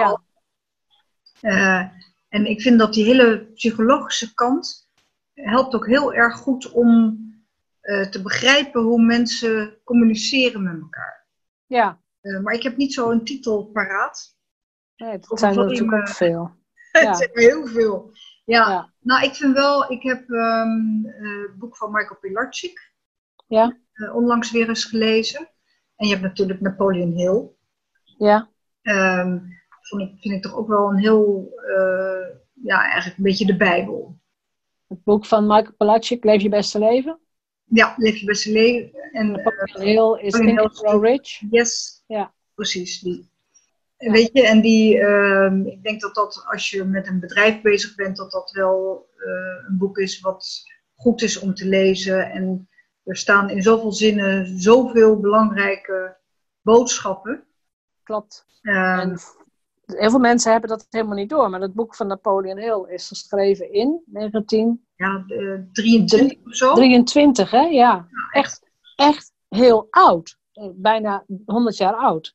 Ja. 1.41 1.93
en 2.29 2.47
ik 2.47 2.61
vind 2.61 2.79
dat 2.79 2.95
die 2.95 3.05
hele 3.05 3.39
psychologische 3.55 4.35
kant 4.35 4.89
helpt 5.35 5.75
ook 5.75 5.87
heel 5.87 6.15
erg 6.15 6.37
goed 6.37 6.71
om 6.71 7.23
te 8.11 8.21
begrijpen 8.23 8.83
hoe 8.83 9.03
mensen 9.03 9.79
communiceren 9.85 10.63
met 10.63 10.81
elkaar. 10.81 11.24
Ja. 11.67 12.01
Eh, 12.21 12.41
maar 12.41 12.55
ik 12.55 12.63
heb 12.63 12.77
niet 12.77 12.95
zo 12.95 13.11
een 13.11 13.25
titel 13.25 13.65
paraat. 13.67 14.37
Nee, 14.97 15.11
het 15.11 15.31
Of 15.31 15.39
zijn 15.39 15.59
er 15.59 15.65
natuurlijk 15.65 15.93
ook 15.93 16.09
veel. 16.09 16.51
Het 16.93 17.03
Ja. 17.03 17.15
zijn 17.15 17.31
er 17.33 17.41
heel 17.41 17.67
veel. 17.67 18.11
Ja, 18.45 18.69
Ja. 18.71 18.93
nou 19.01 19.25
ik 19.25 19.35
vind 19.35 19.55
wel, 19.55 19.91
ik 19.93 20.03
heb 20.03 20.31
ehm, 20.31 21.07
eh, 21.07 21.43
het 21.49 21.59
boek 21.59 21.77
van 21.77 21.91
Michael 21.93 22.19
Pilarczyk 22.21 22.93
Ja. 23.47 23.79
eh, 23.93 24.15
onlangs 24.17 24.51
weer 24.51 24.69
eens 24.69 24.85
gelezen. 24.85 25.49
En 25.97 26.07
je 26.07 26.13
hebt 26.13 26.27
natuurlijk 26.27 26.61
Napoleon 26.61 27.11
Hill. 27.13 27.49
Ja, 28.19 28.49
Ehm 28.83 29.39
vond 29.81 30.03
ik, 30.03 30.21
vind 30.21 30.35
ik 30.35 30.43
toch 30.43 30.55
ook 30.55 30.69
wel 30.69 30.89
een 30.91 30.97
heel, 30.99 31.53
ja, 32.63 32.83
eigenlijk 32.85 33.17
een 33.17 33.25
beetje 33.25 33.47
de 33.47 33.57
Bijbel. 33.57 34.19
het 34.89 35.05
boek 35.05 35.27
van 35.27 35.47
Michael 35.47 35.73
Palachik, 35.77 36.25
Leef 36.25 36.43
je 36.43 36.49
beste 36.49 36.79
leven. 36.79 37.19
Ja, 37.65 37.95
leef 37.97 38.17
je 38.17 38.27
beste 38.27 38.53
leven. 38.53 38.93
En 39.13 39.37
eh, 39.37 39.75
Hill 39.75 40.19
is 40.21 40.33
Think 40.33 40.45
Hill 40.49 40.59
and 40.59 40.77
Grow 40.79 41.05
Rich. 41.05 41.43
yes, 41.51 42.03
Ja. 42.07 42.33
precies 42.55 43.01
die. 43.01 43.29
Ja. 43.99 44.11
Weet 44.13 44.31
je, 44.33 44.47
en 44.47 44.61
die, 44.61 44.99
ehm, 44.99 45.67
ik 45.67 45.83
denk 45.83 46.01
dat 46.01 46.15
dat 46.15 46.45
als 46.47 46.71
je 46.71 46.85
met 46.85 47.07
een 47.07 47.21
bedrijf 47.21 47.61
bezig 47.63 47.95
bent, 47.95 48.17
dat 48.17 48.31
dat 48.31 48.51
wel 48.51 49.07
eh, 49.17 49.69
een 49.69 49.79
boek 49.79 49.99
is 49.99 50.21
wat 50.21 50.63
goed 50.95 51.23
is 51.23 51.39
om 51.39 51.55
te 51.55 51.67
lezen. 51.69 52.31
En 52.31 52.69
er 53.05 53.17
staan 53.17 53.51
in 53.51 53.63
zoveel 53.63 53.93
zinnen 53.93 54.59
zoveel 54.61 55.21
belangrijke 55.21 56.17
boodschappen. 56.63 57.45
Klopt. 58.03 58.47
Ehm, 58.63 58.99
En 59.01 59.19
heel 59.87 60.11
veel 60.11 60.19
mensen 60.19 60.53
hebben 60.53 60.71
dat 60.71 60.87
helemaal 60.91 61.17
niet 61.17 61.29
door. 61.31 61.51
Maar 61.51 61.61
het 61.61 61.75
boek 61.75 61.95
van 61.95 62.07
Napoleon 62.07 62.59
Hill 62.59 62.85
is 62.95 63.09
geschreven 63.09 63.73
in 63.73 64.03
1923, 64.07 64.85
ja, 64.97 65.25
23 65.73 66.39
of 66.47 66.55
zo. 66.55 66.75
hè? 67.51 67.61
Ja, 67.67 68.09
echt, 68.33 68.61
echt 68.97 69.33
heel 69.49 69.87
oud. 69.91 70.37
Eh, 70.53 70.69
Bijna 70.75 71.25
100 71.47 71.77
jaar 71.77 71.95
oud. 71.95 72.35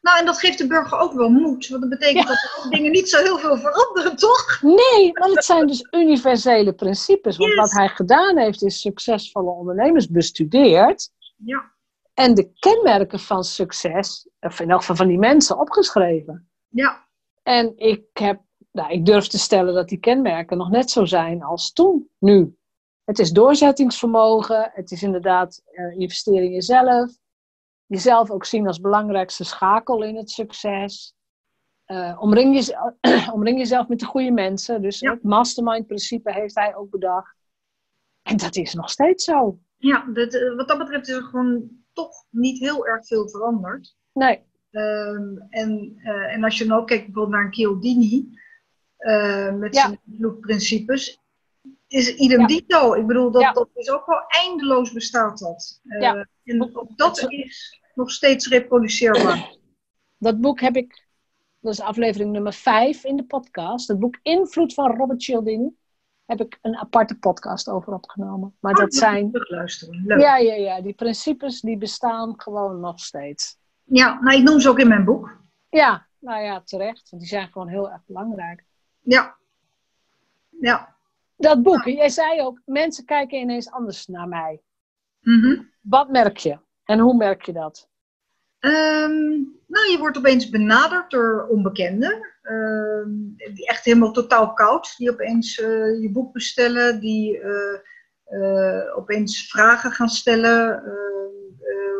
Nou, 0.00 0.18
en 0.18 0.26
dat 0.26 0.38
geeft 0.38 0.58
de 0.58 0.66
burger 0.66 0.98
ook 0.98 1.12
wel 1.12 1.28
moed. 1.28 1.68
Want 1.68 1.80
dat 1.80 1.90
betekent 1.90 2.26
dat 2.28 2.62
er 2.64 2.70
dingen 2.70 2.90
niet 2.92 3.08
zo 3.08 3.22
heel 3.22 3.38
veel 3.38 3.56
veranderen, 3.56 4.16
toch? 4.16 4.58
Nee, 4.62 5.10
maar 5.12 5.28
het 5.28 5.44
zijn 5.44 5.66
dus 5.66 5.86
universele 5.90 6.72
principes. 6.72 7.36
Want 7.36 7.50
Yes. 7.50 7.58
wat 7.60 7.72
hij 7.72 7.88
gedaan 7.88 8.38
heeft, 8.38 8.62
is 8.62 8.80
succesvolle 8.80 9.50
ondernemers 9.50 10.08
bestudeerd. 10.08 11.10
Ja, 11.36 11.72
En 12.14 12.34
de 12.34 12.50
kenmerken 12.58 13.18
van 13.18 13.44
succes, 13.44 14.28
of 14.40 14.60
in 14.60 14.70
elk 14.70 14.80
geval 14.80 14.96
van 14.96 15.06
die 15.06 15.18
mensen, 15.18 15.58
opgeschreven. 15.58 16.47
Ja, 16.68 17.06
En 17.42 17.72
ik, 17.76 18.04
heb, 18.12 18.40
nou, 18.70 18.92
ik 18.92 19.04
durf 19.06 19.26
te 19.26 19.38
stellen 19.38 19.74
dat 19.74 19.88
die 19.88 19.98
kenmerken 19.98 20.56
nog 20.56 20.70
net 20.70 20.90
zo 20.90 21.04
zijn 21.04 21.42
als 21.42 21.72
toen, 21.72 22.08
nu. 22.18 22.56
Het 23.04 23.18
is 23.18 23.30
doorzettingsvermogen, 23.30 24.70
het 24.74 24.90
is 24.90 25.02
inderdaad 25.02 25.62
eh, 25.64 25.98
investeren 25.98 26.42
in 26.44 26.52
jezelf. 26.52 27.10
Jezelf 27.86 28.30
ook 28.30 28.44
zien 28.44 28.66
als 28.66 28.80
belangrijkste 28.80 29.44
schakel 29.44 30.02
in 30.02 30.16
het 30.16 30.30
succes. 30.30 31.14
Eh, 31.84 32.16
omring, 32.20 32.54
jezelf, 32.54 32.92
omring 33.34 33.58
jezelf 33.58 33.88
met 33.88 33.98
de 33.98 34.06
goede 34.06 34.30
mensen. 34.30 34.82
Dus 34.82 34.98
Ja. 35.00 35.12
het 35.12 35.22
mastermind-principe 35.22 36.32
heeft 36.32 36.54
hij 36.54 36.76
ook 36.76 36.90
bedacht. 36.90 37.36
En 38.22 38.36
dat 38.36 38.56
is 38.56 38.74
nog 38.74 38.90
steeds 38.90 39.24
zo. 39.24 39.58
ja 39.76 40.06
dat, 40.12 40.34
eh, 40.34 40.56
wat 40.56 40.68
dat 40.68 40.78
betreft 40.78 41.08
is 41.08 41.14
er 41.14 41.22
gewoon 41.22 41.68
toch 41.92 42.24
niet 42.30 42.58
heel 42.58 42.86
erg 42.86 43.06
veel 43.06 43.28
veranderd. 43.28 43.96
Nee, 44.12 44.42
Ehm, 44.70 45.36
en, 45.50 45.98
eh, 46.02 46.34
en 46.34 46.44
als 46.44 46.58
je 46.58 46.66
dan 46.66 46.78
ook 46.78 46.86
kijkt 46.86 47.04
bijvoorbeeld 47.04 47.34
naar 47.36 47.44
een 47.44 47.52
Chialdini, 47.54 48.38
eh, 48.96 49.54
met 49.54 49.74
Ja. 49.74 49.80
zijn 49.86 50.00
bloedprincipes, 50.04 51.20
is 51.88 52.14
idem 52.14 52.40
Ja. 52.40 52.46
dito. 52.46 52.94
Ik 52.94 53.06
bedoel, 53.06 53.30
dat, 53.30 53.42
Ja. 53.42 53.52
dat 53.52 53.68
is 53.74 53.90
ook 53.90 54.06
wel 54.06 54.22
eindeloos 54.28 54.92
bestaat 54.92 55.38
dat. 55.38 55.80
Eh. 55.84 56.22
En 56.44 56.76
ook 56.76 56.96
dat 56.96 57.30
is 57.30 57.80
nog 57.94 58.10
steeds 58.10 58.48
reproduceerbaar. 58.48 59.56
dat 60.18 60.40
boek 60.40 60.60
heb 60.60 60.76
ik, 60.76 61.06
dat 61.60 61.72
is 61.72 61.80
aflevering 61.80 62.32
nummer 62.32 62.52
5 62.52 63.04
in 63.04 63.16
de 63.16 63.24
podcast. 63.24 63.88
Het 63.88 63.98
boek 63.98 64.18
Invloed 64.22 64.74
van 64.74 64.96
Robert 64.96 65.22
Cialdini. 65.22 65.76
Heb 66.24 66.40
ik 66.40 66.58
een 66.62 66.76
aparte 66.76 67.18
podcast 67.18 67.68
over 67.68 67.92
opgenomen. 67.92 68.56
Maar 68.60 68.74
dat 68.74 68.94
zijn, 68.94 69.30
Terugluisteren. 69.30 70.02
Leuk. 70.06 70.20
ja, 70.20 70.36
ja, 70.36 70.54
ja, 70.54 70.80
die 70.82 70.94
principes 70.94 71.60
die 71.60 71.76
bestaan 71.78 72.40
gewoon 72.40 72.80
nog 72.80 73.00
steeds. 73.00 73.58
Ja, 73.88 74.20
nou, 74.20 74.38
ik 74.38 74.44
noem 74.44 74.60
ze 74.60 74.68
ook 74.68 74.78
in 74.78 74.88
mijn 74.88 75.04
boek. 75.04 75.36
Ja, 75.68 76.06
nou 76.18 76.42
ja, 76.42 76.60
terecht. 76.62 77.10
Want 77.10 77.22
die 77.22 77.30
zijn 77.30 77.48
gewoon 77.52 77.68
heel 77.68 77.90
erg 77.90 78.02
belangrijk. 78.06 78.64
Ja. 79.00 79.36
Ja. 80.60 80.96
Dat 81.36 81.62
boek, 81.62 81.84
jij 81.84 82.08
zei 82.08 82.40
ook, 82.40 82.60
mensen 82.64 83.04
kijken 83.04 83.38
ineens 83.38 83.70
anders 83.70 84.06
naar 84.06 84.28
mij. 84.28 84.62
Mhm. 85.20 85.62
Wat 85.80 86.08
merk 86.08 86.36
je? 86.36 86.58
En 86.84 86.98
hoe 86.98 87.16
merk 87.16 87.42
je 87.42 87.52
dat? 87.52 87.88
Ehm, 88.58 89.28
nou, 89.66 89.90
je 89.90 89.96
wordt 89.98 90.16
opeens 90.18 90.48
benaderd 90.50 91.10
door 91.10 91.46
onbekenden. 91.50 92.36
ehm, 92.42 93.10
die 93.54 93.66
echt 93.66 93.84
helemaal 93.84 94.12
totaal 94.12 94.52
koud. 94.52 94.94
Die 94.96 95.10
opeens 95.10 95.60
eh, 95.60 96.00
je 96.00 96.10
boek 96.12 96.32
bestellen. 96.32 97.00
Die 97.00 97.40
eh, 97.40 97.80
eh, 98.24 98.96
opeens 98.96 99.48
vragen 99.50 99.90
gaan 99.92 100.08
stellen. 100.08 100.82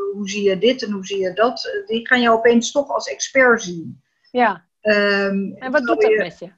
Eh, 0.08 0.10
eh, 0.10 0.14
hoe 0.16 0.28
zie 0.28 0.42
je 0.42 0.58
dit 0.58 0.82
en 0.82 0.90
hoe 0.92 1.06
zie 1.06 1.18
je 1.18 1.32
dat? 1.32 1.82
Die 1.86 2.06
gaan 2.06 2.20
je 2.20 2.30
opeens 2.30 2.72
toch 2.72 2.88
als 2.88 3.08
expert 3.08 3.62
zien. 3.62 4.02
Ja. 4.30 4.66
Ehm, 4.80 5.52
En 5.54 5.70
wat 5.72 5.82
doet 5.84 6.00
dat 6.00 6.10
je- 6.10 6.16
met 6.18 6.38
je? 6.38 6.50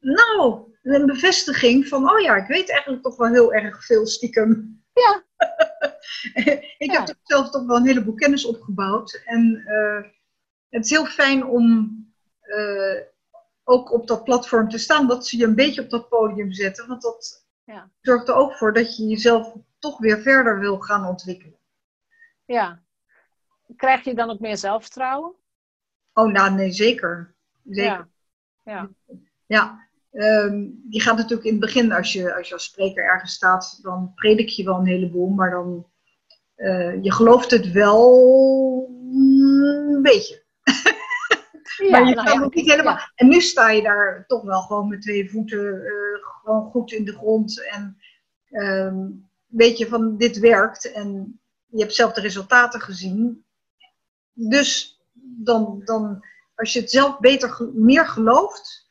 Nou, 0.00 0.72
een 0.82 1.06
bevestiging 1.06 1.88
van, 1.88 2.10
oh 2.10 2.20
ja, 2.20 2.36
ik 2.36 2.46
weet 2.46 2.70
eigenlijk 2.70 3.02
toch 3.02 3.16
wel 3.16 3.28
heel 3.32 3.52
erg 3.54 3.84
veel 3.84 4.06
stiekem. 4.06 4.82
Ja. 4.92 5.24
ik 6.78 6.92
Ja. 6.92 7.04
heb 7.04 7.16
zelf 7.22 7.50
toch 7.50 7.66
wel 7.66 7.76
een 7.76 7.86
heleboel 7.86 8.14
kennis 8.14 8.44
opgebouwd. 8.44 9.22
En 9.24 9.62
eh, 9.66 10.10
het 10.68 10.84
is 10.84 10.90
heel 10.90 11.06
fijn 11.06 11.44
om 11.46 11.98
eh, 12.40 13.00
ook 13.64 13.92
op 13.92 14.06
dat 14.06 14.24
platform 14.24 14.68
te 14.68 14.78
staan, 14.78 15.06
dat 15.06 15.26
ze 15.26 15.36
je 15.36 15.44
een 15.44 15.54
beetje 15.54 15.82
op 15.82 15.90
dat 15.90 16.08
podium 16.08 16.52
zetten. 16.52 16.88
Want 16.88 17.02
dat 17.02 17.46
Ja. 17.64 17.90
zorgt 18.00 18.28
er 18.28 18.34
ook 18.34 18.52
voor 18.54 18.72
dat 18.72 18.96
je 18.96 19.04
jezelf 19.06 19.54
toch 19.78 19.98
weer 19.98 20.20
verder 20.20 20.58
wil 20.60 20.78
gaan 20.78 21.06
ontwikkelen. 21.06 21.58
Ja. 22.44 22.82
Krijg 23.76 24.04
je 24.04 24.14
dan 24.14 24.30
ook 24.30 24.40
meer 24.40 24.56
zelfvertrouwen? 24.56 25.32
Oh, 26.12 26.32
nou 26.32 26.54
nee, 26.54 26.72
zeker. 26.72 27.34
Zeker. 27.64 27.90
Ja. 27.92 28.08
Ja. 28.64 28.90
Ja, 29.46 29.88
ehm, 30.12 30.68
je 30.88 31.00
gaat 31.00 31.16
natuurlijk 31.16 31.44
in 31.44 31.52
het 31.52 31.60
begin, 31.60 31.92
als 31.92 32.12
je, 32.12 32.34
als 32.34 32.48
je 32.48 32.54
als 32.54 32.64
spreker 32.64 33.04
ergens 33.04 33.32
staat, 33.32 33.78
dan 33.82 34.12
predik 34.14 34.48
je 34.48 34.64
wel 34.64 34.78
een 34.78 34.86
heleboel, 34.86 35.28
maar 35.28 35.50
dan, 35.50 35.86
eh, 36.54 37.02
je 37.02 37.12
gelooft 37.12 37.50
het 37.50 37.72
wel 37.72 38.86
een 39.92 40.02
beetje. 40.02 40.42
Ja, 41.76 41.90
maar 41.90 42.08
je 42.08 42.14
nou 42.14 42.26
kan 42.26 42.38
ja, 42.38 42.44
ook 42.44 42.54
niet 42.54 42.70
helemaal. 42.70 42.94
ja. 42.94 43.12
En 43.14 43.28
nu 43.28 43.40
sta 43.40 43.70
je 43.70 43.82
daar 43.82 44.24
toch 44.26 44.42
wel 44.42 44.60
gewoon 44.60 44.88
met 44.88 45.02
twee 45.02 45.30
voeten 45.30 45.84
eh, 45.84 46.22
gewoon 46.22 46.70
goed 46.70 46.92
in 46.92 47.04
de 47.04 47.12
grond. 47.12 47.64
En 47.70 47.98
ehm, 48.50 48.96
weet 49.46 49.78
je 49.78 49.86
van 49.86 50.16
dit 50.16 50.38
werkt 50.38 50.92
en 50.92 51.40
je 51.66 51.80
hebt 51.80 51.94
zelf 51.94 52.12
de 52.12 52.20
resultaten 52.20 52.80
gezien. 52.80 53.43
Dus 54.34 55.00
dan, 55.22 55.80
dan 55.84 56.24
als 56.54 56.72
je 56.72 56.80
het 56.80 56.90
zelf 56.90 57.18
beter, 57.18 57.70
meer 57.74 58.06
gelooft, 58.06 58.88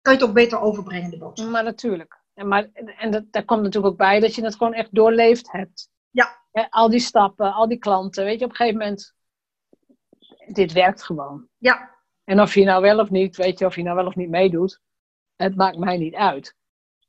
kan 0.00 0.12
je 0.12 0.18
het 0.18 0.28
ook 0.28 0.34
beter 0.34 0.60
overbrengen, 0.60 1.10
de 1.10 1.18
boodschap. 1.18 1.50
Maar 1.50 1.64
natuurlijk. 1.64 2.20
En, 2.34 2.48
maar, 2.48 2.68
en 2.72 3.10
dat, 3.10 3.24
daar 3.30 3.44
komt 3.44 3.62
natuurlijk 3.62 3.92
ook 3.92 3.98
bij 3.98 4.20
dat 4.20 4.34
je 4.34 4.44
het 4.44 4.56
gewoon 4.56 4.74
echt 4.74 4.94
doorleefd 4.94 5.52
hebt. 5.52 5.90
Ja. 6.10 6.42
Hè, 6.52 6.70
al 6.70 6.90
die 6.90 7.00
stappen, 7.00 7.52
al 7.52 7.68
die 7.68 7.78
klanten. 7.78 8.24
Weet 8.24 8.38
je, 8.38 8.44
op 8.44 8.50
een 8.50 8.56
gegeven 8.56 8.78
moment, 8.78 9.14
dit 10.46 10.72
werkt 10.72 11.02
gewoon. 11.02 11.48
Ja, 11.56 11.96
En 12.24 12.40
of 12.40 12.54
je 12.54 12.64
nou 12.64 12.82
wel 12.82 12.98
of 12.98 13.10
niet, 13.10 13.36
weet 13.36 13.58
je, 13.58 13.66
of 13.66 13.76
je 13.76 13.82
nou 13.82 13.96
wel 13.96 14.06
of 14.06 14.14
niet 14.14 14.28
meedoet, 14.28 14.80
het 15.36 15.56
maakt 15.56 15.78
mij 15.78 15.96
niet 15.96 16.14
uit. 16.14 16.54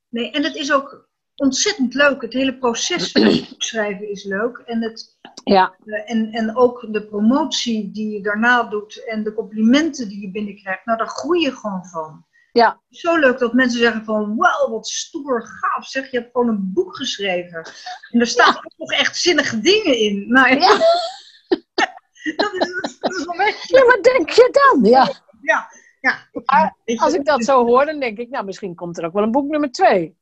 nee, 0.09 0.31
en 0.31 0.43
het 0.43 0.55
is 0.55 0.73
ook 0.73 1.08
ontzettend 1.39 1.93
leuk. 1.93 2.21
Het 2.21 2.33
hele 2.33 2.57
proces 2.57 3.11
van 3.11 3.21
het 3.21 3.55
schrijven 3.57 4.09
is 4.09 4.23
leuk. 4.23 4.57
En, 4.65 4.81
het, 4.81 5.17
Ja, 5.43 5.75
eh, 5.85 6.11
en, 6.11 6.31
en 6.31 6.57
ook 6.57 6.87
de 6.89 7.05
promotie 7.05 7.91
die 7.91 8.09
je 8.11 8.21
daarna 8.21 8.63
doet 8.63 9.05
en 9.05 9.23
de 9.23 9.33
complimenten 9.33 10.09
die 10.09 10.21
je 10.21 10.31
binnenkrijgt, 10.31 10.85
nou 10.85 10.97
daar 10.97 11.07
groei 11.07 11.41
je 11.41 11.51
gewoon 11.51 11.85
van. 11.85 12.27
Ja. 12.51 12.81
Zo 12.89 13.17
leuk 13.17 13.39
dat 13.39 13.53
mensen 13.53 13.79
zeggen 13.79 14.05
van, 14.05 14.35
wauw, 14.35 14.69
wat 14.69 14.87
stoer, 14.87 15.43
gaaf, 15.43 15.85
zeg, 15.85 16.11
je 16.11 16.17
hebt 16.17 16.31
gewoon 16.31 16.47
een 16.47 16.71
boek 16.73 16.95
geschreven. 16.95 17.71
En 18.11 18.19
er 18.19 18.27
staan 18.27 18.55
ook 18.55 18.73
nog 18.77 18.91
echt 18.91 19.17
zinnige 19.17 19.59
dingen 19.59 19.97
in. 19.97 20.25
Nou, 20.27 20.59
Ja. 20.59 20.77
dat, 22.35 22.53
is, 22.53 22.97
dat 22.99 23.15
is 23.15 23.25
wel 23.25 23.35
ja 23.67 23.85
wat 23.85 24.03
denk 24.03 24.29
je 24.29 24.49
dan? 24.51 24.91
Ja. 24.91 25.13
ja. 25.41 25.69
ja. 26.01 26.17
Maar 26.45 26.75
Als 26.95 27.13
ik 27.13 27.25
dat 27.25 27.43
zo 27.43 27.65
hoor, 27.65 27.85
dan 27.85 27.99
denk 27.99 28.17
ik, 28.17 28.29
nou, 28.29 28.45
misschien 28.45 28.75
komt 28.75 28.97
er 28.97 29.05
ook 29.05 29.13
wel 29.13 29.23
een 29.23 29.31
boek 29.31 29.49
nummer 29.49 29.71
twee. 29.71 30.17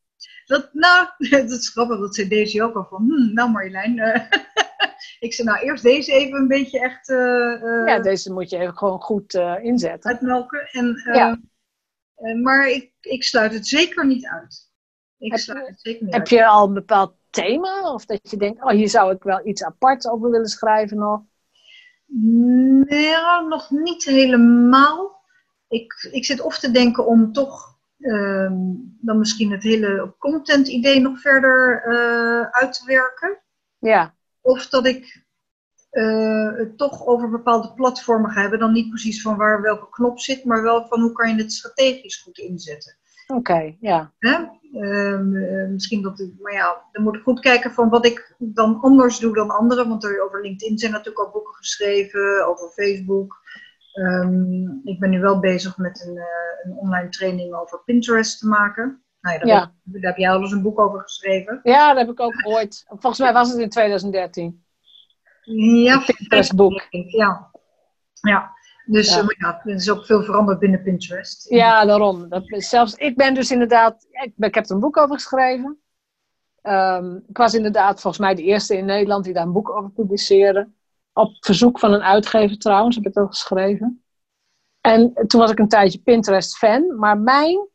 Dat, 0.45 0.70
nou, 0.74 1.07
dat 1.30 1.51
is 1.51 1.70
grappig, 1.70 1.99
dat 1.99 2.15
zei 2.15 2.28
deze 2.28 2.63
ook 2.63 2.76
al 2.76 2.86
van, 2.89 3.01
hm, 3.07 3.34
nou 3.34 3.51
Marjolein, 3.51 3.99
eh, 3.99 4.22
ik 5.20 5.34
zei 5.34 5.47
nou 5.47 5.59
eerst 5.59 5.84
deze 5.84 6.11
even 6.11 6.39
een 6.39 6.47
beetje 6.47 6.80
echt 6.80 7.09
eh, 7.09 7.86
Ja, 7.86 7.99
deze 7.99 8.34
moet 8.34 8.49
je 8.49 8.57
even 8.57 8.78
gewoon 8.78 9.01
goed 9.01 9.34
eh, 9.34 9.55
inzetten. 9.61 10.11
uitmelken. 10.11 10.70
En, 10.72 11.01
Ja. 11.13 11.39
maar 12.41 12.68
ik, 12.70 12.91
ik 13.01 13.24
sluit 13.24 13.53
het 13.53 13.68
zeker 13.68 14.05
niet 14.05 14.26
uit. 14.28 14.65
Ik 15.18 15.32
Heb 15.32 15.39
sluit 15.39 15.65
je- 15.65 15.72
het 15.72 15.82
zeker 15.82 16.03
niet 16.03 16.13
Heb 16.13 16.22
uit. 16.22 16.30
je 16.30 16.45
al 16.45 16.68
een 16.68 16.74
bepaald 16.74 17.15
thema? 17.30 17.93
Of 17.93 18.05
dat 18.05 18.32
je 18.32 18.38
denkt, 18.38 18.63
oh, 18.63 18.70
hier 18.70 18.89
zou 18.89 19.13
ik 19.13 19.24
wel 19.24 19.47
iets 19.47 19.63
apart 19.63 20.09
over 20.09 20.30
willen 20.32 20.47
schrijven 20.47 20.97
nog? 20.97 21.22
Nee, 22.05 23.15
nog 23.49 23.70
niet 23.70 24.03
helemaal. 24.03 25.15
Ik, 25.68 26.07
ik 26.11 26.26
zit 26.26 26.41
of 26.41 26.59
te 26.59 26.72
denken 26.72 27.05
om 27.05 27.32
toch 27.34 27.76
ehm, 28.00 28.56
dan 29.02 29.18
misschien 29.18 29.52
het 29.52 29.64
hele 29.64 30.14
content 30.20 30.68
idee 30.68 31.00
nog 31.00 31.20
verder 31.22 31.82
eh, 31.86 32.41
uit 32.62 32.74
te 32.74 32.86
werken. 32.86 33.38
Ja, 33.78 34.14
Of 34.41 34.68
dat 34.70 34.86
ik 34.86 35.26
eh, 35.89 36.52
het 36.56 36.78
toch 36.78 37.06
over 37.06 37.30
bepaalde 37.30 37.74
platformen 37.74 38.32
ga 38.32 38.41
hebben. 38.41 38.60
Dan 38.60 38.72
niet 38.74 38.89
precies 38.89 39.22
van 39.22 39.38
waar 39.38 39.62
welke 39.62 39.89
knop 39.89 40.20
zit, 40.20 40.45
maar 40.45 40.64
wel 40.64 40.88
van 40.88 41.02
hoe 41.02 41.12
kan 41.12 41.30
je 41.30 41.41
het 41.41 41.54
strategisch 41.54 42.22
goed 42.22 42.38
inzetten. 42.38 42.98
oké, 43.28 43.76
ja. 43.80 44.14
Hè? 44.20 44.36
Ehm, 44.74 45.36
eh, 45.36 45.68
misschien 45.70 46.02
dat, 46.02 46.20
ik- 46.20 46.34
maar 46.41 46.54
ja, 46.54 46.82
dan 46.91 47.04
moet 47.04 47.16
ik 47.16 47.22
goed 47.24 47.39
kijken 47.39 47.72
van 47.72 47.89
wat 47.89 48.06
ik 48.06 48.36
dan 48.38 48.80
anders 48.82 49.20
doe 49.20 49.34
dan 49.34 49.50
anderen. 49.50 49.88
Want 49.89 50.04
er, 50.04 50.24
over 50.26 50.41
LinkedIn 50.41 50.78
zijn 50.78 50.91
natuurlijk 50.91 51.26
al 51.26 51.32
boeken 51.32 51.54
geschreven, 51.54 52.48
over 52.48 52.70
Facebook. 52.70 53.36
Ehm, 53.98 54.62
ik 54.84 55.00
ben 55.00 55.10
nu 55.10 55.20
wel 55.22 55.39
bezig 55.39 55.78
met 55.78 56.06
een, 56.08 56.18
eh, 56.18 56.24
een 56.64 56.78
online 56.78 57.10
training 57.10 57.54
over 57.54 57.82
Pinterest 57.86 58.39
te 58.39 58.48
maken. 58.48 59.04
Nou 59.22 59.36
ja, 59.36 59.39
daar, 59.45 59.56
Ja. 59.56 59.60
Heb, 59.60 60.02
daar 60.02 60.12
heb 60.12 60.18
jij 60.18 60.30
al 60.30 60.39
eens 60.41 60.52
een 60.52 60.62
boek 60.62 60.80
over 60.80 61.02
geschreven. 61.02 61.60
Ja, 61.64 61.88
dat 61.88 61.98
heb 61.98 62.10
ik 62.10 62.20
ook 62.20 62.41
ooit. 62.48 62.84
Volgens 62.88 63.20
mij 63.20 63.34
was 63.34 63.50
het 63.50 63.58
in 63.60 63.70
2013. 63.70 64.64
Ja, 65.84 66.04
Pinterest-boek. 66.06 66.88
Ja. 66.89 67.52
ja. 68.22 68.52
Dus 68.86 69.16
Ja. 69.16 69.22
eh, 69.22 69.28
ja, 69.38 69.62
er 69.64 69.76
is 69.76 69.89
ook 69.91 70.06
veel 70.06 70.24
veranderd 70.24 70.60
binnen 70.60 70.84
Pinterest. 70.84 71.50
Ja, 71.50 71.86
daarom. 71.86 72.30
Dat, 72.30 72.43
zelfs, 72.48 72.95
ik 72.95 73.16
ben 73.16 73.34
dus 73.34 73.52
inderdaad, 73.52 74.08
ik, 74.10 74.32
ben- 74.36 74.50
ik 74.50 74.56
heb 74.56 74.66
er 74.66 74.72
een 74.72 74.80
boek 74.80 74.98
over 74.98 75.16
geschreven. 75.16 75.80
Ehm, 76.62 77.16
ik 77.28 77.38
was 77.38 77.54
inderdaad 77.54 78.02
volgens 78.02 78.24
mij 78.24 78.36
de 78.36 78.43
eerste 78.43 78.78
in 78.78 78.86
Nederland 78.86 79.24
die 79.24 79.34
daar 79.34 79.45
een 79.45 79.52
boek 79.52 79.70
over 79.70 79.91
publiceerde. 79.91 80.70
Op 81.18 81.36
verzoek 81.39 81.80
van 81.80 81.93
een 81.93 82.01
uitgever 82.01 82.57
trouwens, 82.57 82.95
heb 82.95 83.05
ik 83.05 83.20
ook 83.20 83.30
geschreven. 83.30 84.03
En 84.82 85.13
toen 85.28 85.41
was 85.41 85.51
ik 85.51 85.59
een 85.59 85.68
tijdje 85.68 85.99
Pinterest-fan. 85.99 86.99
Maar 86.99 87.18
mijn, 87.18 87.68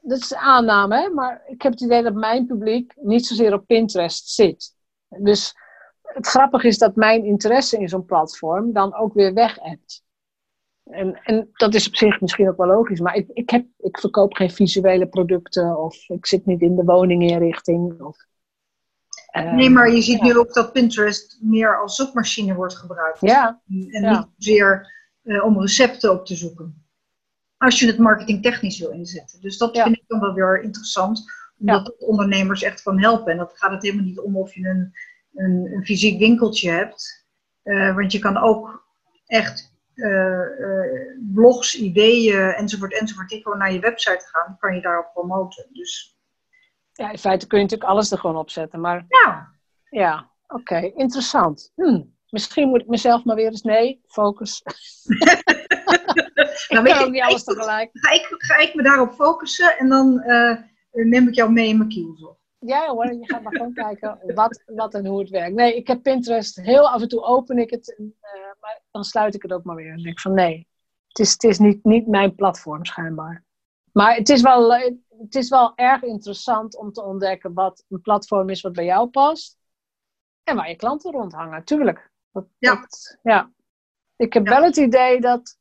dat 0.00 0.18
is 0.18 0.34
aanname, 0.34 1.10
maar 1.14 1.42
ik 1.46 1.62
heb 1.62 1.72
het 1.72 1.80
idee 1.80 2.02
dat 2.02 2.14
mijn 2.14 2.46
publiek 2.46 2.94
niet 3.00 3.26
zozeer 3.26 3.52
op 3.52 3.66
Pinterest 3.66 4.28
zit. 4.28 4.74
Dus 5.08 5.54
het 6.02 6.26
grappige 6.26 6.66
is 6.66 6.78
dat 6.78 6.96
mijn 6.96 7.24
interesse 7.24 7.78
in 7.78 7.88
zo'n 7.88 8.04
platform 8.04 8.72
dan 8.72 8.94
ook 8.94 9.14
weer 9.14 9.34
weg 9.34 9.58
hebt. 9.60 10.04
En, 10.84 11.20
en 11.22 11.50
dat 11.52 11.74
is 11.74 11.86
op 11.86 11.96
zich 11.96 12.20
misschien 12.20 12.48
ook 12.48 12.56
wel 12.56 12.66
logisch, 12.66 13.00
maar 13.00 13.14
ik, 13.14 13.28
ik, 13.32 13.50
heb, 13.50 13.66
ik 13.78 13.98
verkoop 13.98 14.34
geen 14.34 14.50
visuele 14.50 15.06
producten 15.06 15.78
of 15.78 16.08
ik 16.08 16.26
zit 16.26 16.46
niet 16.46 16.60
in 16.60 16.76
de 16.76 16.84
woninginrichting. 16.84 18.00
Of, 18.00 18.16
Nee, 19.42 19.70
maar 19.70 19.90
je 19.90 20.02
ziet 20.02 20.18
ja. 20.18 20.24
nu 20.24 20.36
ook 20.36 20.52
dat 20.52 20.72
Pinterest 20.72 21.38
meer 21.40 21.80
als 21.80 21.96
zoekmachine 21.96 22.54
wordt 22.54 22.76
gebruikt. 22.76 23.20
Ja, 23.20 23.60
En 23.68 24.02
Ja. 24.02 24.10
niet 24.18 24.26
zozeer 24.36 24.94
eh, 25.22 25.44
om 25.44 25.60
recepten 25.60 26.10
op 26.10 26.26
te 26.26 26.34
zoeken. 26.34 26.84
Als 27.56 27.78
je 27.78 27.86
het 27.86 27.98
marketingtechnisch 27.98 28.78
wil 28.78 28.90
inzetten. 28.90 29.40
Dus 29.40 29.58
dat 29.58 29.74
Ja. 29.76 29.82
vind 29.82 29.96
ik 29.96 30.04
dan 30.06 30.20
wel 30.20 30.34
weer 30.34 30.62
interessant. 30.62 31.24
Omdat 31.58 31.84
dat 31.86 31.98
ondernemers 31.98 32.62
echt 32.62 32.82
kan 32.82 33.00
helpen. 33.00 33.32
En 33.32 33.38
dat 33.38 33.52
gaat 33.54 33.70
het 33.70 33.82
helemaal 33.82 34.04
niet 34.04 34.18
om 34.20 34.36
of 34.36 34.54
je 34.54 34.68
een, 34.68 34.92
een, 35.34 35.72
een 35.72 35.84
fysiek 35.84 36.18
winkeltje 36.18 36.70
hebt. 36.70 37.26
Eh, 37.62 37.94
want 37.94 38.12
je 38.12 38.18
kan 38.18 38.36
ook 38.36 38.86
echt 39.26 39.74
eh, 39.94 40.40
blogs, 41.32 41.76
ideeën 41.78 42.48
enzovoort 42.52 42.98
enzovoort. 43.00 43.28
Die 43.28 43.42
gewoon 43.42 43.58
naar 43.58 43.72
je 43.72 43.80
website 43.80 44.24
gaan. 44.30 44.56
Kan 44.58 44.74
je 44.74 44.80
daarop 44.80 45.10
promoten. 45.12 45.66
Dus 45.72 46.15
ja, 46.96 47.10
in 47.10 47.18
feite 47.18 47.46
kun 47.46 47.58
je 47.58 47.64
natuurlijk 47.64 47.90
alles 47.90 48.10
er 48.10 48.18
gewoon 48.18 48.36
op 48.36 48.50
zetten. 48.50 48.80
Maar 48.80 49.04
ja, 49.08 49.48
ja, 49.90 50.30
oké, 50.46 50.76
interessant. 50.94 51.72
Hm, 51.74 52.02
Misschien 52.30 52.68
moet 52.68 52.80
ik 52.80 52.86
mezelf 52.88 53.24
maar 53.24 53.36
weer 53.36 53.46
eens, 53.46 53.62
nee, 53.62 54.00
focus. 54.06 54.62
ik 55.44 56.68
Nou, 56.68 56.82
weet 56.84 56.92
kan 56.94 57.04
ook 57.04 57.10
niet 57.10 57.22
alles 57.22 57.44
ik- 57.44 57.54
tegelijk. 57.54 57.90
ga 57.92 58.10
ik, 58.12 58.26
ga 58.38 58.56
ik 58.56 58.74
me 58.74 58.82
daarop 58.82 59.12
focussen. 59.12 59.78
En 59.78 59.88
dan 59.88 60.20
eh, 60.20 60.56
neem 60.90 61.28
ik 61.28 61.34
jou 61.34 61.52
mee 61.52 61.68
in 61.68 61.76
mijn 61.76 61.88
kielzog. 61.88 62.36
Ja 62.58 62.86
hoor, 62.88 63.12
je 63.12 63.26
gaat 63.26 63.42
maar 63.42 63.56
gewoon 63.56 63.72
kijken 63.84 64.18
wat, 64.34 64.62
wat 64.66 64.94
en 64.94 65.06
hoe 65.06 65.20
het 65.20 65.30
werkt. 65.30 65.54
Nee, 65.54 65.76
ik 65.76 65.86
heb 65.86 66.02
Pinterest, 66.02 66.56
heel 66.56 66.88
af 66.90 67.02
en 67.02 67.08
toe 67.08 67.22
open 67.22 67.58
ik 67.58 67.70
het, 67.70 67.96
en, 67.96 68.14
eh, 68.20 68.30
maar 68.60 68.80
dan 68.90 69.04
sluit 69.04 69.34
ik 69.34 69.42
het 69.42 69.52
ook 69.52 69.64
maar 69.64 69.76
weer. 69.76 69.92
En 69.92 70.02
denk 70.02 70.20
van 70.20 70.34
nee, 70.34 70.68
het 71.08 71.18
is, 71.18 71.32
het 71.32 71.44
is 71.44 71.58
niet, 71.58 71.84
niet 71.84 72.06
mijn 72.06 72.34
platform 72.34 72.84
schijnbaar. 72.84 73.44
Maar 73.92 74.14
het 74.14 74.28
is, 74.28 74.42
wel, 74.42 74.74
eh, 74.74 74.92
het 75.18 75.34
is 75.34 75.48
wel 75.48 75.72
erg 75.76 76.02
interessant 76.02 76.76
om 76.76 76.92
te 76.92 77.02
ontdekken 77.02 77.52
wat 77.52 77.84
een 77.88 78.00
platform 78.00 78.48
is 78.48 78.60
wat 78.60 78.72
bij 78.72 78.84
jou 78.84 79.08
past. 79.08 79.56
En 80.42 80.56
waar 80.56 80.68
je 80.68 80.76
klanten 80.76 81.12
rondhangen, 81.12 81.64
tuurlijk. 81.64 82.10
Dat, 82.32 82.46
Ja. 82.58 82.74
dat- 82.74 83.18
ja. 83.22 83.50
Ik 84.16 84.32
heb 84.32 84.46
Ja. 84.46 84.52
wel 84.52 84.62
het 84.62 84.76
idee 84.76 85.20
dat 85.20 85.58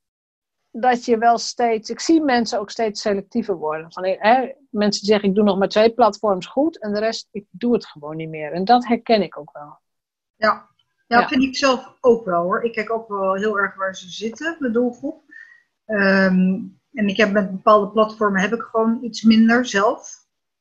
dat 0.78 1.06
je 1.06 1.18
wel 1.18 1.38
steeds. 1.38 1.90
Ik 1.90 2.00
zie 2.00 2.22
mensen 2.22 2.60
ook 2.60 2.70
steeds 2.70 3.02
selectiever 3.02 3.56
worden. 3.56 3.92
Van, 3.92 4.06
hè, 4.06 4.52
mensen 4.70 5.06
zeggen: 5.06 5.30
ik 5.30 5.36
doe 5.36 5.44
nog 5.44 5.58
maar 5.58 5.68
twee 5.70 5.94
platforms 5.94 6.46
goed 6.46 6.82
en 6.82 6.94
de 6.94 7.00
rest, 7.00 7.28
ik 7.32 7.46
doe 7.50 7.74
het 7.74 7.86
gewoon 7.86 8.16
niet 8.16 8.30
meer. 8.30 8.52
En 8.52 8.66
dat 8.66 8.88
herken 8.88 9.22
ik 9.22 9.38
ook 9.38 9.52
wel. 9.54 9.80
Ja, 10.36 10.70
ja, 11.08 11.20
ja. 11.20 11.28
vind 11.28 11.44
ik 11.44 11.56
zelf 11.56 11.98
ook 12.02 12.26
wel 12.26 12.42
hoor. 12.44 12.64
Ik 12.64 12.72
kijk 12.74 12.92
ook 12.92 13.08
wel 13.08 13.34
heel 13.36 13.60
erg 13.60 13.76
waar 13.76 13.96
ze 13.96 14.10
zitten, 14.10 14.56
de 14.60 14.72
doelgroep. 14.72 15.24
Ehm, 15.86 16.60
en 16.96 17.08
ik 17.08 17.18
heb 17.18 17.32
met 17.32 17.52
bepaalde 17.52 17.92
platformen 17.92 18.42
heb 18.42 18.54
ik 18.54 18.62
gewoon 18.62 19.04
iets 19.04 19.22
minder 19.22 19.66
zelf. 19.66 20.10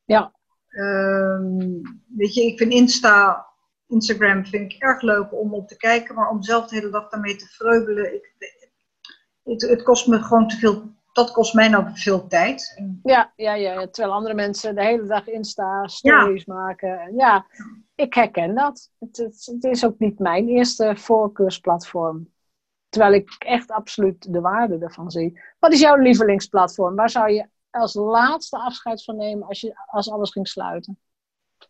Ja. 0.05 0.33
Um, 0.69 2.03
weet 2.17 2.35
je, 2.35 2.43
ik 2.43 2.59
vind 2.59 2.73
Insta, 2.73 3.47
Instagram 3.87 4.47
vind 4.47 4.73
ik 4.73 4.83
erg 4.83 5.03
leuk 5.03 5.33
om 5.33 5.55
op 5.55 5.69
te 5.69 5.77
kijken, 5.77 6.15
maar 6.15 6.31
om 6.31 6.43
zelf 6.43 6.67
de 6.67 6.77
hele 6.77 6.91
dag 6.91 7.09
daarmee 7.09 7.37
te 7.37 7.47
vreubelen, 7.47 8.15
ik, 8.15 8.35
het, 9.45 9.63
het, 9.63 9.83
kost 9.83 10.07
me 10.07 10.23
gewoon 10.23 10.49
te 10.49 10.57
veel. 10.57 10.93
Dat 11.13 11.33
kost 11.33 11.55
mij 11.55 11.69
nou 11.69 11.91
veel 11.93 12.27
tijd. 12.27 12.83
Ja, 13.03 13.33
ja, 13.37 13.55
ja, 13.55 13.87
terwijl 13.89 14.15
andere 14.15 14.35
mensen 14.35 14.75
de 14.75 14.85
hele 14.85 15.07
dag 15.07 15.27
Insta 15.27 15.87
stories 15.87 16.45
maken. 16.45 17.01
En 17.01 17.17
ja, 17.17 17.47
ik 17.95 18.15
herken 18.15 18.55
dat. 18.55 18.91
Het, 18.99 19.17
het, 19.17 19.49
het, 19.53 19.65
is 19.65 19.85
ook 19.85 19.99
niet 19.99 20.19
mijn 20.19 20.49
eerste 20.49 20.97
voorkeursplatform. 20.97 22.34
Terwijl 22.95 23.15
ik 23.15 23.35
echt 23.39 23.71
absoluut 23.71 24.33
de 24.33 24.41
waarde 24.41 24.79
ervan 24.79 25.11
zie. 25.11 25.41
Wat 25.59 25.73
is 25.73 25.81
jouw 25.81 25.97
lievelingsplatform? 25.97 26.95
Waar 26.95 27.11
zou 27.11 27.31
je 27.31 27.47
als 27.71 27.95
laatste 27.95 28.57
afscheid 28.57 29.05
van 29.05 29.17
nemen 29.17 29.49
als, 29.49 29.61
je, 29.61 29.75
als 29.87 30.11
alles 30.11 30.31
ging 30.31 30.49
sluiten? 30.49 30.99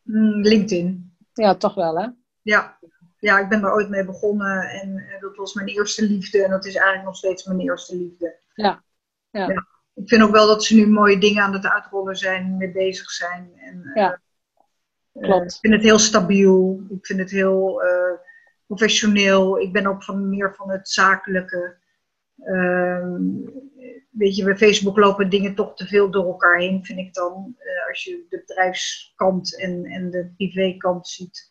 Mm, 0.02 0.40
LinkedIn. 0.40 1.16
Ja, 1.32 1.54
toch 1.54 1.74
wel 1.74 1.98
hè? 1.98 2.08
Ja, 2.42 2.78
ja, 3.18 3.38
ik 3.38 3.48
ben 3.48 3.60
daar 3.60 3.72
ooit 3.72 3.88
mee 3.88 4.04
begonnen 4.04 4.62
en 4.62 4.96
eh, 4.96 5.20
dat 5.20 5.36
was 5.36 5.54
mijn 5.54 5.68
eerste 5.68 6.04
liefde 6.04 6.44
en 6.44 6.50
dat 6.50 6.64
is 6.64 6.74
eigenlijk 6.74 7.06
nog 7.06 7.16
steeds 7.16 7.44
mijn 7.44 7.60
eerste 7.60 7.96
liefde. 7.96 8.38
Ja. 8.54 8.82
ja. 9.30 9.46
ja. 9.48 9.66
Ik 9.94 10.08
vind 10.08 10.22
ook 10.22 10.30
wel 10.30 10.46
dat 10.46 10.64
ze 10.64 10.74
nu 10.74 10.86
mooie 10.86 11.18
dingen 11.18 11.42
aan 11.42 11.52
het 11.52 11.66
uitrollen 11.66 12.16
zijn, 12.16 12.56
mee 12.56 12.72
bezig 12.72 13.10
zijn. 13.10 13.52
En, 13.56 13.90
ja. 13.94 14.20
Uh, 15.12 15.22
Klopt. 15.22 15.52
ik 15.52 15.60
vind 15.60 15.74
het 15.74 15.82
heel 15.82 15.98
stabiel, 15.98 16.86
ik 16.88 17.06
vind 17.06 17.18
het 17.18 17.30
heel 17.30 17.84
uh, 17.84 18.18
professioneel. 18.74 19.60
Ik 19.60 19.72
ben 19.72 19.86
ook 19.86 20.02
van, 20.02 20.28
meer 20.28 20.54
van 20.54 20.70
het 20.70 20.88
zakelijke. 20.88 21.76
Uh, 22.38 23.16
weet 24.10 24.36
je, 24.36 24.44
bij 24.44 24.56
Facebook 24.56 24.96
lopen 24.96 25.30
dingen 25.30 25.54
toch 25.54 25.76
te 25.76 25.86
veel 25.86 26.10
door 26.10 26.26
elkaar 26.26 26.58
heen, 26.58 26.84
vind 26.84 26.98
ik 26.98 27.14
dan. 27.14 27.56
als 27.88 28.04
je 28.04 28.26
de 28.28 28.36
bedrijfskant 28.38 29.60
en, 29.60 29.84
en 29.84 30.10
de 30.10 30.32
privékant 30.36 31.08
ziet. 31.08 31.48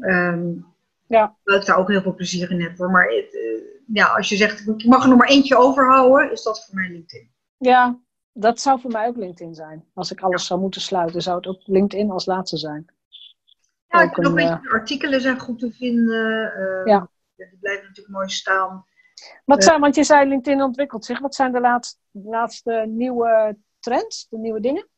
Um, 0.00 0.66
ja. 1.06 1.36
Dat 1.44 1.60
ik 1.60 1.66
daar 1.66 1.78
ook 1.78 1.88
heel 1.88 2.02
veel 2.02 2.14
plezier 2.14 2.50
in 2.50 2.62
heb 2.62 2.78
hoor. 2.78 2.90
Maar 2.90 3.08
het, 3.08 3.34
uh, 3.34 3.62
ja, 3.86 4.06
als 4.06 4.28
je 4.28 4.36
zegt, 4.36 4.68
ik 4.68 4.84
mag 4.84 5.02
er 5.02 5.08
nog 5.08 5.18
maar 5.18 5.28
eentje 5.28 5.56
overhouden, 5.56 6.32
is 6.32 6.42
dat 6.42 6.64
voor 6.64 6.74
mij 6.74 6.88
LinkedIn. 6.88 7.30
Ja, 7.56 8.00
dat 8.32 8.60
zou 8.60 8.80
voor 8.80 8.90
mij 8.90 9.06
ook 9.06 9.16
LinkedIn 9.16 9.54
zijn. 9.54 9.84
Als 9.94 10.10
ik 10.10 10.20
alles 10.20 10.40
ja. 10.40 10.46
zou 10.46 10.60
moeten 10.60 10.80
sluiten, 10.80 11.22
zou 11.22 11.36
het 11.36 11.46
ook 11.46 11.60
LinkedIn 11.64 12.10
als 12.10 12.26
laatste 12.26 12.56
zijn. 12.56 12.86
Ja, 13.88 14.02
ik 14.02 14.16
een, 14.16 14.34
beetje, 14.34 14.60
uh, 14.62 14.72
artikelen 14.72 15.20
zijn 15.20 15.38
goed 15.38 15.58
te 15.58 15.72
vinden. 15.72 16.52
Uh, 16.58 16.84
ja. 16.84 17.10
Die 17.36 17.58
blijven 17.60 17.86
natuurlijk 17.86 18.16
mooi 18.16 18.28
staan. 18.28 18.84
Wat 19.44 19.64
zijn, 19.64 19.80
want 19.80 19.94
je 19.94 20.04
zei 20.04 20.28
LinkedIn 20.28 20.62
ontwikkelt 20.62 21.04
zich. 21.04 21.18
Wat 21.20 21.34
zijn 21.34 21.52
de 21.52 21.60
laatste, 21.60 21.98
laatste 22.10 22.84
nieuwe 22.88 23.56
trends, 23.80 24.26
de 24.30 24.38
nieuwe 24.38 24.60
dingen? 24.60 24.88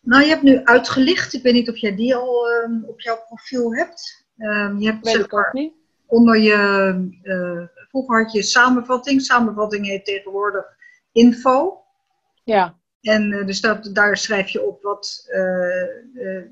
Nou, 0.00 0.22
je 0.22 0.28
hebt 0.28 0.42
nu 0.42 0.64
uitgelicht. 0.64 1.34
Ik 1.34 1.42
weet 1.42 1.52
niet 1.52 1.68
of 1.68 1.76
jij 1.76 1.96
die 1.96 2.14
al 2.14 2.50
um, 2.50 2.84
op 2.86 3.00
jouw 3.00 3.18
profiel 3.26 3.74
hebt. 3.74 4.26
Um, 4.38 4.78
je 4.78 4.90
hebt 4.90 5.04
Weet 5.04 5.14
zeg 5.14 5.30
maar, 5.30 5.50
niet. 5.52 5.74
onder 6.06 6.38
je, 6.38 7.10
uh, 7.22 7.86
vroeger 7.88 8.22
had 8.22 8.32
je 8.32 8.42
samenvatting. 8.42 9.22
Samenvatting 9.22 9.86
heet 9.86 10.04
tegenwoordig 10.04 10.64
info. 11.12 11.84
Ja. 12.44 12.78
En 13.06 13.32
uh, 13.32 13.46
dus 13.46 13.60
dat, 13.60 13.90
daar 13.92 14.16
schrijf 14.16 14.48
je 14.48 14.62
op 14.62 14.82
wat, 14.82 15.26
uh, 15.28 15.38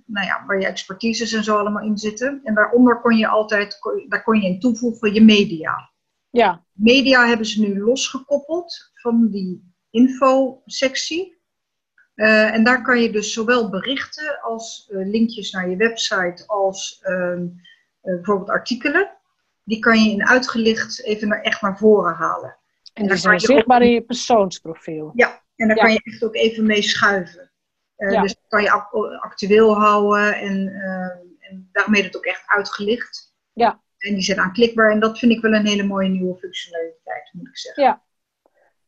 nou 0.07 0.26
ja, 0.26 0.44
waar 0.46 0.61
je 0.61 0.66
expertises 0.66 1.32
en 1.32 1.44
zo 1.44 1.57
allemaal 1.57 1.84
in 1.84 1.98
zitten. 1.98 2.40
En 2.44 2.55
daaronder 2.55 3.00
kon 3.00 3.16
je 3.16 3.28
altijd, 3.28 3.78
daar 4.09 4.22
kon 4.22 4.40
je 4.40 4.48
in 4.48 4.61
toevoegen 4.61 5.14
je 5.14 5.24
media. 5.24 5.90
Ja. 6.30 6.64
Media 6.72 7.26
hebben 7.26 7.46
ze 7.46 7.61
nu 7.61 7.78
losgekoppeld 7.78 8.90
van 8.94 9.28
die 9.30 9.74
info-sectie. 9.90 11.42
Uh, 12.14 12.55
en 12.55 12.64
daar 12.64 12.82
kan 12.82 13.00
je 13.00 13.11
dus 13.11 13.32
zowel 13.32 13.70
berichten 13.70 14.40
als 14.40 14.88
uh, 14.90 15.07
linkjes 15.07 15.50
naar 15.50 15.70
je 15.70 15.76
website 15.76 16.46
als 16.46 17.00
uh, 17.02 17.40
bijvoorbeeld 18.00 18.50
artikelen. 18.50 19.11
Die 19.64 19.78
kan 19.78 20.05
je 20.05 20.11
in 20.11 20.26
uitgelicht 20.26 21.02
even 21.02 21.28
naar, 21.28 21.40
echt 21.40 21.62
naar 21.62 21.78
voren 21.78 22.14
halen. 22.14 22.57
En 22.92 23.07
die 23.07 23.16
zijn 23.16 23.40
zichtbaar 23.40 23.82
in 23.82 23.90
je 23.90 24.02
persoonsprofiel. 24.02 25.12
Ja, 25.14 25.42
en 25.57 25.68
daar 25.68 25.76
ja. 25.76 25.82
kan 25.82 25.92
je 25.92 26.00
echt 26.02 26.24
ook 26.24 26.34
even 26.34 26.66
mee 26.66 26.82
schuiven. 26.82 27.52
Ja. 27.96 28.22
Dus 28.22 28.36
kan 28.48 28.62
je 28.62 28.70
actueel 29.20 29.74
houden 29.74 30.34
en, 30.36 30.68
en 31.38 31.68
daarmee 31.72 32.02
het 32.02 32.16
ook 32.16 32.24
echt 32.24 32.42
uitgelicht. 32.46 33.34
Ja. 33.52 33.82
En 33.98 34.14
die 34.14 34.22
zijn 34.22 34.38
aanklikbaar 34.38 34.90
en 34.90 35.00
dat 35.00 35.18
vind 35.18 35.32
ik 35.32 35.40
wel 35.40 35.52
een 35.52 35.66
hele 35.66 35.82
mooie 35.82 36.09
nieuwe 36.09 36.38
functionaliteit, 36.38 37.30
moet 37.32 37.48
ik 37.48 37.59
zeggen. 37.59 37.82
Ja, 37.82 38.05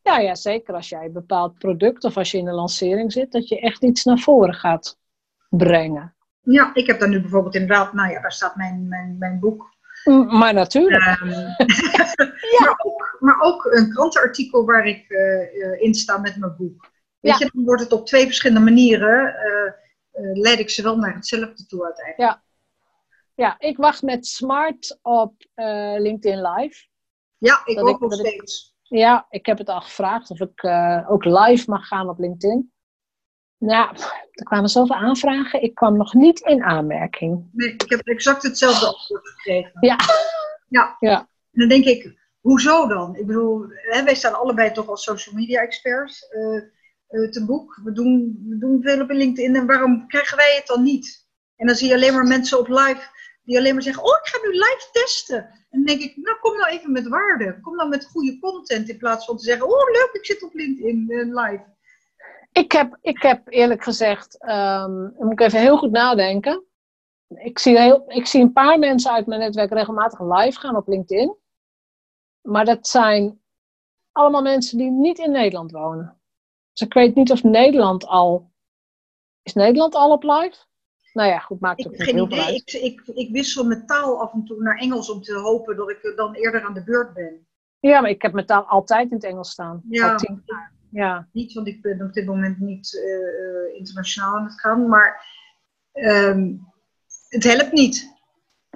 ja, 0.07 0.19
ja, 0.19 0.35
zeker 0.35 0.73
als 0.73 0.89
jij 0.89 1.05
een 1.05 1.13
bepaald 1.13 1.57
product 1.57 2.03
of 2.03 2.17
als 2.17 2.31
je 2.31 2.37
in 2.37 2.47
een 2.47 2.53
lancering 2.53 3.11
zit, 3.11 3.31
dat 3.31 3.47
je 3.47 3.59
echt 3.59 3.83
iets 3.83 4.03
naar 4.03 4.17
voren 4.17 4.53
gaat 4.53 4.99
brengen. 5.49 6.15
Ja, 6.41 6.73
ik 6.73 6.87
heb 6.87 6.99
daar 6.99 7.09
nu 7.09 7.21
bijvoorbeeld 7.21 7.55
inderdaad, 7.55 7.93
nou 7.93 8.11
ja, 8.11 8.21
daar 8.21 8.31
staat 8.31 8.55
mijn, 8.55 8.87
mijn, 8.87 9.17
mijn 9.17 9.39
boek. 9.39 9.75
Maar 10.07 10.53
natuurlijk. 10.53 11.19
Um, 11.21 11.29
ja. 11.29 11.55
maar, 12.59 12.75
ook, 12.83 13.17
maar 13.19 13.41
ook 13.41 13.65
een 13.65 13.93
krantenartikel 13.93 14.65
waar 14.65 14.85
ik 14.85 15.09
uh, 15.09 15.81
in 15.81 15.93
sta 15.93 16.17
met 16.17 16.37
mijn 16.37 16.55
boek. 16.57 16.91
Weet 17.19 17.37
ja. 17.37 17.45
je, 17.45 17.51
dan 17.53 17.63
wordt 17.63 17.81
het 17.81 17.91
op 17.91 18.05
twee 18.05 18.25
verschillende 18.25 18.63
manieren, 18.63 19.35
uh, 19.35 20.23
uh, 20.23 20.41
leid 20.41 20.59
ik 20.59 20.69
ze 20.69 20.83
wel 20.83 20.97
naar 20.97 21.15
hetzelfde 21.15 21.65
toe 21.65 21.85
uiteindelijk. 21.85 22.31
Ja, 22.31 22.43
ja 23.33 23.55
ik 23.57 23.77
wacht 23.77 24.01
met 24.01 24.27
Smart 24.27 24.99
op 25.01 25.45
LinkedIn 25.97 26.41
Live. 26.41 26.87
Ja, 27.37 27.61
ik 27.65 27.75
dat 27.75 27.85
ook 27.85 27.95
ik, 27.95 27.99
nog 27.99 28.13
steeds. 28.13 28.75
Ik, 28.83 28.97
ja, 28.97 29.25
ik 29.29 29.45
heb 29.45 29.57
het 29.57 29.69
al 29.69 29.81
gevraagd 29.81 30.29
of 30.29 30.39
ik 30.39 30.65
ook 31.09 31.25
live 31.25 31.69
mag 31.69 31.87
gaan 31.87 32.09
op 32.09 32.19
LinkedIn. 32.19 32.71
Nou, 33.57 33.95
er 34.31 34.43
kwamen 34.43 34.69
zoveel 34.69 34.95
aanvragen. 34.95 35.61
Ik 35.61 35.75
kwam 35.75 35.97
nog 35.97 36.13
niet 36.13 36.39
in 36.39 36.63
aanmerking. 36.63 37.49
Nee, 37.51 37.73
ik 37.73 37.89
heb 37.89 38.07
exact 38.07 38.43
hetzelfde 38.43 38.85
antwoord 38.85 39.27
gekregen. 39.27 39.71
Ja. 39.79 39.97
Ja. 40.69 40.95
ja. 40.99 41.19
En 41.19 41.59
dan 41.59 41.67
denk 41.67 41.85
ik, 41.85 42.17
hoezo 42.41 42.87
dan? 42.87 43.15
Ik 43.15 43.25
bedoel, 43.25 43.65
hè, 43.69 44.03
wij 44.03 44.15
staan 44.15 44.39
allebei 44.39 44.71
toch 44.71 44.87
als 44.87 45.03
social 45.03 45.35
media 45.35 45.61
experts 45.61 46.27
uh, 46.31 46.61
uh, 47.09 47.29
te 47.29 47.45
boek. 47.45 47.79
We 47.83 47.91
doen, 47.91 48.45
we 48.49 48.57
doen 48.57 48.81
veel 48.81 49.01
op 49.01 49.09
LinkedIn 49.09 49.55
en 49.55 49.65
waarom 49.65 50.07
krijgen 50.07 50.37
wij 50.37 50.55
het 50.55 50.67
dan 50.67 50.83
niet? 50.83 51.25
En 51.55 51.67
dan 51.67 51.75
zie 51.75 51.87
je 51.87 51.93
alleen 51.93 52.13
maar 52.13 52.27
mensen 52.27 52.59
op 52.59 52.67
live 52.67 53.09
die 53.43 53.57
alleen 53.57 53.73
maar 53.73 53.83
zeggen, 53.83 54.03
oh 54.03 54.17
ik 54.23 54.27
ga 54.27 54.39
nu 54.41 54.51
live 54.51 54.87
testen. 54.91 55.37
En 55.37 55.83
dan 55.83 55.83
denk 55.83 56.01
ik, 56.01 56.17
nou 56.17 56.37
kom 56.39 56.57
nou 56.57 56.69
even 56.69 56.91
met 56.91 57.07
waarde. 57.07 57.59
Kom 57.61 57.75
nou 57.75 57.89
met 57.89 58.05
goede 58.05 58.39
content 58.39 58.89
in 58.89 58.97
plaats 58.97 59.25
van 59.25 59.37
te 59.37 59.43
zeggen, 59.43 59.67
oh 59.67 59.91
leuk 59.91 60.09
ik 60.13 60.25
zit 60.25 60.43
op 60.43 60.53
LinkedIn 60.53 61.05
uh, 61.07 61.43
live. 61.43 61.63
Ik 62.57 62.71
heb, 62.71 62.97
ik 63.01 63.21
heb 63.21 63.41
eerlijk 63.47 63.83
gezegd, 63.83 64.49
um, 64.49 65.13
moet 65.17 65.31
ik 65.31 65.39
even 65.39 65.59
heel 65.59 65.77
goed 65.77 65.91
nadenken. 65.91 66.65
Ik 67.27 67.59
zie, 67.59 67.79
heel, 67.79 68.03
ik 68.07 68.25
zie 68.25 68.41
een 68.41 68.53
paar 68.53 68.79
mensen 68.79 69.11
uit 69.11 69.27
mijn 69.27 69.39
netwerk 69.39 69.71
regelmatig 69.71 70.19
live 70.19 70.59
gaan 70.59 70.75
op 70.75 70.87
LinkedIn. 70.87 71.37
Maar 72.41 72.65
dat 72.65 72.87
zijn 72.87 73.41
allemaal 74.11 74.41
mensen 74.41 74.77
die 74.77 74.91
niet 74.91 75.17
in 75.17 75.31
Nederland 75.31 75.71
wonen. 75.71 76.21
Dus 76.73 76.87
ik 76.87 76.93
weet 76.93 77.15
niet 77.15 77.31
of 77.31 77.43
Nederland 77.43 78.05
al. 78.05 78.51
Is 79.43 79.53
Nederland 79.53 79.95
al 79.95 80.11
op 80.11 80.23
live? 80.23 80.55
Nou 81.13 81.29
ja, 81.29 81.39
goed, 81.39 81.59
maakt 81.59 81.83
het 81.83 81.93
ik 81.93 81.97
heb 81.97 82.07
geen 82.07 82.23
idee. 82.23 82.55
Ik, 82.55 82.71
ik, 82.71 83.01
ik, 83.07 83.31
wissel 83.31 83.65
mijn 83.65 83.85
taal 83.85 84.21
af 84.21 84.33
en 84.33 84.45
toe 84.45 84.61
naar 84.61 84.77
Engels 84.77 85.09
om 85.09 85.21
te 85.21 85.33
hopen 85.33 85.75
dat 85.75 85.89
ik 85.89 86.13
dan 86.15 86.33
eerder 86.33 86.63
aan 86.63 86.73
de 86.73 86.83
beurt 86.83 87.13
ben. 87.13 87.47
Ja, 87.79 88.01
maar 88.01 88.09
ik 88.09 88.21
heb 88.21 88.33
mijn 88.33 88.45
taal 88.45 88.63
altijd 88.63 89.09
in 89.09 89.15
het 89.15 89.25
Engels 89.25 89.49
staan. 89.49 89.81
Ja. 89.89 90.11
Al 90.11 90.17
tien 90.17 90.41
jaar. 90.45 90.76
Ja. 90.97 91.27
Niet, 91.31 91.53
want 91.53 91.67
ik 91.67 91.81
ben 91.81 92.01
op 92.01 92.13
dit 92.13 92.25
moment 92.25 92.59
niet 92.59 92.93
uh, 92.93 93.75
internationaal 93.77 94.35
aan 94.35 94.43
het 94.43 94.59
gaan, 94.59 94.87
maar 94.87 95.25
um, 95.93 96.67
het 97.29 97.43
helpt 97.43 97.71
niet. 97.71 98.15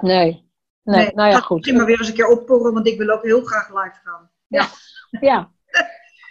Nee. 0.01 0.49
Nee, 0.83 1.05
nee 1.05 1.11
nou 1.13 1.29
ja, 1.29 1.39
goed. 1.39 1.55
Misschien 1.55 1.77
maar 1.77 1.85
weer 1.85 1.99
eens 1.99 2.07
een 2.07 2.13
keer 2.13 2.27
opporren, 2.27 2.73
want 2.73 2.87
ik 2.87 2.97
wil 2.97 3.09
ook 3.09 3.23
heel 3.23 3.41
graag 3.43 3.69
live 3.69 3.99
gaan. 4.03 4.31
Ja. 4.47 4.67
Ja. 5.19 5.51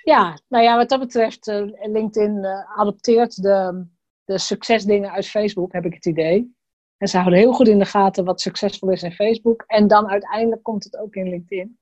ja. 0.03 0.39
nou 0.49 0.65
ja, 0.65 0.77
wat 0.77 0.89
dat 0.89 1.01
betreft, 1.01 1.49
uh, 1.49 1.71
LinkedIn 1.93 2.37
uh, 2.37 2.79
adopteert 2.79 3.43
de, 3.43 3.87
de 4.25 4.39
succesdingen 4.39 5.11
uit 5.11 5.27
Facebook, 5.27 5.73
heb 5.73 5.85
ik 5.85 5.95
het 5.95 6.07
idee. 6.07 6.55
En 6.97 7.09
ze 7.09 7.17
houden 7.17 7.39
heel 7.39 7.53
goed 7.53 7.69
in 7.69 7.79
de 7.79 7.85
gaten 7.85 8.25
wat 8.25 8.41
succesvol 8.41 8.91
is 8.91 9.03
in 9.03 9.13
Facebook. 9.13 9.65
En 9.67 9.87
dan 9.87 10.09
uiteindelijk 10.09 10.63
komt 10.63 10.85
het 10.85 10.97
ook 10.97 11.15
in 11.15 11.29
LinkedIn. 11.29 11.80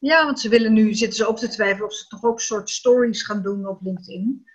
Ja, 0.00 0.24
want 0.24 0.40
ze 0.40 0.48
willen 0.48 0.72
nu, 0.72 0.94
zitten 0.94 1.16
ze 1.16 1.28
op 1.28 1.36
te 1.36 1.48
twijfelen 1.48 1.86
of 1.86 1.94
ze 1.94 2.06
toch 2.06 2.24
ook 2.24 2.40
soort 2.40 2.70
stories 2.70 3.22
gaan 3.22 3.42
doen 3.42 3.66
op 3.66 3.82
LinkedIn. 3.82 4.48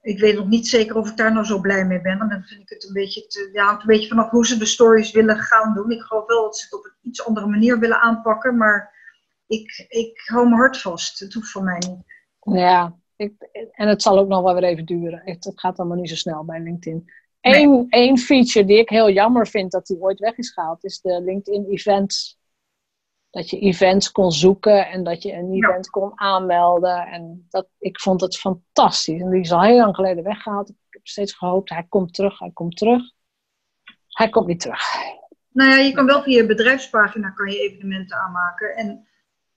Ik 0.00 0.18
weet 0.18 0.34
nog 0.34 0.46
niet 0.46 0.68
zeker 0.68 0.96
of 0.96 1.10
ik 1.10 1.16
daar 1.16 1.32
nou 1.32 1.44
zo 1.44 1.60
blij 1.60 1.86
mee 1.86 2.00
ben. 2.00 2.18
Want 2.18 2.30
dan 2.30 2.42
vind 2.42 2.60
ik 2.60 2.68
het 2.68 2.84
een 2.84 2.92
beetje, 2.92 3.26
te, 3.26 3.50
ja, 3.52 3.64
hangt 3.64 3.80
een 3.80 3.86
beetje 3.86 4.08
vanaf 4.08 4.30
hoe 4.30 4.46
ze 4.46 4.58
de 4.58 4.66
stories 4.66 5.12
willen 5.12 5.36
gaan 5.36 5.74
doen. 5.74 5.90
Ik 5.90 6.00
geloof 6.00 6.26
wel 6.26 6.42
dat 6.42 6.58
ze 6.58 6.64
het 6.64 6.74
op 6.74 6.84
een 6.84 7.08
iets 7.10 7.24
andere 7.24 7.46
manier 7.46 7.78
willen 7.78 8.00
aanpakken. 8.00 8.56
Maar 8.56 8.94
ik, 9.46 9.86
ik 9.88 10.20
hou 10.24 10.44
mijn 10.44 10.60
hart 10.60 10.80
vast. 10.80 11.18
Het 11.18 11.34
hoeft 11.34 11.50
van 11.50 11.64
mij 11.64 11.78
niet. 11.78 12.56
Ja, 12.58 12.96
ik, 13.16 13.32
en 13.72 13.88
het 13.88 14.02
zal 14.02 14.18
ook 14.18 14.28
nog 14.28 14.42
wel 14.42 14.54
weer 14.54 14.64
even 14.64 14.84
duren. 14.84 15.20
Het, 15.24 15.44
het 15.44 15.60
gaat 15.60 15.78
allemaal 15.78 15.96
niet 15.96 16.08
zo 16.08 16.14
snel 16.14 16.44
bij 16.44 16.60
LinkedIn. 16.60 17.10
Eén, 17.40 17.86
één 17.88 18.18
feature 18.18 18.66
die 18.66 18.78
ik 18.78 18.88
heel 18.88 19.10
jammer 19.10 19.46
vind 19.46 19.70
dat 19.70 19.86
die 19.86 20.00
ooit 20.00 20.18
weg 20.18 20.36
is 20.36 20.50
gehaald, 20.50 20.84
is 20.84 21.00
de 21.00 21.22
LinkedIn 21.22 21.66
Events. 21.70 22.38
Dat 23.38 23.50
je 23.50 23.58
events 23.58 24.10
kon 24.12 24.32
zoeken 24.32 24.86
en 24.88 25.04
dat 25.04 25.22
je 25.22 25.32
een 25.32 25.52
Ja. 25.52 25.68
event 25.68 25.90
kon 25.90 26.12
aanmelden. 26.20 27.06
En 27.06 27.46
dat, 27.48 27.68
ik 27.78 28.00
vond 28.00 28.20
het 28.20 28.38
fantastisch. 28.38 29.20
En 29.20 29.30
die 29.30 29.40
is 29.40 29.52
al 29.52 29.62
heel 29.62 29.76
lang 29.76 29.94
geleden 29.94 30.24
weggehaald. 30.24 30.68
Ik 30.68 30.74
heb 30.88 31.06
steeds 31.06 31.32
gehoopt, 31.32 31.70
hij 31.70 31.86
komt 31.88 32.14
terug, 32.14 32.38
hij 32.38 32.50
komt 32.52 32.76
terug. 32.76 33.02
Hij 34.08 34.28
komt 34.28 34.46
niet 34.46 34.60
terug. 34.60 34.82
Nou 35.52 35.70
ja, 35.70 35.76
je 35.76 35.92
kan 35.92 36.06
wel 36.06 36.22
via 36.22 36.36
je 36.40 36.46
bedrijfspagina 36.46 37.30
kan 37.30 37.50
je 37.50 37.58
evenementen 37.60 38.16
aanmaken. 38.18 38.76
En 38.76 39.06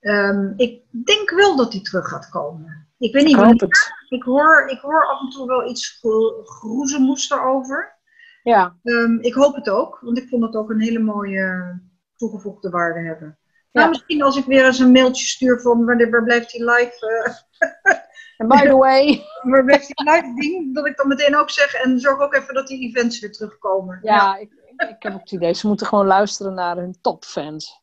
ehm, 0.00 0.52
ik 0.56 0.82
denk 1.04 1.30
wel 1.30 1.56
dat 1.56 1.72
die 1.72 1.80
terug 1.82 2.08
gaat 2.08 2.28
komen. 2.28 2.88
Ik 2.98 3.12
weet 3.12 3.24
niet 3.24 3.36
Ik 3.38 3.60
het. 3.60 3.92
Ik 4.08 4.22
hoor, 4.22 4.66
ik 4.68 4.78
hoor 4.78 5.06
af 5.06 5.20
en 5.20 5.28
toe 5.28 5.46
wel 5.46 5.68
iets 5.70 5.88
gro- 6.00 6.42
groezemoes 6.44 7.30
erover. 7.30 7.98
Ja, 8.42 8.76
Ehm, 8.82 9.18
ik 9.20 9.34
hoop 9.34 9.54
het 9.54 9.70
ook, 9.70 9.98
want 10.00 10.18
ik 10.18 10.28
vond 10.28 10.42
het 10.42 10.54
ook 10.56 10.70
een 10.70 10.80
hele 10.80 10.98
mooie 10.98 11.80
toegevoegde 12.16 12.70
waarde 12.70 13.00
hebben. 13.00 13.36
Ja. 13.72 13.80
Nou, 13.80 13.88
misschien 13.88 14.22
als 14.22 14.36
ik 14.36 14.44
weer 14.44 14.66
eens 14.66 14.78
een 14.78 14.92
mailtje 14.92 15.26
stuur 15.26 15.60
van 15.60 15.84
wanneer 15.84 16.10
waar 16.10 16.24
blijft 16.24 16.52
die 16.52 16.64
live, 16.64 17.26
eh, 17.58 17.94
en 18.36 18.48
by 18.48 18.66
the 18.66 18.76
way, 18.76 19.24
waar 19.50 19.64
blijft 19.64 19.86
die 19.86 20.10
live 20.10 20.34
ding, 20.34 20.74
dat 20.74 20.86
ik 20.86 20.96
dan 20.96 21.08
meteen 21.08 21.36
ook 21.36 21.50
zeg 21.50 21.74
en 21.74 22.00
zorg 22.00 22.20
ook 22.20 22.34
even 22.34 22.54
dat 22.54 22.66
die 22.66 22.88
events 22.88 23.20
weer 23.20 23.32
terugkomen. 23.32 23.98
ja, 24.02 24.36
ik, 24.36 24.52
ik 24.76 25.02
heb 25.02 25.12
ook 25.12 25.20
het 25.20 25.32
idee, 25.32 25.54
ze 25.54 25.66
moeten 25.66 25.86
gewoon 25.86 26.06
luisteren 26.06 26.54
naar 26.54 26.76
hun 26.76 27.00
topfans. 27.00 27.80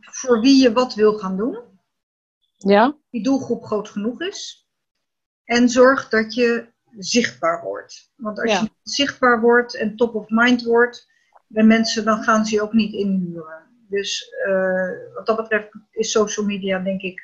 voor 0.00 0.40
wie 0.40 0.62
je 0.62 0.72
wat 0.72 0.94
wil 0.94 1.18
gaan 1.18 1.36
doen. 1.36 1.58
Ja? 2.68 2.96
Die 3.10 3.22
doelgroep 3.22 3.64
groot 3.64 3.88
genoeg 3.88 4.20
is. 4.20 4.68
En 5.44 5.68
zorg 5.68 6.08
dat 6.08 6.34
je 6.34 6.66
zichtbaar 6.98 7.62
wordt. 7.62 8.12
Want 8.16 8.40
als 8.40 8.52
Ja. 8.52 8.60
je 8.60 8.70
zichtbaar 8.82 9.40
wordt 9.40 9.74
en 9.76 9.96
top 9.96 10.14
of 10.14 10.28
mind 10.28 10.62
wordt 10.62 11.08
bij 11.46 11.64
mensen, 11.64 12.04
dan 12.04 12.22
gaan 12.22 12.44
ze 12.44 12.54
je 12.54 12.62
ook 12.62 12.72
niet 12.72 12.92
inhuren. 12.92 13.62
Dus 13.88 14.34
eh, 14.46 14.88
wat 15.14 15.26
dat 15.26 15.36
betreft 15.36 15.68
is 15.90 16.10
social 16.10 16.46
media, 16.46 16.78
denk 16.78 17.00
ik, 17.02 17.22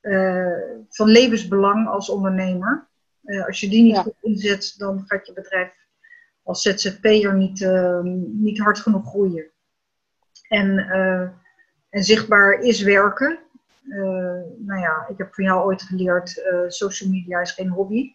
eh, 0.00 0.58
van 0.88 1.08
levensbelang 1.08 1.88
als 1.88 2.08
ondernemer. 2.08 2.88
Eh, 3.24 3.46
als 3.46 3.60
je 3.60 3.68
die 3.68 3.82
niet 3.82 3.94
Ja. 3.94 4.02
goed 4.02 4.16
inzet, 4.20 4.74
dan 4.76 5.02
gaat 5.06 5.26
je 5.26 5.32
bedrijf 5.32 5.74
als 6.42 6.62
ZZP'er 6.62 7.34
niet, 7.34 7.62
eh, 7.62 8.00
niet 8.24 8.58
hard 8.58 8.78
genoeg 8.78 9.06
groeien. 9.08 9.50
En, 10.48 10.78
en 11.90 12.04
zichtbaar 12.04 12.60
is 12.60 12.82
werken. 12.82 13.38
Eh, 13.88 13.98
nou 14.58 14.80
ja, 14.80 15.06
ik 15.08 15.18
heb 15.18 15.34
van 15.34 15.44
jou 15.44 15.64
ooit 15.64 15.82
geleerd, 15.82 16.42
eh, 16.42 16.58
social 16.68 17.10
media 17.10 17.40
is 17.40 17.52
geen 17.52 17.68
hobby. 17.68 18.14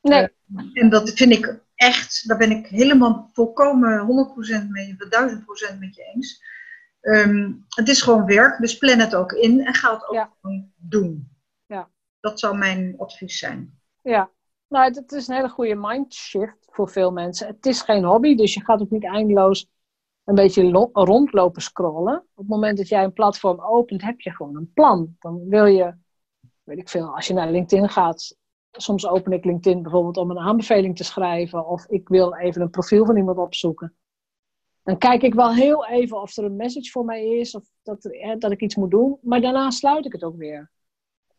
Nee. 0.00 0.28
En 0.72 0.90
dat 0.90 1.10
vind 1.10 1.32
ik 1.32 1.60
echt, 1.74 2.28
daar 2.28 2.38
ben 2.38 2.50
ik 2.50 2.66
helemaal 2.66 3.30
volkomen 3.32 3.98
100% 4.00 4.70
mee, 4.70 4.96
1000% 5.08 5.78
met 5.80 5.94
je 5.94 6.02
eens. 6.14 6.42
Ehm, 7.00 7.52
het 7.68 7.88
is 7.88 8.02
gewoon 8.02 8.26
werk, 8.26 8.58
dus 8.60 8.78
plan 8.78 8.98
het 8.98 9.14
ook 9.14 9.32
in 9.32 9.66
en 9.66 9.74
ga 9.74 9.92
het 9.94 10.08
ook 10.08 10.14
Ja. 10.14 10.32
gewoon 10.40 10.72
doen. 10.76 11.36
Ja. 11.66 11.88
Dat 12.20 12.40
zou 12.40 12.58
mijn 12.58 12.94
advies 12.98 13.38
zijn. 13.38 13.80
Ja, 14.02 14.30
nou, 14.68 14.92
het 14.94 15.12
is 15.12 15.28
een 15.28 15.34
hele 15.34 15.48
goede 15.48 15.74
mindshift 15.74 16.56
voor 16.70 16.90
veel 16.90 17.12
mensen. 17.12 17.46
Het 17.46 17.66
is 17.66 17.82
geen 17.82 18.04
hobby, 18.04 18.34
dus 18.34 18.54
je 18.54 18.64
gaat 18.64 18.80
ook 18.80 18.90
niet 18.90 19.04
eindeloos 19.04 19.68
een 20.28 20.34
beetje 20.34 20.64
lo- 20.64 20.90
rondlopen 20.92 21.62
scrollen. 21.62 22.16
Op 22.16 22.36
het 22.36 22.48
moment 22.48 22.76
dat 22.76 22.88
jij 22.88 23.04
een 23.04 23.12
platform 23.12 23.60
opent, 23.60 24.02
heb 24.02 24.20
je 24.20 24.30
gewoon 24.30 24.56
een 24.56 24.72
plan. 24.72 25.16
Dan 25.18 25.48
wil 25.48 25.64
je, 25.64 25.94
weet 26.62 26.78
ik 26.78 26.88
veel, 26.88 27.14
als 27.14 27.26
je 27.26 27.34
naar 27.34 27.50
LinkedIn 27.50 27.88
gaat. 27.88 28.36
Soms 28.70 29.06
open 29.06 29.32
ik 29.32 29.44
LinkedIn 29.44 29.82
bijvoorbeeld 29.82 30.16
om 30.16 30.30
een 30.30 30.38
aanbeveling 30.38 30.96
te 30.96 31.04
schrijven. 31.04 31.66
Of 31.66 31.86
ik 31.86 32.08
wil 32.08 32.34
even 32.34 32.62
een 32.62 32.70
profiel 32.70 33.06
van 33.06 33.16
iemand 33.16 33.38
opzoeken. 33.38 33.96
Dan 34.82 34.98
kijk 34.98 35.22
ik 35.22 35.34
wel 35.34 35.54
heel 35.54 35.86
even 35.86 36.20
of 36.20 36.36
er 36.36 36.44
een 36.44 36.56
message 36.56 36.90
voor 36.90 37.04
mij 37.04 37.26
is. 37.28 37.54
Of 37.54 37.64
dat, 37.82 38.04
er, 38.04 38.12
eh, 38.12 38.38
dat 38.38 38.50
ik 38.50 38.60
iets 38.60 38.76
moet 38.76 38.90
doen. 38.90 39.18
Maar 39.22 39.40
daarna 39.40 39.70
sluit 39.70 40.06
ik 40.06 40.12
het 40.12 40.24
ook 40.24 40.36
weer. 40.36 40.70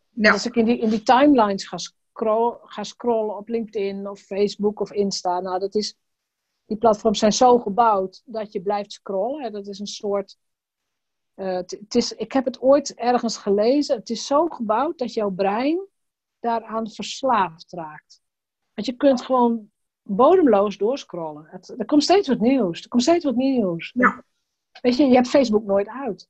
Ja, 0.09 0.31
Als 0.31 0.45
ik 0.45 0.55
in 0.55 0.65
die, 0.65 0.79
in 0.79 0.89
die 0.89 1.03
timelines 1.03 1.67
ga, 1.67 1.77
scroll, 1.77 2.57
ga 2.63 2.83
scrollen 2.83 3.37
op 3.37 3.47
LinkedIn 3.47 4.09
of 4.09 4.19
Facebook 4.19 4.79
of 4.79 4.91
Insta, 4.91 5.39
nou 5.39 5.59
dat 5.59 5.75
is, 5.75 5.95
die 6.69 6.77
platforms 6.77 7.19
zijn 7.19 7.33
zo 7.33 7.59
gebouwd 7.59 8.21
dat 8.25 8.51
je 8.51 8.61
blijft 8.61 8.91
scrollen. 8.91 9.43
hè. 9.43 9.49
Dat 9.49 9.67
is 9.67 9.79
een 9.79 9.87
soort, 9.87 10.37
eh, 11.33 11.53
het 11.53 11.71
het 11.71 11.95
is, 11.95 12.13
ik 12.13 12.31
heb 12.31 12.45
het 12.45 12.61
ooit 12.61 12.93
ergens 12.93 13.37
gelezen, 13.37 13.95
het 13.95 14.09
is 14.09 14.25
zo 14.25 14.47
gebouwd 14.47 14.97
dat 14.97 15.13
jouw 15.13 15.29
brein 15.29 15.87
daaraan 16.39 16.89
verslaafd 16.89 17.71
raakt. 17.71 18.21
Want 18.73 18.87
je 18.87 18.93
kunt 18.93 19.21
gewoon 19.21 19.71
bodemloos 20.03 20.77
doorscrollen. 20.77 21.45
Het, 21.51 21.73
er 21.77 21.85
komt 21.85 22.03
steeds 22.03 22.27
wat 22.27 22.39
nieuws, 22.39 22.81
er 22.81 22.87
komt 22.89 23.01
steeds 23.03 23.25
wat 23.25 23.35
nieuws. 23.35 23.91
Ja. 23.95 24.23
Weet 24.81 24.97
je, 24.97 25.03
je 25.05 25.15
hebt 25.15 25.27
Facebook 25.29 25.63
nooit 25.65 25.87
uit. 25.87 26.29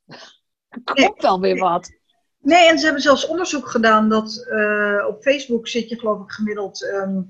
Er 0.69 0.81
komt 0.83 0.97
Nee. 0.97 1.11
wel 1.17 1.39
weer 1.39 1.57
wat. 1.57 1.97
Nee, 2.37 2.69
en 2.69 2.77
ze 2.79 2.83
hebben 2.85 3.01
zelfs 3.03 3.27
onderzoek 3.27 3.67
gedaan 3.67 4.09
dat 4.09 4.45
eh, 4.49 5.05
op 5.07 5.21
Facebook 5.21 5.67
zit 5.67 5.89
je 5.89 5.99
geloof 5.99 6.21
ik 6.23 6.31
gemiddeld, 6.31 6.83
ehm, 6.83 7.21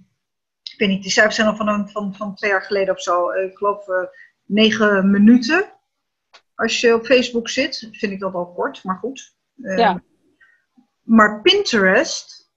ik 0.79 0.85
weet 0.87 0.93
niet, 0.95 1.03
die 1.03 1.11
cijfers 1.11 1.35
zijn 1.35 1.47
al 1.47 1.55
van, 1.55 1.67
een- 1.67 1.89
van, 1.89 2.15
van 2.15 2.35
twee 2.35 2.51
jaar 2.51 2.61
geleden 2.61 2.93
of 2.93 3.01
zo, 3.01 3.29
eh, 3.29 3.43
ik 3.49 3.57
geloof 3.57 3.87
eh, 3.87 4.03
negen 4.45 5.11
minuten. 5.11 5.73
Als 6.55 6.79
je 6.81 6.93
op 6.93 7.05
Facebook 7.05 7.49
zit, 7.49 7.87
vind 7.91 8.11
ik 8.11 8.19
dat 8.19 8.33
al 8.33 8.53
kort, 8.53 8.83
maar 8.83 8.97
goed. 8.97 9.35
Eh, 9.61 9.77
Ja. 9.77 10.01
Maar 11.03 11.41
Pinterest, 11.41 12.51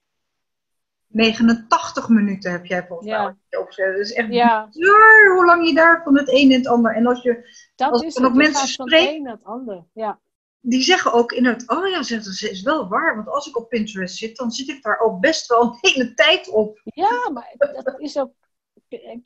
89 1.07 2.09
minuten 2.09 2.51
heb 2.51 2.65
jij 2.65 2.85
volgens 2.87 3.09
mij 3.09 3.17
Ja. 3.49 3.59
opgezet. 3.59 3.91
Dat 3.91 3.99
is 4.05 4.13
echt 4.13 4.33
Ja, 4.33 4.67
bizar 4.71 5.31
hoe 5.35 5.45
lang 5.45 5.67
je 5.67 5.73
daar 5.73 6.01
van 6.03 6.17
het 6.17 6.29
een 6.31 6.51
en 6.51 6.57
het 6.57 6.67
ander. 6.67 6.95
En 6.95 7.07
als 7.07 7.21
je, 7.21 7.61
Dat 7.75 7.91
Als 7.91 8.01
is 8.01 8.15
nog 8.15 8.33
mensen 8.33 8.55
gaat 8.67 8.75
van 8.75 8.87
spreken- 8.87 9.07
het 9.07 9.15
een 9.15 9.23
naar 9.23 9.33
het 9.33 9.43
ander. 9.43 9.83
Ja. 9.93 10.19
Die 10.65 10.81
zeggen 10.81 11.13
ook 11.13 11.31
in 11.31 11.45
het, 11.45 11.69
oh 11.69 11.87
ja, 11.87 12.03
zegt 12.03 12.25
ze, 12.25 12.49
is 12.49 12.61
wel 12.61 12.87
waar. 12.87 13.15
Want 13.15 13.27
als 13.27 13.47
ik 13.47 13.57
op 13.57 13.69
Pinterest 13.69 14.17
zit, 14.17 14.37
dan 14.37 14.51
zit 14.51 14.67
ik 14.67 14.83
daar 14.83 14.99
ook 14.99 15.19
best 15.19 15.47
wel 15.47 15.61
een 15.61 15.77
hele 15.81 16.13
tijd 16.13 16.49
op. 16.49 16.81
ja, 16.83 17.29
maar 17.29 17.53
dat 17.83 17.99
is 17.99 18.17
ook. 18.17 18.31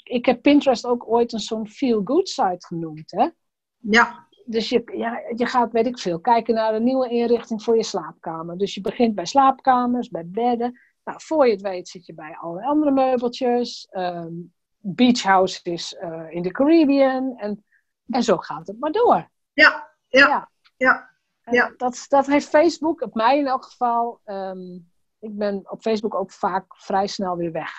Ik, 0.03 0.25
heb 0.25 0.41
Pinterest 0.41 0.85
ook 0.85 1.07
ooit 1.07 1.33
een 1.33 1.39
zo'n 1.39 1.67
feel-good 1.67 2.29
site 2.29 2.65
genoemd. 2.67 3.11
Hè? 3.11 3.27
Ja, 3.77 4.27
Dus 4.45 4.69
je, 4.69 4.91
ja, 4.95 5.21
je 5.35 5.45
gaat, 5.45 5.71
weet 5.71 5.85
ik 5.85 5.99
veel, 5.99 6.19
kijken 6.19 6.53
naar 6.53 6.73
een 6.73 6.83
nieuwe 6.83 7.09
inrichting 7.09 7.63
voor 7.63 7.75
je 7.75 7.83
slaapkamer. 7.83 8.57
Dus 8.57 8.73
je 8.73 8.81
begint 8.81 9.15
bij 9.15 9.25
slaapkamers, 9.25 10.09
bij 10.09 10.27
bedden. 10.27 10.79
Nou, 11.03 11.21
voor 11.21 11.45
je 11.45 11.51
het 11.51 11.61
weet 11.61 11.87
zit 11.89 12.05
je 12.05 12.13
bij 12.13 12.37
alle 12.39 12.65
andere 12.65 12.91
meubeltjes. 12.91 13.87
ehm 13.89 14.33
beachhouses 14.79 15.95
eh, 15.95 16.25
in 16.29 16.41
de 16.41 16.51
Caribbean. 16.51 17.37
En, 17.37 17.65
en 18.09 18.23
zo 18.23 18.37
gaat 18.37 18.67
het 18.67 18.79
maar 18.79 18.91
door. 18.91 19.29
ja, 19.53 19.89
ja, 20.07 20.27
Ja. 20.27 20.49
ja. 20.77 21.15
Ja. 21.51 21.73
Dat, 21.77 22.05
dat 22.07 22.25
heeft 22.25 22.47
Facebook, 22.47 23.01
op 23.01 23.13
mij 23.15 23.37
in 23.37 23.47
elk 23.47 23.63
geval. 23.63 24.19
ehm, 24.23 24.75
ik 25.19 25.37
ben 25.37 25.71
op 25.71 25.81
Facebook 25.81 26.15
ook 26.15 26.31
vaak 26.31 26.65
vrij 26.77 27.07
snel 27.07 27.37
weer 27.37 27.51
weg. 27.51 27.71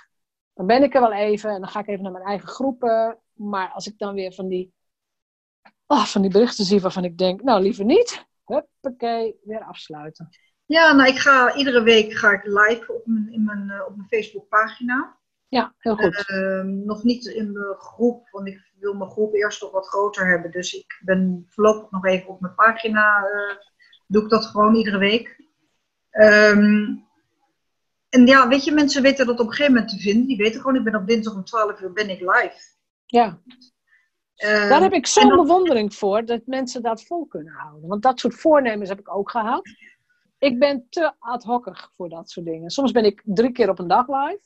Dan 0.54 0.66
ben 0.66 0.82
ik 0.82 0.94
er 0.94 1.00
wel 1.00 1.12
even 1.12 1.50
en 1.50 1.60
dan 1.60 1.68
ga 1.68 1.80
ik 1.80 1.86
even 1.86 2.02
naar 2.02 2.12
mijn 2.12 2.24
eigen 2.24 2.48
groepen. 2.48 3.18
Maar 3.32 3.70
als 3.70 3.86
ik 3.86 3.98
dan 3.98 4.14
weer 4.14 4.32
van 4.32 4.48
die, 4.48 4.72
oh, 5.86 6.04
van 6.04 6.22
die 6.22 6.30
berichten 6.30 6.64
zie 6.64 6.80
waarvan 6.80 7.04
ik 7.04 7.18
denk, 7.18 7.42
nou 7.42 7.62
liever 7.62 7.84
niet. 7.84 8.26
Huppakee, 8.44 9.40
weer 9.44 9.64
afsluiten. 9.64 10.28
Ja, 10.66 10.92
nou, 10.92 11.08
ik 11.08 11.18
ga 11.18 11.54
iedere 11.54 11.82
week 11.82 12.12
ga 12.12 12.32
ik 12.32 12.44
live 12.44 12.92
op 12.92 13.06
mijn, 13.06 13.32
in 13.32 13.44
mijn, 13.44 13.70
eh, 13.70 13.86
op 13.86 13.96
mijn 13.96 14.08
Facebookpagina. 14.08 15.16
Ja, 15.48 15.74
heel 15.78 15.96
goed. 15.96 16.28
Ehm, 16.28 16.84
nog 16.84 17.02
niet 17.02 17.26
in 17.26 17.52
de 17.52 17.74
groep, 17.78 18.28
want 18.30 18.48
ik 18.48 18.67
wil 18.80 18.94
mijn 18.94 19.10
groep 19.10 19.34
eerst 19.34 19.62
nog 19.62 19.70
wat 19.70 19.86
groter 19.88 20.26
hebben. 20.28 20.50
Dus 20.50 20.72
ik 20.72 21.00
ben 21.04 21.46
voorlopig 21.48 21.90
nog 21.90 22.04
even 22.06 22.28
op 22.28 22.40
mijn 22.40 22.54
pagina. 22.54 23.16
eh, 23.24 23.56
doe 24.06 24.22
ik 24.22 24.28
dat 24.30 24.44
gewoon 24.46 24.74
iedere 24.74 24.98
week. 24.98 25.40
Ehm, 26.10 26.96
en 28.08 28.26
ja, 28.26 28.48
weet 28.48 28.64
je, 28.64 28.72
mensen 28.72 29.02
weten 29.02 29.26
dat 29.26 29.40
op 29.40 29.46
een 29.46 29.52
gegeven 29.52 29.72
moment 29.72 29.90
te 29.90 29.98
vinden. 29.98 30.26
Die 30.26 30.36
weten 30.36 30.60
gewoon, 30.60 30.76
ik 30.76 30.84
ben 30.84 30.94
op 30.94 31.06
dinsdag 31.06 31.34
om 31.34 31.44
12 31.44 31.80
uur 31.80 31.92
ben 31.92 32.10
ik 32.10 32.20
live. 32.20 32.56
Ja, 33.06 33.40
Eh, 34.34 34.68
daar 34.68 34.80
heb 34.80 34.92
ik 34.92 35.06
zo'n 35.06 35.28
bewondering 35.36 35.94
voor, 35.94 36.24
dat 36.24 36.46
mensen 36.46 36.82
dat 36.82 37.02
vol 37.02 37.26
kunnen 37.26 37.52
houden. 37.52 37.88
Want 37.88 38.02
dat 38.02 38.20
soort 38.20 38.34
voornemens 38.34 38.88
heb 38.88 38.98
ik 38.98 39.14
ook 39.14 39.30
gehad. 39.30 39.68
Ik 40.38 40.58
ben 40.58 40.86
te 40.90 41.12
ad 41.18 41.44
hocig 41.44 41.90
voor 41.96 42.08
dat 42.08 42.30
soort 42.30 42.46
dingen. 42.46 42.70
Soms 42.70 42.92
ben 42.92 43.04
ik 43.04 43.22
drie 43.24 43.52
keer 43.52 43.68
op 43.68 43.78
een 43.78 43.88
dag 43.88 44.08
live. 44.08 44.40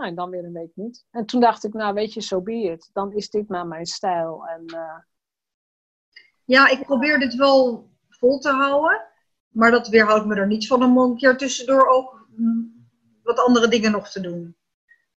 Nou, 0.00 0.12
en 0.12 0.18
dan 0.18 0.30
weer 0.30 0.44
een 0.44 0.52
week 0.52 0.70
niet. 0.74 1.04
En 1.10 1.26
toen 1.26 1.40
dacht 1.40 1.64
ik, 1.64 1.72
nou 1.72 1.94
weet 1.94 2.12
je, 2.12 2.20
so 2.20 2.40
be 2.40 2.52
it. 2.52 2.90
Dan 2.92 3.12
is 3.12 3.30
dit 3.30 3.48
maar 3.48 3.66
mijn 3.66 3.86
stijl. 3.86 4.46
En, 4.46 4.66
eh, 4.66 4.98
Ja, 6.44 6.68
ik 6.68 6.84
probeer 6.84 7.18
dit 7.18 7.34
wel 7.34 7.88
vol 8.08 8.38
te 8.38 8.50
houden. 8.50 9.02
Maar 9.48 9.70
dat 9.70 9.88
weerhoudt 9.88 10.26
me 10.26 10.34
er 10.34 10.46
niet 10.46 10.66
van 10.66 10.82
om 10.84 10.98
een 10.98 11.16
keer 11.16 11.36
tussendoor 11.36 11.86
ook 11.88 12.26
mm, 12.36 12.88
wat 13.22 13.38
andere 13.38 13.68
dingen 13.68 13.90
nog 13.92 14.08
te 14.08 14.20
doen. 14.20 14.56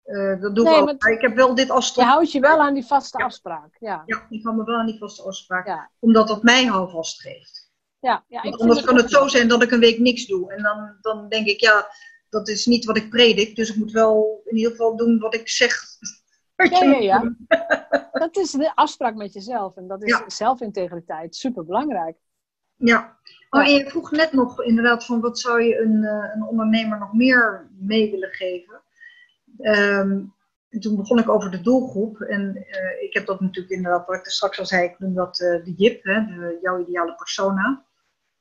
Eh, 0.04 0.42
dat 0.42 0.56
doe 0.56 0.64
Nee, 0.66 0.74
ik 0.82 0.90
ook. 0.90 1.02
maar- 1.02 1.12
ik 1.12 1.22
heb 1.22 1.36
wel 1.36 1.56
dit 1.56 1.70
als 1.70 1.96
je 1.96 2.02
houdt 2.04 2.32
je 2.32 2.40
wel 2.40 2.60
aan 2.60 2.74
die 2.74 2.86
vaste 2.86 3.18
Ja. 3.18 3.26
afspraak. 3.26 3.76
Ja, 3.80 4.04
Ja, 4.06 4.26
ik 4.30 4.44
hou 4.44 4.56
me 4.56 4.64
wel 4.64 4.76
aan 4.76 4.86
die 4.86 4.98
vaste 4.98 5.24
afspraak. 5.24 5.68
ja, 5.68 5.92
Omdat 6.00 6.28
dat 6.28 6.44
mij 6.44 6.66
houvast 6.66 7.22
geeft. 7.22 7.72
ja. 8.00 8.24
ja 8.28 8.44
ik 8.44 8.50
Want 8.50 8.62
anders 8.62 8.82
kan 8.82 8.96
het 8.98 9.12
zo 9.12 9.28
zijn 9.28 9.48
dat 9.48 9.64
ik 9.64 9.72
een 9.72 9.80
week 9.80 10.00
niks 10.00 10.26
doe. 10.26 10.54
En 10.54 10.64
dan, 10.64 10.98
dan 11.02 11.30
denk 11.30 11.48
ik, 11.48 11.60
ja, 11.60 11.88
dat 12.32 12.48
is 12.48 12.66
niet 12.66 12.86
wat 12.86 12.98
ik 12.98 13.10
predik. 13.10 13.56
Dus 13.56 13.70
ik 13.70 13.76
moet 13.76 13.92
wel 13.92 14.42
in 14.46 14.56
ieder 14.56 14.72
geval 14.72 14.96
doen 14.96 15.20
wat 15.20 15.34
ik 15.34 15.50
zeg. 15.50 15.74
Ja, 16.56 16.84
ja, 16.84 16.98
ja. 16.98 17.36
Dat 18.12 18.38
is 18.38 18.52
de 18.52 18.76
afspraak 18.76 19.16
met 19.16 19.34
jezelf. 19.34 19.78
En 19.78 19.88
dat 19.88 20.04
is 20.04 20.10
Ja. 20.10 20.24
zelfintegriteit. 20.30 21.36
Super 21.36 21.66
belangrijk. 21.66 22.18
Ja. 22.76 23.18
Oh, 23.50 23.68
en 23.68 23.74
je 23.74 23.90
vroeg 23.90 24.12
net 24.12 24.34
nog 24.34 24.64
inderdaad 24.64 25.06
van 25.06 25.22
wat 25.22 25.40
zou 25.40 25.62
je 25.62 25.80
een, 25.80 26.04
eh, 26.04 26.32
een 26.36 26.44
ondernemer 26.44 27.00
nog 27.00 27.14
meer 27.14 27.70
mee 27.80 28.12
willen 28.12 28.30
geven. 28.32 28.82
Ehm, 29.58 30.20
en 30.70 30.80
toen 30.80 30.96
begon 30.96 31.20
ik 31.20 31.30
over 31.30 31.52
de 31.52 31.62
doelgroep. 31.62 32.22
En 32.22 32.56
eh, 32.56 33.04
ik 33.04 33.14
heb 33.14 33.26
dat 33.26 33.42
natuurlijk 33.42 33.74
inderdaad, 33.74 34.08
wat 34.08 34.16
ik 34.16 34.26
er 34.26 34.32
straks 34.32 34.60
al 34.60 34.66
zei, 34.66 34.84
ik 34.84 35.00
noem 35.00 35.14
dat 35.14 35.40
eh, 35.40 35.64
de 35.64 35.74
JIP, 35.76 36.04
hè, 36.04 36.26
de, 36.26 36.60
jouw 36.62 36.80
ideale 36.80 37.16
persona. 37.16 37.86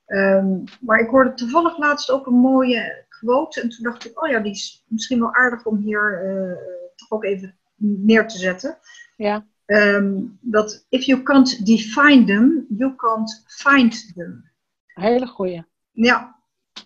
Ehm, 0.06 0.58
maar 0.80 1.00
ik 1.00 1.08
hoorde 1.08 1.34
toevallig 1.34 1.78
laatst 1.78 2.10
ook 2.10 2.26
een 2.26 2.40
mooie 2.40 3.04
quote. 3.24 3.60
En 3.60 3.68
toen 3.68 3.82
dacht 3.84 4.04
ik, 4.06 4.22
oh 4.22 4.28
ja, 4.30 4.38
die 4.40 4.52
is 4.52 4.84
misschien 4.88 5.20
wel 5.20 5.34
aardig 5.34 5.64
om 5.66 5.76
hier 5.76 6.22
eh, 6.24 6.56
toch 6.96 7.10
ook 7.10 7.24
even 7.24 7.58
neer 7.76 8.28
te 8.28 8.38
zetten. 8.38 8.78
Ja, 9.16 9.46
Ehm, 9.66 10.20
dat 10.40 10.86
if 10.88 11.02
you 11.04 11.22
can't 11.22 11.66
define 11.66 12.24
them, 12.24 12.66
you 12.68 12.94
can't 12.96 13.44
find 13.46 14.12
them. 14.14 14.50
hele 14.86 15.26
goeie. 15.26 15.64
Ja. 15.90 16.38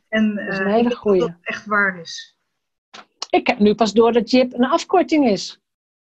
En 0.09 0.35
Dat 0.35 0.49
is 0.53 0.59
een 0.59 0.67
eh, 0.67 0.73
hele 0.73 0.95
goeie. 0.97 1.21
dat 1.21 1.29
dat 1.29 1.39
echt 1.43 1.67
waar 1.67 2.01
is. 2.01 2.39
Ik 3.31 3.47
heb 3.47 3.59
nu 3.59 3.75
pas 3.75 3.93
door 3.93 4.13
dat 4.13 4.31
Jip 4.31 4.53
een 4.53 4.65
afkorting 4.65 5.29
is. 5.29 5.61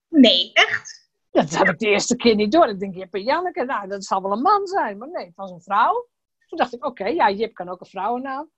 Nee, 0.09 0.51
echt? 0.53 1.11
Dat 1.31 1.55
had 1.55 1.69
ik 1.69 1.79
de 1.79 1.87
eerste 1.89 2.17
keer 2.17 2.35
niet 2.35 2.53
door. 2.53 2.69
Ik 2.69 2.79
denk, 2.81 2.95
Jip 2.95 3.15
en 3.15 3.23
Janneke, 3.23 3.65
nou, 3.65 3.89
dat 3.89 4.05
zal 4.05 4.23
wel 4.23 4.33
een 4.33 4.43
man 4.43 4.67
zijn. 4.67 4.99
Maar 4.99 5.09
nee, 5.11 5.25
het 5.27 5.37
was 5.37 5.51
een 5.51 5.63
vrouw. 5.63 6.09
Toen 6.47 6.59
dacht 6.59 6.75
ik, 6.75 6.85
oké, 6.85 7.07
ja, 7.07 7.31
Jip 7.31 7.55
kan 7.55 7.69
ook 7.69 7.81
een 7.81 7.87
vrouwennaam. 7.87 8.51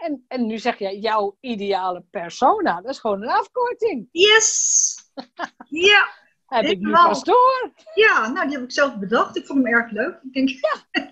En, 0.00 0.24
en 0.28 0.46
nu 0.46 0.58
zeg 0.58 0.78
jij, 0.78 0.96
jouw 0.98 1.36
ideale 1.40 2.04
persona, 2.10 2.80
dat 2.80 2.90
is 2.90 2.98
gewoon 2.98 3.22
een 3.22 3.28
afkorting. 3.28 4.08
Yes! 4.10 4.94
ja, 5.88 6.08
Heb 6.46 6.64
ik 6.64 6.78
nu 6.78 6.90
pas 6.92 7.24
door. 7.24 7.72
ja, 7.94 8.28
nou 8.28 8.46
die 8.46 8.54
heb 8.56 8.64
ik 8.64 8.72
zelf 8.72 8.98
bedacht. 8.98 9.36
Ik 9.36 9.46
vond 9.46 9.64
hem 9.64 9.74
erg 9.74 9.90
leuk. 9.90 10.20
Ik 10.22 10.32
denk, 10.32 10.50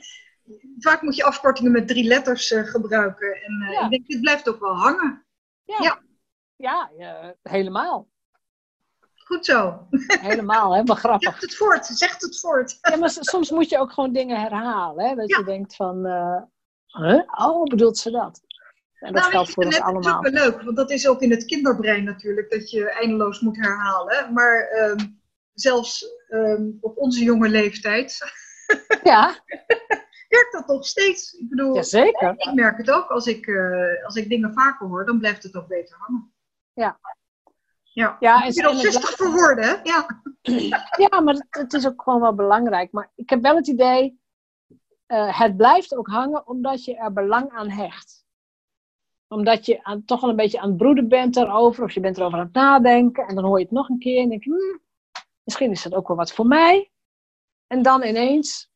vaak 0.87 1.03
moet 1.03 1.17
je 1.17 1.25
afkortingen 1.25 1.73
met 1.73 1.89
drie 1.89 2.05
letters 2.05 2.51
eh, 2.51 2.65
gebruiken. 2.65 3.43
En 3.43 3.63
eh, 3.67 3.73
Ja. 3.73 3.85
ik 3.85 3.91
denk, 3.91 4.07
dit 4.07 4.21
blijft 4.21 4.49
ook 4.49 4.61
wel 4.61 4.75
hangen. 4.77 5.27
Ja, 5.65 5.77
Ja. 5.81 5.99
ja. 6.57 6.91
ja, 6.99 7.35
helemaal. 7.43 8.09
Goed 9.15 9.45
zo. 9.45 9.87
Helemaal, 10.29 10.75
hè? 10.75 10.83
Wel 10.83 10.97
grappig. 10.97 11.29
Zegt 11.31 11.43
het 11.43 11.57
voort, 11.57 11.87
zegt 11.87 12.23
het 12.23 12.41
voort. 12.41 12.79
Ja, 12.81 12.97
maar 12.97 13.11
soms 13.11 13.51
moet 13.51 13.69
je 13.69 13.79
ook 13.79 13.93
gewoon 13.93 14.13
dingen 14.13 14.41
herhalen. 14.41 15.09
Hè? 15.09 15.15
Dat 15.15 15.29
Ja. 15.29 15.39
je 15.39 15.45
denkt 15.45 15.77
van, 15.77 16.07
eh, 16.07 16.43
huh? 16.87 17.23
oh, 17.47 17.63
bedoelt 17.63 17.99
ze 17.99 18.11
dat? 18.11 18.41
En 18.99 19.13
dat 19.13 19.23
Nou, 19.23 19.33
geldt 19.33 19.51
voor 19.51 19.65
ons 19.65 19.75
het 19.77 19.85
is 19.85 19.91
allemaal. 19.91 20.17
ook 20.17 20.23
wel 20.23 20.33
leuk, 20.33 20.63
want 20.63 20.77
dat 20.77 20.91
is 20.91 21.09
ook 21.09 21.21
in 21.21 21.31
het 21.31 21.45
kinderbrein 21.45 22.05
natuurlijk, 22.05 22.51
dat 22.51 22.71
je 22.71 22.91
eindeloos 22.91 23.41
moet 23.41 23.57
herhalen. 23.57 24.33
Maar 24.33 24.61
ehm, 24.69 25.07
zelfs 25.55 26.07
ehm, 26.29 26.71
op 26.81 26.97
onze 26.99 27.25
jonge 27.25 27.49
leeftijd 27.49 28.19
Ja, 29.03 29.35
werkt 30.29 30.53
dat 30.53 30.67
nog 30.67 30.87
steeds. 30.87 31.33
Ik 31.33 31.49
bedoel, 31.49 31.75
jazeker. 31.75 32.35
ik 32.37 32.55
merk 32.55 32.77
het 32.79 32.91
ook, 32.91 33.09
als 33.11 33.27
ik, 33.27 33.47
eh, 33.47 34.05
als 34.05 34.15
ik 34.15 34.29
dingen 34.29 34.53
vaker 34.53 34.87
hoor, 34.87 35.07
dan 35.07 35.19
blijft 35.19 35.43
het 35.43 35.57
ook 35.57 35.69
beter 35.69 35.97
hangen. 35.99 36.33
Ja. 36.73 36.99
Ja, 37.83 38.17
Ja, 38.21 38.39
het 38.41 38.55
60 38.55 39.17
voor 39.17 39.31
woorden, 39.33 39.65
hè? 39.65 39.75
Ja. 39.83 40.07
Ja, 41.11 41.21
maar 41.21 41.35
het, 41.35 41.47
het 41.51 41.73
is 41.73 41.87
ook 41.87 42.03
gewoon 42.03 42.21
wel 42.21 42.35
belangrijk. 42.35 42.93
Maar 42.93 43.11
ik 43.15 43.31
heb 43.31 43.43
wel 43.43 43.57
het 43.57 43.67
idee, 43.67 44.21
eh, 45.07 45.39
het 45.41 45.57
blijft 45.57 45.97
ook 45.97 46.09
hangen 46.09 46.47
omdat 46.47 46.85
je 46.85 46.97
er 46.97 47.13
belang 47.13 47.51
aan 47.51 47.69
hecht. 47.71 48.25
Omdat 49.29 49.67
je 49.67 49.85
aan, 49.85 50.05
toch 50.05 50.21
wel 50.21 50.31
een 50.31 50.37
beetje 50.37 50.61
aan 50.61 50.69
het 50.69 50.77
broeden 50.77 51.09
bent 51.09 51.37
erover, 51.37 51.85
of 51.85 51.93
je 51.93 52.01
bent 52.01 52.17
erover 52.17 52.39
aan 52.39 52.45
het 52.45 52.55
nadenken, 52.55 53.27
en 53.27 53.35
dan 53.35 53.45
hoor 53.45 53.59
je 53.59 53.65
het 53.65 53.73
nog 53.75 53.89
een 53.89 53.99
keer 53.99 54.23
en 54.23 54.29
denk 54.29 54.45
je, 54.45 54.51
hmm, 54.51 54.81
misschien 55.43 55.71
is 55.71 55.83
dat 55.83 55.95
ook 55.95 56.09
wel 56.09 56.17
wat 56.17 56.33
voor 56.33 56.47
mij. 56.47 56.91
En 57.67 57.83
dan 57.83 58.03
ineens 58.03 58.71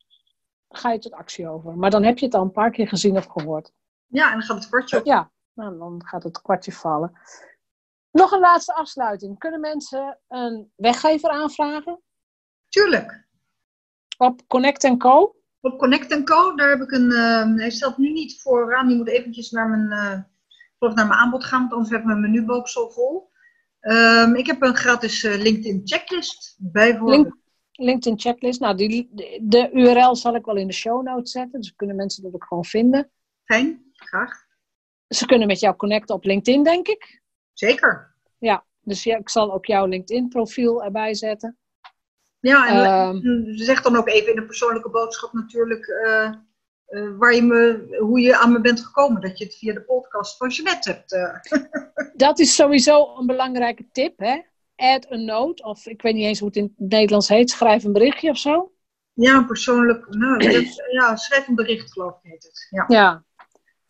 ga 0.69 0.91
je 0.91 0.99
tot 0.99 1.13
actie 1.13 1.49
over. 1.49 1.77
Maar 1.77 1.89
dan 1.89 2.03
heb 2.03 2.17
je 2.17 2.25
het 2.25 2.35
al 2.35 2.41
een 2.41 2.51
paar 2.51 2.71
keer 2.71 2.87
gezien 2.87 3.17
of 3.17 3.25
gehoord. 3.25 3.71
ja, 4.07 4.25
en 4.31 4.37
dan 4.37 4.41
gaat 4.41 4.55
het 4.57 4.67
kwartje 4.67 4.99
op. 4.99 5.05
Ja, 5.05 5.31
nou, 5.53 5.77
dan 5.77 6.01
gaat 6.05 6.23
het 6.23 6.41
kwartje 6.41 6.71
vallen. 6.71 7.19
Nog 8.11 8.31
een 8.31 8.39
laatste 8.39 8.73
afsluiting. 8.73 9.39
Kunnen 9.39 9.59
mensen 9.59 10.19
een 10.27 10.71
weggever 10.75 11.29
aanvragen 11.29 12.01
Tuurlijk. 12.69 13.27
op 14.17 14.47
Connect 14.47 14.97
Co? 14.97 15.35
Op 15.59 15.77
Connect 15.77 16.23
Co, 16.23 16.55
daar 16.55 16.69
heb 16.69 16.81
ik 16.81 16.91
een, 16.91 17.11
ehm, 17.11 17.55
hij 17.57 17.69
staat 17.69 17.97
nu 17.97 18.11
niet 18.11 18.41
vooraan, 18.41 18.87
die 18.87 18.97
moet 18.97 19.07
eventjes 19.07 19.51
naar 19.51 19.69
mijn, 19.69 19.91
eh, 19.91 20.23
geloof 20.83 20.95
naar 20.97 21.07
mijn 21.07 21.19
aanbod 21.19 21.43
gaan, 21.43 21.59
want 21.59 21.71
anders 21.71 21.89
heb 21.91 21.99
ik 21.99 22.05
mijn 22.05 22.19
menubalk 22.21 22.67
zo 22.67 22.89
vol. 22.89 23.29
Ehm, 23.79 24.35
ik 24.35 24.45
heb 24.47 24.61
een 24.61 24.75
gratis 24.75 25.23
eh, 25.23 25.41
LinkedIn 25.41 25.81
checklist, 25.83 26.55
bijvoorbeeld. 26.59 27.15
Link- 27.23 27.35
LinkedIn 27.71 28.19
checklist. 28.19 28.59
Nou, 28.59 28.75
die, 28.77 29.09
de, 29.11 29.39
de 29.43 29.69
URL 29.73 30.15
zal 30.15 30.35
ik 30.35 30.45
wel 30.45 30.55
in 30.55 30.67
de 30.67 30.73
show 30.73 31.03
notes 31.03 31.31
zetten. 31.31 31.59
Dus 31.61 31.75
kunnen 31.75 31.95
mensen 31.95 32.23
dat 32.23 32.33
ook 32.33 32.43
gewoon 32.45 32.65
vinden. 32.65 33.11
Fijn, 33.43 33.91
graag. 33.93 34.45
Ze 35.07 35.25
kunnen 35.25 35.47
met 35.47 35.59
jou 35.59 35.75
connecten 35.75 36.15
op 36.15 36.23
LinkedIn, 36.23 36.63
denk 36.63 36.87
ik. 36.87 37.21
Zeker. 37.53 38.15
Ja, 38.37 38.65
dus 38.81 39.03
ja, 39.03 39.17
ik 39.17 39.29
zal 39.29 39.53
ook 39.53 39.65
jouw 39.65 39.85
LinkedIn 39.85 40.27
profiel 40.27 40.83
erbij 40.83 41.13
zetten. 41.13 41.57
Ja, 42.39 42.67
en 42.67 42.83
Ehm. 42.85 43.55
zeg 43.55 43.81
dan 43.81 43.95
ook 43.95 44.07
even 44.07 44.31
in 44.31 44.37
een 44.37 44.45
persoonlijke 44.45 44.89
boodschap 44.89 45.33
natuurlijk 45.33 45.85
eh, 45.87 46.31
eh, 46.93 47.09
waar 47.17 47.33
je 47.33 47.41
me, 47.41 47.87
hoe 47.99 48.19
je 48.19 48.37
aan 48.37 48.51
me 48.51 48.61
bent 48.61 48.85
gekomen. 48.85 49.21
Dat 49.21 49.37
je 49.37 49.43
het 49.45 49.55
via 49.55 49.73
de 49.73 49.81
podcast 49.81 50.37
van 50.37 50.49
Jeanette 50.49 50.91
hebt. 50.91 51.11
eh. 51.13 51.59
Dat 52.15 52.39
is 52.39 52.55
sowieso 52.55 53.15
een 53.17 53.25
belangrijke 53.25 53.85
tip, 53.91 54.19
hè? 54.19 54.41
Add 54.75 55.11
a 55.11 55.15
note, 55.15 55.63
of 55.63 55.85
ik 55.85 56.01
weet 56.01 56.13
niet 56.13 56.25
eens 56.25 56.39
hoe 56.39 56.47
het 56.47 56.57
in 56.57 56.73
het 56.77 56.89
Nederlands 56.89 57.27
heet. 57.27 57.49
Schrijf 57.49 57.83
een 57.83 57.93
berichtje 57.93 58.29
of 58.29 58.37
zo. 58.37 58.71
Ja, 59.13 59.43
persoonlijk, 59.43 60.07
nou, 60.15 60.37
dat- 60.37 60.83
ja, 60.91 61.15
schrijf 61.15 61.47
een 61.47 61.55
bericht 61.55 61.91
geloof 61.91 62.13
ik 62.21 62.31
heet 62.31 62.43
het. 62.43 62.67
Ja. 62.69 62.85
Ja, 62.87 63.23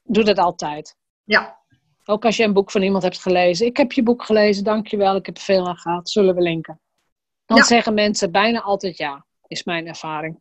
doe 0.04 0.24
dat 0.24 0.38
altijd. 0.38 0.95
ja, 1.24 1.62
Ook 2.06 2.26
als 2.26 2.38
je 2.38 2.43
een 2.43 2.54
boek 2.54 2.72
van 2.72 2.82
iemand 2.82 3.04
hebt 3.04 3.22
gelezen. 3.22 3.66
Ik 3.66 3.78
heb 3.78 3.91
je 3.91 4.04
boek 4.04 4.24
gelezen, 4.24 4.64
dankjewel, 4.64 5.16
ik 5.16 5.26
heb 5.26 5.38
er 5.38 5.43
veel 5.43 5.68
aan 5.68 5.78
gehad. 5.78 6.10
Zullen 6.10 6.36
we 6.36 6.41
linken? 6.41 6.82
Dan 7.45 7.58
Ja. 7.58 7.64
zeggen 7.64 7.93
mensen 7.93 8.32
bijna 8.32 8.62
altijd 8.62 8.97
ja, 8.97 9.26
is 9.47 9.64
mijn 9.64 9.88
ervaring. 9.88 10.39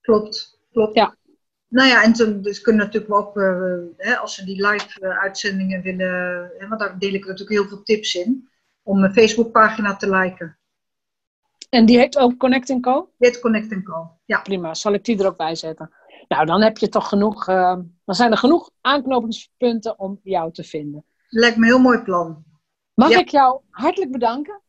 klopt. 0.00 0.51
Klopt. 0.72 0.94
Ja. 0.94 1.14
Nou 1.68 1.88
ja, 1.88 2.02
en 2.02 2.12
toen, 2.12 2.42
dus 2.42 2.60
kunnen 2.60 2.84
natuurlijk 2.86 3.14
ook, 3.14 3.36
eh, 3.36 3.74
hè, 3.96 4.16
als 4.16 4.34
ze 4.34 4.44
die 4.44 4.66
live 4.66 5.00
eh, 5.00 5.18
uitzendingen 5.18 5.82
willen, 5.82 6.50
hè, 6.58 6.68
want 6.68 6.80
daar 6.80 6.98
deel 6.98 7.12
ik 7.14 7.24
natuurlijk 7.26 7.50
heel 7.58 7.68
veel 7.68 7.82
tips 7.82 8.14
in, 8.14 8.48
om 8.82 9.00
mijn 9.00 9.12
Facebookpagina 9.12 9.96
te 9.96 10.10
liken. 10.10 10.56
En 11.68 11.86
die 11.86 11.98
heet 11.98 12.18
ook 12.18 12.36
Connect 12.38 12.80
Co? 12.80 13.10
Dit 13.18 13.40
Connect 13.40 13.82
Co. 13.82 14.10
Ja, 14.24 14.40
Prima, 14.40 14.74
zal 14.74 14.92
ik 14.92 15.04
die 15.04 15.18
er 15.18 15.26
ook 15.26 15.36
bij 15.36 15.54
zetten? 15.54 15.90
Nou, 16.28 16.46
dan 16.46 16.62
heb 16.62 16.78
je 16.78 16.88
toch 16.88 17.08
genoeg, 17.08 17.48
eh, 17.48 17.78
dan 18.04 18.14
zijn 18.14 18.30
er 18.30 18.36
genoeg 18.38 18.70
aanknopingspunten 18.80 19.98
om 19.98 20.20
jou 20.22 20.52
te 20.52 20.64
vinden. 20.64 21.04
lijkt 21.28 21.56
me 21.56 21.62
een 21.62 21.68
heel 21.72 21.80
mooi 21.80 21.98
plan. 21.98 22.44
Mag 22.94 23.10
Ja. 23.10 23.18
ik 23.18 23.28
jou 23.28 23.60
hartelijk 23.70 24.10
bedanken? 24.12 24.60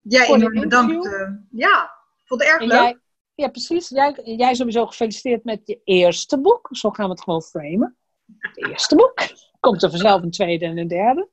Jij 0.00 0.26
dit 0.26 0.36
enorm 0.36 0.60
bedankt. 0.60 1.06
eh, 1.06 1.28
ja, 1.50 1.82
ik 2.16 2.26
vond 2.26 2.40
het 2.40 2.50
erg 2.50 2.60
En 2.60 2.66
leuk. 2.66 2.76
jij, 2.78 2.98
ja, 3.34 3.48
precies. 3.48 3.88
Jij, 3.88 4.20
jij 4.24 4.54
sowieso 4.54 4.86
gefeliciteerd 4.86 5.44
met 5.44 5.60
je 5.64 5.80
eerste 5.84 6.40
boek. 6.40 6.68
Zo 6.70 6.90
gaan 6.90 7.04
we 7.04 7.10
het 7.10 7.22
gewoon 7.22 7.42
framen. 7.42 7.96
Het 8.38 8.68
eerste 8.68 8.94
boek. 8.94 9.14
Komt 9.60 9.82
er 9.82 9.90
vanzelf 9.90 10.22
een 10.22 10.30
tweede 10.30 10.64
en 10.64 10.78
een 10.78 10.88
derde. 10.88 11.28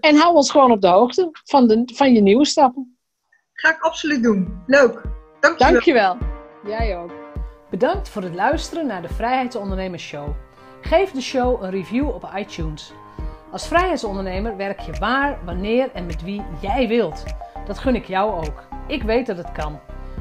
En 0.00 0.16
hou 0.16 0.34
ons 0.34 0.50
gewoon 0.50 0.70
op 0.70 0.80
de 0.80 0.88
hoogte 0.88 1.28
van, 1.32 1.68
de, 1.68 1.82
van 1.94 2.12
je 2.12 2.20
nieuwe 2.20 2.44
stappen. 2.44 2.98
Ga 3.52 3.74
ik 3.74 3.80
absoluut 3.80 4.22
doen. 4.22 4.62
Leuk. 4.66 5.02
Dankjewel. 5.40 5.72
Dankjewel. 5.72 6.16
Jij 6.64 6.98
ook. 6.98 7.12
Bedankt 7.70 8.08
voor 8.08 8.22
het 8.22 8.34
luisteren 8.34 8.86
naar 8.86 9.02
de 9.02 9.08
Vrijheidsondernemers 9.08 10.02
Show. 10.02 10.28
Geef 10.80 11.10
de 11.10 11.20
show 11.20 11.62
een 11.62 11.70
review 11.70 12.08
op 12.08 12.30
iTunes. 12.36 12.92
Als 13.52 13.68
vrijheidsondernemer 13.68 14.56
werk 14.56 14.80
je 14.80 14.92
waar, 14.92 15.44
wanneer 15.44 15.90
en 15.92 16.06
met 16.06 16.22
wie 16.22 16.42
jij 16.60 16.88
wilt. 16.88 17.24
Dat 17.66 17.78
gun 17.78 17.94
ik 17.94 18.06
jou 18.06 18.46
ook. 18.46 18.64
Ik 18.86 19.02
weet 19.02 19.26
dat 19.26 19.36
het 19.36 19.52
kan. 19.52 19.80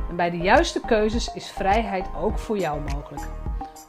En 0.10 0.16
bij 0.16 0.30
de 0.30 0.38
juiste 0.38 0.82
keuzes 0.86 1.34
is 1.34 1.52
vrijheid 1.52 2.06
ook 2.22 2.40
voor 2.40 2.58
jou 2.58 2.82
mogelijk. 2.82 3.28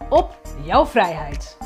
Op 0.09 0.39
jouw 0.64 0.87
vrijheid! 0.87 1.59